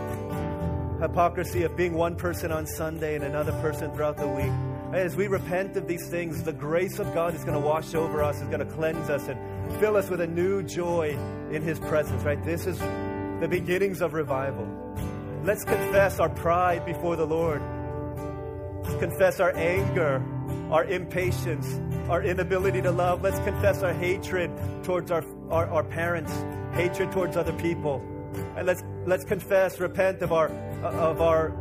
hypocrisy 1.02 1.64
of 1.64 1.76
being 1.76 1.94
one 1.94 2.14
person 2.14 2.52
on 2.52 2.64
Sunday 2.64 3.16
and 3.16 3.24
another 3.24 3.50
person 3.60 3.92
throughout 3.92 4.16
the 4.16 4.28
week. 4.28 4.52
As 4.94 5.16
we 5.16 5.26
repent 5.26 5.76
of 5.76 5.88
these 5.88 6.08
things, 6.08 6.44
the 6.44 6.52
grace 6.52 7.00
of 7.00 7.12
God 7.12 7.34
is 7.34 7.42
going 7.42 7.60
to 7.60 7.66
wash 7.66 7.94
over 7.96 8.22
us, 8.22 8.40
is 8.40 8.46
going 8.48 8.60
to 8.60 8.72
cleanse 8.72 9.10
us, 9.10 9.26
and 9.26 9.80
fill 9.80 9.96
us 9.96 10.08
with 10.08 10.20
a 10.20 10.26
new 10.28 10.62
joy 10.62 11.18
in 11.50 11.60
His 11.60 11.80
presence, 11.80 12.22
right? 12.22 12.42
This 12.44 12.66
is 12.66 12.78
the 12.78 13.48
beginnings 13.50 14.00
of 14.00 14.12
revival. 14.12 14.68
Let's 15.42 15.64
confess 15.64 16.20
our 16.20 16.28
pride 16.28 16.86
before 16.86 17.16
the 17.16 17.26
Lord. 17.26 17.60
Let's 18.84 19.00
confess 19.00 19.40
our 19.40 19.56
anger, 19.56 20.22
our 20.70 20.84
impatience, 20.84 21.80
our 22.08 22.22
inability 22.22 22.80
to 22.82 22.92
love. 22.92 23.22
Let's 23.22 23.40
confess 23.40 23.82
our 23.82 23.92
hatred 23.92 24.52
towards 24.84 25.10
our, 25.10 25.24
our, 25.50 25.66
our 25.66 25.82
parents, 25.82 26.32
hatred 26.74 27.10
towards 27.10 27.36
other 27.36 27.52
people. 27.54 28.00
And 28.56 28.66
let's, 28.66 28.84
let's 29.04 29.24
confess, 29.24 29.80
repent 29.80 30.22
of 30.22 30.32
our, 30.32 30.48
of 30.82 31.20
our 31.20 31.52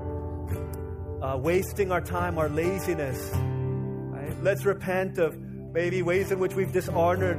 uh, 1.22 1.38
wasting 1.38 1.92
our 1.92 2.02
time, 2.02 2.38
our 2.38 2.50
laziness. 2.50 3.32
Right? 3.34 4.36
Let's 4.42 4.66
repent 4.66 5.20
of 5.20 5.38
maybe 5.40 6.02
ways 6.02 6.32
in 6.32 6.40
which 6.40 6.56
we've 6.56 6.72
dishonored 6.72 7.38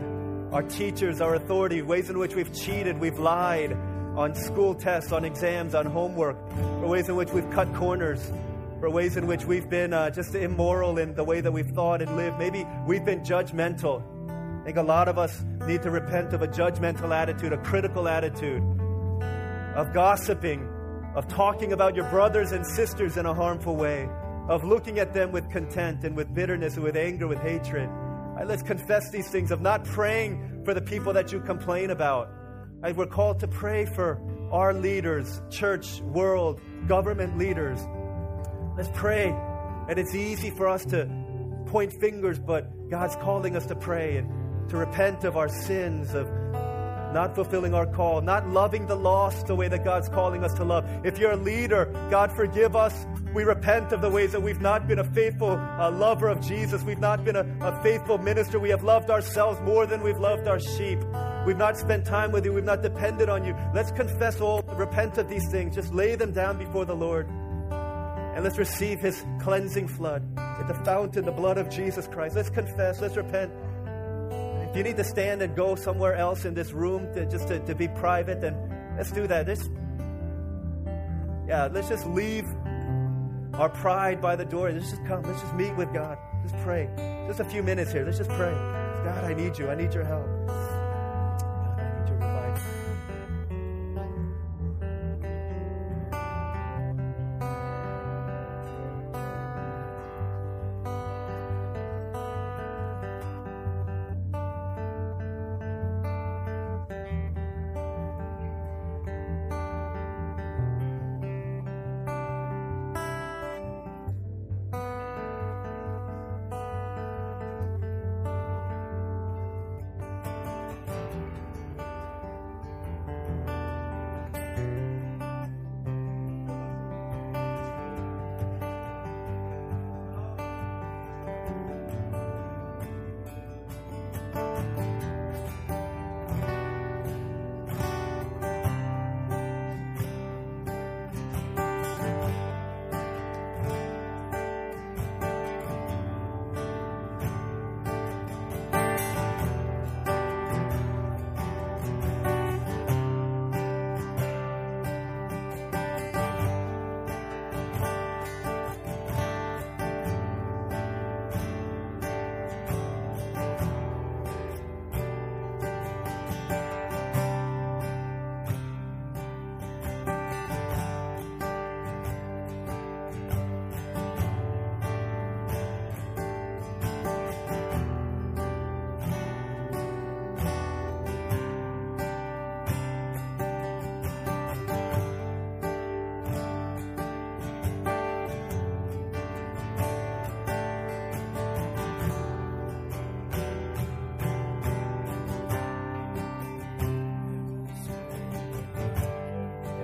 our 0.53 0.63
teachers, 0.63 1.21
our 1.21 1.35
authority, 1.35 1.83
ways 1.83 2.11
in 2.11 2.19
which 2.19 2.35
we've 2.35 2.55
cheated, 2.55 2.99
we've 2.99 3.19
lied 3.19 3.73
on 4.17 4.35
school 4.35 4.75
tests, 4.75 5.11
on 5.11 5.25
exams, 5.25 5.75
on 5.75 5.87
homework, 5.87 6.37
or 6.83 6.89
ways 6.89 7.09
in 7.09 7.17
which 7.17 7.31
we've 7.31 7.51
cut 7.51 7.73
corners, 7.75 8.31
for 8.79 8.91
ways 8.91 9.17
in 9.17 9.27
which 9.27 9.45
we've 9.47 9.71
been 9.71 9.93
uh, 9.93 10.11
just 10.11 10.35
immoral 10.35 10.99
in 10.99 11.15
the 11.15 11.25
way 11.25 11.41
that 11.41 11.51
we've 11.51 11.71
thought 11.71 12.03
and 12.03 12.15
lived. 12.17 12.39
Maybe 12.39 12.67
we've 12.87 13.05
been 13.05 13.21
judgmental. 13.21 14.03
I 14.61 14.65
think 14.65 14.77
a 14.77 14.83
lot 14.83 15.09
of 15.09 15.19
us 15.19 15.43
need 15.67 15.83
to 15.83 15.91
repent 15.91 16.35
of 16.35 16.43
a 16.43 16.49
judgmental 16.49 17.11
attitude, 17.11 17.53
a 17.53 17.59
critical 17.59 18.07
attitude, 18.07 18.63
of 19.75 19.93
gossiping, 19.95 20.69
of 21.15 21.29
talking 21.29 21.73
about 21.73 21.95
your 21.95 22.09
brothers 22.11 22.53
and 22.53 22.67
sisters 22.67 23.17
in 23.17 23.27
a 23.27 23.35
harmful 23.35 23.77
way, 23.77 24.09
of 24.49 24.65
looking 24.65 24.99
at 24.99 25.13
them 25.13 25.31
with 25.31 25.49
contempt 25.51 26.05
and 26.05 26.17
with 26.17 26.33
bitterness 26.35 26.75
and 26.75 26.85
with 26.85 26.97
anger, 26.97 27.29
with 27.29 27.41
hatred. 27.41 27.89
Right, 27.89 28.47
let's 28.47 28.63
confess 28.63 29.11
these 29.11 29.29
things, 29.29 29.51
of 29.51 29.61
not 29.61 29.85
praying 29.85 30.63
for 30.65 30.73
the 30.75 30.81
people 30.81 31.13
that 31.13 31.33
you 31.33 31.41
complain 31.41 31.91
about. 31.91 32.31
Right, 32.81 32.97
we're 32.97 33.07
called 33.07 33.41
to 33.41 33.49
pray 33.49 33.85
for 33.85 34.21
our 34.51 34.73
leaders, 34.73 35.41
church, 35.51 36.01
world, 36.01 36.61
government 36.89 37.39
leaders. 37.39 37.79
Let's 38.77 38.91
pray. 38.95 39.29
And 39.89 39.99
it's 39.99 40.15
easy 40.15 40.51
for 40.51 40.69
us 40.69 40.85
to 40.87 41.11
point 41.67 41.93
fingers, 42.01 42.39
but 42.39 42.91
God's 42.91 43.17
calling 43.17 43.57
us 43.57 43.67
to 43.67 43.75
pray 43.75 44.17
and 44.17 44.69
to 44.71 44.77
repent 44.79 45.25
of 45.25 45.37
our 45.37 45.49
sins, 45.49 46.15
of 46.15 46.27
not 47.13 47.35
fulfilling 47.35 47.75
our 47.75 47.87
call, 47.87 48.21
not 48.21 48.49
loving 48.49 48.87
the 48.87 48.95
lost 48.95 49.47
the 49.47 49.55
way 49.55 49.69
that 49.69 49.85
God's 49.85 50.09
calling 50.09 50.45
us 50.45 50.53
to 50.55 50.65
love. 50.65 50.85
If 51.05 51.19
you're 51.19 51.33
a 51.33 51.37
leader, 51.37 51.87
God 52.11 52.33
forgive 52.33 52.75
us. 52.75 53.07
We 53.35 53.45
repent 53.45 53.93
of 53.93 54.01
the 54.01 54.11
ways 54.11 54.33
that 54.33 54.41
we've 54.41 54.61
not 54.61 54.87
been 54.87 54.99
a 54.99 55.05
faithful 55.05 55.53
uh, 55.53 55.91
lover 55.91 56.29
of 56.29 56.41
Jesus. 56.41 56.83
We've 56.83 56.99
not 56.99 57.25
been 57.25 57.37
a, 57.37 57.47
a 57.61 57.83
faithful 57.83 58.19
minister. 58.19 58.59
We 58.59 58.71
have 58.71 58.83
loved 58.83 59.11
ourselves 59.11 59.61
more 59.61 59.87
than 59.87 60.03
we've 60.03 60.19
loved 60.19 60.47
our 60.49 60.61
sheep. 60.61 60.99
We've 61.47 61.57
not 61.57 61.77
spent 61.77 62.05
time 62.05 62.31
with 62.33 62.45
you. 62.45 62.53
We've 62.53 62.65
not 62.65 62.83
depended 62.83 63.29
on 63.29 63.45
you. 63.45 63.57
Let's 63.75 63.91
confess 63.91 64.41
all, 64.41 64.63
repent 64.75 65.19
of 65.19 65.29
these 65.29 65.49
things. 65.51 65.75
Just 65.75 65.93
lay 65.93 66.15
them 66.15 66.33
down 66.33 66.59
before 66.59 66.85
the 66.85 66.95
Lord. 66.95 67.29
And 68.35 68.45
let's 68.45 68.59
receive 68.59 69.01
his 69.01 69.25
cleansing 69.41 69.89
flood 69.89 70.23
at 70.39 70.67
the 70.69 70.75
fountain, 70.85 71.25
the 71.25 71.33
blood 71.33 71.59
of 71.59 71.69
Jesus 71.69 72.07
Christ. 72.07 72.37
Let's 72.37 72.49
confess, 72.49 73.01
let's 73.01 73.17
repent. 73.17 73.53
If 74.73 74.79
you 74.79 74.85
need 74.85 74.97
to 74.97 75.05
stand 75.05 75.43
and 75.43 75.55
go 75.55 75.75
somewhere 75.75 76.15
else 76.15 76.47
in 76.47 76.55
this 76.55 76.73
room 76.73 77.13
to, 77.13 77.27
just 77.27 77.47
to, 77.49 77.59
to 77.61 77.75
be 77.75 77.89
private, 77.89 78.41
then 78.41 78.57
let's 78.97 79.13
do 79.13 79.27
that. 79.27 79.47
Let's, 79.47 79.69
yeah, 81.47 81.69
let's 81.71 81.91
just 81.91 82.07
leave 82.07 82.47
our 83.53 83.69
pride 83.69 84.23
by 84.23 84.35
the 84.35 84.47
door. 84.47 84.73
Let's 84.73 84.89
just 84.89 85.05
come. 85.05 85.25
Let's 85.25 85.43
just 85.43 85.55
meet 85.57 85.77
with 85.77 85.93
God. 85.93 86.17
Just 86.43 86.57
pray. 86.65 86.89
Just 87.29 87.41
a 87.41 87.45
few 87.45 87.63
minutes 87.63 87.93
here. 87.93 88.07
Let's 88.07 88.17
just 88.17 88.31
pray. 88.31 88.55
God, 89.05 89.25
I 89.25 89.35
need 89.35 89.59
you. 89.59 89.69
I 89.69 89.75
need 89.75 89.93
your 89.93 90.05
help. 90.05 90.27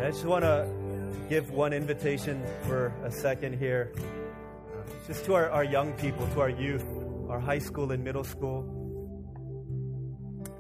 I 0.08 0.10
just 0.10 0.24
want 0.24 0.42
to 0.42 0.66
give 1.28 1.50
one 1.50 1.74
invitation 1.74 2.42
for 2.62 2.94
a 3.04 3.12
second 3.12 3.58
here. 3.58 3.92
Just 5.06 5.26
to 5.26 5.34
our, 5.34 5.50
our 5.50 5.64
young 5.64 5.92
people, 5.92 6.26
to 6.28 6.40
our 6.40 6.48
youth, 6.48 6.82
our 7.28 7.38
high 7.38 7.58
school 7.58 7.92
and 7.92 8.02
middle 8.02 8.24
school. 8.24 8.64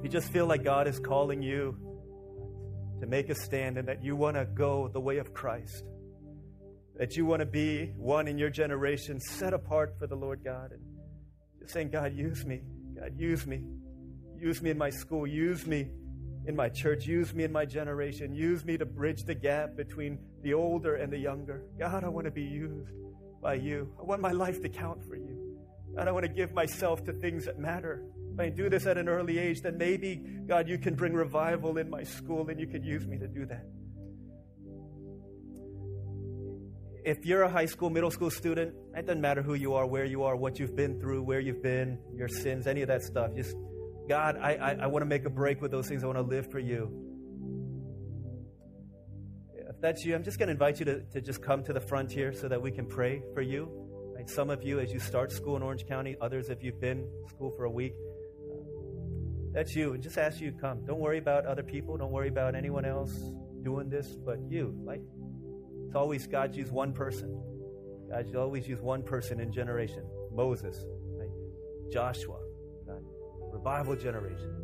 You 0.02 0.10
just 0.10 0.30
feel 0.30 0.44
like 0.44 0.64
God 0.64 0.86
is 0.86 1.00
calling 1.00 1.40
you 1.40 1.74
to 3.00 3.06
make 3.06 3.30
a 3.30 3.34
stand 3.34 3.78
and 3.78 3.88
that 3.88 4.04
you 4.04 4.16
want 4.16 4.36
to 4.36 4.44
go 4.44 4.88
the 4.88 5.00
way 5.00 5.16
of 5.16 5.32
Christ. 5.32 5.82
That 6.96 7.16
you 7.16 7.24
want 7.24 7.40
to 7.40 7.46
be 7.46 7.94
one 7.96 8.28
in 8.28 8.36
your 8.36 8.50
generation 8.50 9.18
set 9.18 9.54
apart 9.54 9.94
for 9.98 10.06
the 10.06 10.14
Lord 10.14 10.44
God. 10.44 10.72
And 10.72 10.82
just 11.58 11.72
saying, 11.72 11.88
God, 11.88 12.14
use 12.14 12.44
me. 12.44 12.60
God, 13.00 13.18
use 13.18 13.46
me. 13.46 13.62
Use 14.38 14.60
me 14.60 14.68
in 14.68 14.76
my 14.76 14.90
school. 14.90 15.26
Use 15.26 15.66
me 15.66 15.88
in 16.48 16.56
my 16.56 16.68
church. 16.68 17.06
Use 17.06 17.34
me 17.34 17.44
in 17.44 17.52
my 17.52 17.66
generation. 17.66 18.34
Use 18.34 18.64
me 18.64 18.78
to 18.78 18.86
bridge 18.86 19.24
the 19.24 19.34
gap 19.34 19.76
between 19.76 20.18
the 20.42 20.54
older 20.54 20.96
and 20.96 21.12
the 21.12 21.18
younger. 21.18 21.62
God, 21.78 22.02
I 22.02 22.08
want 22.08 22.24
to 22.24 22.30
be 22.30 22.42
used 22.42 22.90
by 23.42 23.54
you. 23.54 23.92
I 24.00 24.02
want 24.02 24.22
my 24.22 24.32
life 24.32 24.62
to 24.62 24.68
count 24.68 25.04
for 25.06 25.14
you. 25.14 25.58
God, 25.94 26.08
I 26.08 26.12
want 26.12 26.24
to 26.24 26.32
give 26.32 26.54
myself 26.54 27.04
to 27.04 27.12
things 27.12 27.44
that 27.44 27.58
matter. 27.58 28.02
If 28.32 28.40
I 28.40 28.48
do 28.48 28.70
this 28.70 28.86
at 28.86 28.96
an 28.96 29.10
early 29.10 29.38
age, 29.38 29.60
then 29.60 29.76
maybe, 29.76 30.16
God, 30.46 30.68
you 30.68 30.78
can 30.78 30.94
bring 30.94 31.12
revival 31.12 31.76
in 31.76 31.90
my 31.90 32.02
school 32.02 32.48
and 32.48 32.58
you 32.58 32.66
can 32.66 32.82
use 32.82 33.06
me 33.06 33.18
to 33.18 33.28
do 33.28 33.44
that. 33.44 33.66
If 37.04 37.26
you're 37.26 37.42
a 37.42 37.50
high 37.50 37.66
school, 37.66 37.90
middle 37.90 38.10
school 38.10 38.30
student, 38.30 38.74
it 38.96 39.06
doesn't 39.06 39.20
matter 39.20 39.42
who 39.42 39.54
you 39.54 39.74
are, 39.74 39.86
where 39.86 40.04
you 40.04 40.22
are, 40.22 40.34
what 40.34 40.58
you've 40.58 40.76
been 40.76 40.98
through, 40.98 41.22
where 41.22 41.40
you've 41.40 41.62
been, 41.62 41.98
your 42.14 42.28
sins, 42.28 42.66
any 42.66 42.80
of 42.80 42.88
that 42.88 43.02
stuff. 43.02 43.34
Just 43.34 43.54
God, 44.08 44.38
I, 44.40 44.54
I, 44.54 44.72
I 44.82 44.86
want 44.86 45.02
to 45.02 45.06
make 45.06 45.26
a 45.26 45.30
break 45.30 45.60
with 45.60 45.70
those 45.70 45.86
things. 45.86 46.02
I 46.02 46.06
want 46.06 46.18
to 46.18 46.22
live 46.22 46.50
for 46.50 46.58
you. 46.58 46.90
if 49.54 49.78
that's 49.82 50.04
you, 50.04 50.14
I'm 50.14 50.24
just 50.24 50.38
going 50.38 50.46
to 50.46 50.52
invite 50.52 50.78
you 50.78 50.86
to, 50.86 51.02
to 51.12 51.20
just 51.20 51.42
come 51.42 51.62
to 51.64 51.74
the 51.74 51.80
front 51.80 52.10
here 52.10 52.32
so 52.32 52.48
that 52.48 52.60
we 52.60 52.70
can 52.70 52.86
pray 52.86 53.22
for 53.34 53.42
you. 53.42 53.68
Right? 54.16 54.28
Some 54.28 54.48
of 54.48 54.62
you, 54.62 54.80
as 54.80 54.92
you 54.92 54.98
start 54.98 55.30
school 55.30 55.56
in 55.56 55.62
Orange 55.62 55.86
County, 55.86 56.16
others, 56.22 56.48
if 56.48 56.62
you've 56.62 56.80
been 56.80 57.06
school 57.28 57.52
for 57.54 57.64
a 57.64 57.70
week, 57.70 57.92
uh, 58.50 58.56
that's 59.52 59.76
you. 59.76 59.92
And 59.92 60.02
just 60.02 60.16
ask 60.16 60.40
you 60.40 60.52
to 60.52 60.58
come. 60.58 60.86
Don't 60.86 61.00
worry 61.00 61.18
about 61.18 61.44
other 61.44 61.62
people. 61.62 61.98
Don't 61.98 62.10
worry 62.10 62.28
about 62.28 62.54
anyone 62.54 62.86
else 62.86 63.12
doing 63.62 63.90
this, 63.90 64.08
but 64.24 64.38
you. 64.48 64.74
Like, 64.84 65.02
it's 65.86 65.94
always 65.94 66.26
God 66.26 66.56
used 66.56 66.72
one 66.72 66.94
person. 66.94 67.40
God 68.10 68.34
always 68.34 68.66
used 68.66 68.82
one 68.82 69.02
person 69.02 69.38
in 69.38 69.52
generation. 69.52 70.02
Moses, 70.32 70.82
right? 71.18 71.28
Joshua, 71.92 72.38
revival 73.58 73.96
generation. 73.96 74.54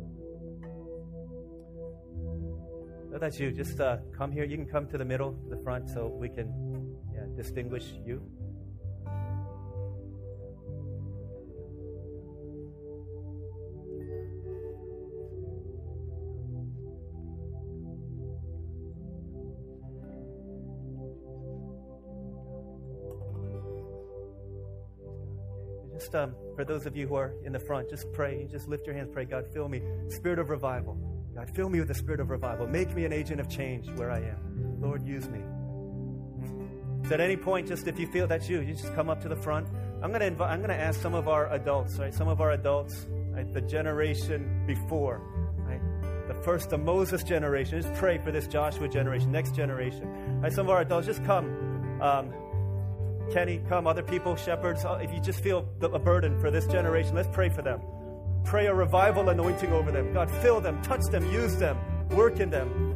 That's 3.19 3.39
you. 3.39 3.51
Just 3.51 3.79
uh, 3.79 3.97
come 4.17 4.31
here. 4.31 4.43
You 4.43 4.57
can 4.57 4.65
come 4.65 4.87
to 4.87 4.97
the 4.97 5.05
middle, 5.05 5.33
to 5.33 5.49
the 5.49 5.61
front, 5.63 5.89
so 5.89 6.07
we 6.07 6.29
can 6.29 6.49
yeah, 7.13 7.25
distinguish 7.35 7.93
you. 8.05 8.21
Um, 26.15 26.33
for 26.55 26.63
those 26.63 26.85
of 26.85 26.95
you 26.95 27.07
who 27.07 27.15
are 27.15 27.33
in 27.43 27.51
the 27.51 27.59
front, 27.59 27.89
just 27.89 28.11
pray. 28.13 28.47
Just 28.49 28.67
lift 28.69 28.87
your 28.87 28.95
hands. 28.95 29.09
Pray, 29.11 29.25
God, 29.25 29.45
fill 29.53 29.67
me. 29.67 29.81
Spirit 30.09 30.39
of 30.39 30.49
revival. 30.49 30.97
God, 31.35 31.53
fill 31.53 31.69
me 31.69 31.79
with 31.79 31.89
the 31.89 31.93
spirit 31.93 32.21
of 32.21 32.29
revival. 32.29 32.65
Make 32.67 32.95
me 32.95 33.03
an 33.03 33.11
agent 33.11 33.41
of 33.41 33.49
change 33.49 33.89
where 33.91 34.09
I 34.09 34.19
am. 34.19 34.79
Lord, 34.79 35.05
use 35.05 35.27
me. 35.27 35.41
So 37.07 37.13
at 37.13 37.19
any 37.19 37.35
point, 37.35 37.67
just 37.67 37.87
if 37.87 37.99
you 37.99 38.07
feel 38.07 38.25
that's 38.25 38.49
you, 38.49 38.61
you 38.61 38.73
just 38.73 38.95
come 38.95 39.09
up 39.09 39.21
to 39.21 39.27
the 39.29 39.35
front. 39.35 39.67
I'm 40.01 40.13
to 40.13 40.25
invite, 40.25 40.49
I'm 40.49 40.63
to 40.63 40.73
ask 40.73 41.01
some 41.01 41.13
of 41.13 41.27
our 41.27 41.51
adults, 41.53 41.99
right? 41.99 42.13
Some 42.13 42.29
of 42.29 42.39
our 42.39 42.51
adults, 42.51 43.05
right? 43.31 43.53
The 43.53 43.61
generation 43.61 44.63
before, 44.65 45.21
right? 45.57 45.81
The 46.27 46.41
first, 46.43 46.69
the 46.69 46.77
Moses 46.77 47.23
generation. 47.23 47.81
Just 47.81 47.93
pray 47.95 48.17
for 48.17 48.31
this 48.31 48.47
Joshua 48.47 48.87
generation, 48.87 49.31
next 49.31 49.53
generation. 49.53 50.41
Right? 50.41 50.53
Some 50.53 50.67
of 50.67 50.71
our 50.71 50.81
adults, 50.81 51.07
just 51.07 51.23
come. 51.25 51.99
Um, 52.01 52.33
Kenny, 53.31 53.61
come. 53.67 53.87
Other 53.87 54.03
people, 54.03 54.35
shepherds. 54.35 54.85
Uh, 54.85 54.99
if 55.01 55.13
you 55.13 55.19
just 55.19 55.39
feel 55.41 55.67
a 55.81 55.99
burden 55.99 56.39
for 56.39 56.51
this 56.51 56.65
generation, 56.67 57.15
let's 57.15 57.29
pray 57.31 57.49
for 57.49 57.61
them. 57.61 57.81
Pray 58.43 58.67
a 58.67 58.73
revival 58.73 59.29
anointing 59.29 59.71
over 59.73 59.91
them. 59.91 60.13
God, 60.13 60.29
fill 60.41 60.61
them, 60.61 60.81
touch 60.83 61.01
them, 61.11 61.29
use 61.31 61.55
them, 61.57 61.77
work 62.09 62.39
in 62.39 62.49
them. 62.49 62.93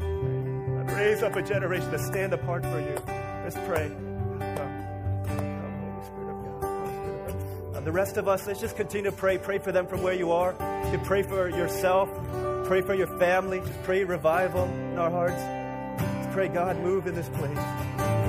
God, 0.86 0.96
raise 0.96 1.24
up 1.24 1.36
a 1.36 1.42
generation 1.42 1.90
to 1.92 2.00
stand 2.00 2.34
apart 2.34 2.64
for 2.64 2.80
you. 2.80 2.96
Let's 3.44 3.56
pray. 3.68 3.92
Uh, 7.74 7.80
the 7.82 7.92
rest 7.92 8.18
of 8.18 8.28
us, 8.28 8.46
let's 8.46 8.60
just 8.60 8.76
continue 8.76 9.10
to 9.10 9.16
pray. 9.16 9.38
Pray 9.38 9.58
for 9.58 9.72
them 9.72 9.88
from 9.88 10.04
where 10.04 10.14
you 10.14 10.32
are. 10.32 10.52
You 10.92 11.00
pray 11.00 11.24
for 11.24 11.50
yourself. 11.50 12.10
Pray 12.66 12.82
for 12.82 12.94
your 12.94 13.08
family. 13.18 13.62
Pray 13.84 14.04
revival 14.04 14.66
in 14.66 15.00
our 15.00 15.10
hearts. 15.10 15.42
Let's 16.02 16.34
pray, 16.34 16.50
God, 16.50 16.78
move 16.78 17.08
in 17.08 17.16
this 17.16 17.30
place. 17.30 18.29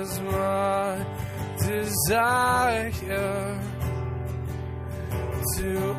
Is 0.00 0.20
my 0.20 1.04
desire 1.58 2.90
to 5.56 5.94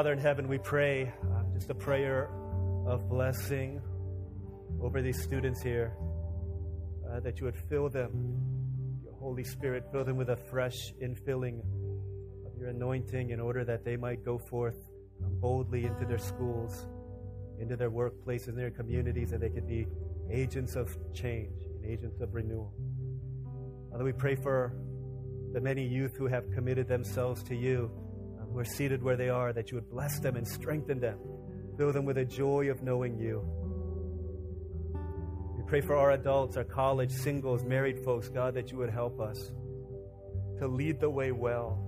Father 0.00 0.14
in 0.14 0.18
heaven, 0.18 0.48
we 0.48 0.56
pray 0.56 1.12
uh, 1.24 1.42
just 1.52 1.68
a 1.68 1.74
prayer 1.74 2.30
of 2.86 3.06
blessing 3.06 3.82
over 4.80 5.02
these 5.02 5.22
students 5.22 5.60
here, 5.60 5.92
uh, 7.06 7.20
that 7.20 7.38
you 7.38 7.44
would 7.44 7.58
fill 7.68 7.90
them, 7.90 8.10
your 9.04 9.12
Holy 9.12 9.44
Spirit, 9.44 9.84
fill 9.92 10.02
them 10.02 10.16
with 10.16 10.30
a 10.30 10.36
fresh 10.38 10.94
infilling 11.02 11.60
of 12.46 12.58
your 12.58 12.70
anointing 12.70 13.28
in 13.28 13.40
order 13.40 13.62
that 13.62 13.84
they 13.84 13.98
might 13.98 14.24
go 14.24 14.38
forth 14.38 14.88
um, 15.22 15.38
boldly 15.38 15.84
into 15.84 16.06
their 16.06 16.16
schools, 16.16 16.86
into 17.58 17.76
their 17.76 17.90
workplaces, 17.90 18.48
in 18.48 18.56
their 18.56 18.70
communities, 18.70 19.32
and 19.32 19.42
they 19.42 19.50
could 19.50 19.68
be 19.68 19.86
agents 20.30 20.76
of 20.76 20.96
change 21.12 21.60
and 21.74 21.84
agents 21.84 22.22
of 22.22 22.32
renewal. 22.32 22.72
Father, 23.90 24.04
we 24.04 24.12
pray 24.12 24.34
for 24.34 24.72
the 25.52 25.60
many 25.60 25.86
youth 25.86 26.16
who 26.16 26.26
have 26.26 26.50
committed 26.52 26.88
themselves 26.88 27.42
to 27.42 27.54
you, 27.54 27.90
who 28.52 28.58
are 28.58 28.64
seated 28.64 29.02
where 29.02 29.16
they 29.16 29.28
are, 29.28 29.52
that 29.52 29.70
you 29.70 29.76
would 29.76 29.90
bless 29.90 30.18
them 30.20 30.36
and 30.36 30.46
strengthen 30.46 31.00
them, 31.00 31.18
fill 31.76 31.92
them 31.92 32.04
with 32.04 32.18
a 32.18 32.24
joy 32.24 32.70
of 32.70 32.82
knowing 32.82 33.18
you. 33.18 33.44
We 35.56 35.62
pray 35.66 35.80
for 35.80 35.96
our 35.96 36.12
adults, 36.12 36.56
our 36.56 36.64
college, 36.64 37.12
singles, 37.12 37.64
married 37.64 38.04
folks, 38.04 38.28
God, 38.28 38.54
that 38.54 38.70
you 38.70 38.78
would 38.78 38.90
help 38.90 39.20
us 39.20 39.52
to 40.58 40.66
lead 40.66 41.00
the 41.00 41.10
way 41.10 41.32
well, 41.32 41.78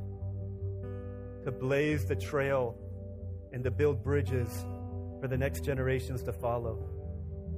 to 1.44 1.50
blaze 1.50 2.04
the 2.04 2.16
trail, 2.16 2.76
and 3.52 3.62
to 3.64 3.70
build 3.70 4.02
bridges 4.02 4.64
for 5.20 5.28
the 5.28 5.36
next 5.36 5.62
generations 5.64 6.22
to 6.22 6.32
follow, 6.32 6.88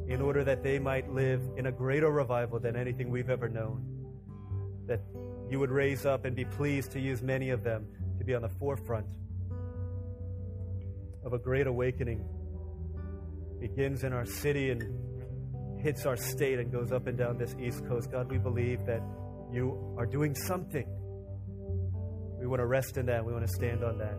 in 0.08 0.20
order 0.20 0.42
that 0.44 0.62
they 0.62 0.78
might 0.78 1.08
live 1.10 1.40
in 1.56 1.66
a 1.66 1.72
greater 1.72 2.10
revival 2.10 2.58
than 2.58 2.76
anything 2.76 3.10
we've 3.10 3.30
ever 3.30 3.48
known 3.48 3.94
that 4.86 5.00
you 5.48 5.58
would 5.58 5.70
raise 5.70 6.04
up 6.04 6.24
and 6.24 6.34
be 6.36 6.44
pleased 6.44 6.90
to 6.92 7.00
use 7.00 7.22
many 7.22 7.50
of 7.50 7.62
them 7.62 7.86
to 8.18 8.24
be 8.24 8.34
on 8.34 8.42
the 8.42 8.48
forefront 8.48 9.06
of 11.24 11.32
a 11.32 11.38
great 11.38 11.66
awakening. 11.66 12.24
Begins 13.60 14.04
in 14.04 14.12
our 14.12 14.26
city 14.26 14.70
and 14.70 15.80
hits 15.80 16.06
our 16.06 16.16
state 16.16 16.58
and 16.58 16.72
goes 16.72 16.92
up 16.92 17.06
and 17.06 17.16
down 17.16 17.38
this 17.38 17.54
East 17.60 17.86
Coast. 17.86 18.10
God, 18.10 18.30
we 18.30 18.38
believe 18.38 18.84
that 18.86 19.02
you 19.52 19.94
are 19.98 20.06
doing 20.06 20.34
something. 20.34 20.86
We 22.38 22.46
want 22.46 22.60
to 22.60 22.66
rest 22.66 22.96
in 22.96 23.06
that. 23.06 23.24
We 23.24 23.32
want 23.32 23.46
to 23.46 23.52
stand 23.52 23.82
on 23.84 23.98
that. 23.98 24.18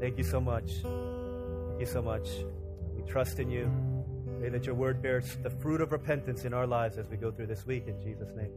Thank 0.00 0.18
you 0.18 0.24
so 0.24 0.40
much. 0.40 0.70
Thank 0.82 1.80
you 1.80 1.86
so 1.86 2.02
much. 2.02 2.28
We 2.96 3.02
trust 3.10 3.38
in 3.38 3.50
you. 3.50 3.70
Pray 4.40 4.50
that 4.50 4.66
your 4.66 4.74
word 4.74 5.02
bears 5.02 5.36
the 5.42 5.50
fruit 5.50 5.80
of 5.80 5.92
repentance 5.92 6.44
in 6.44 6.52
our 6.52 6.66
lives 6.66 6.98
as 6.98 7.06
we 7.08 7.16
go 7.16 7.30
through 7.30 7.46
this 7.46 7.64
week. 7.64 7.84
In 7.86 8.00
Jesus' 8.00 8.30
name. 8.36 8.50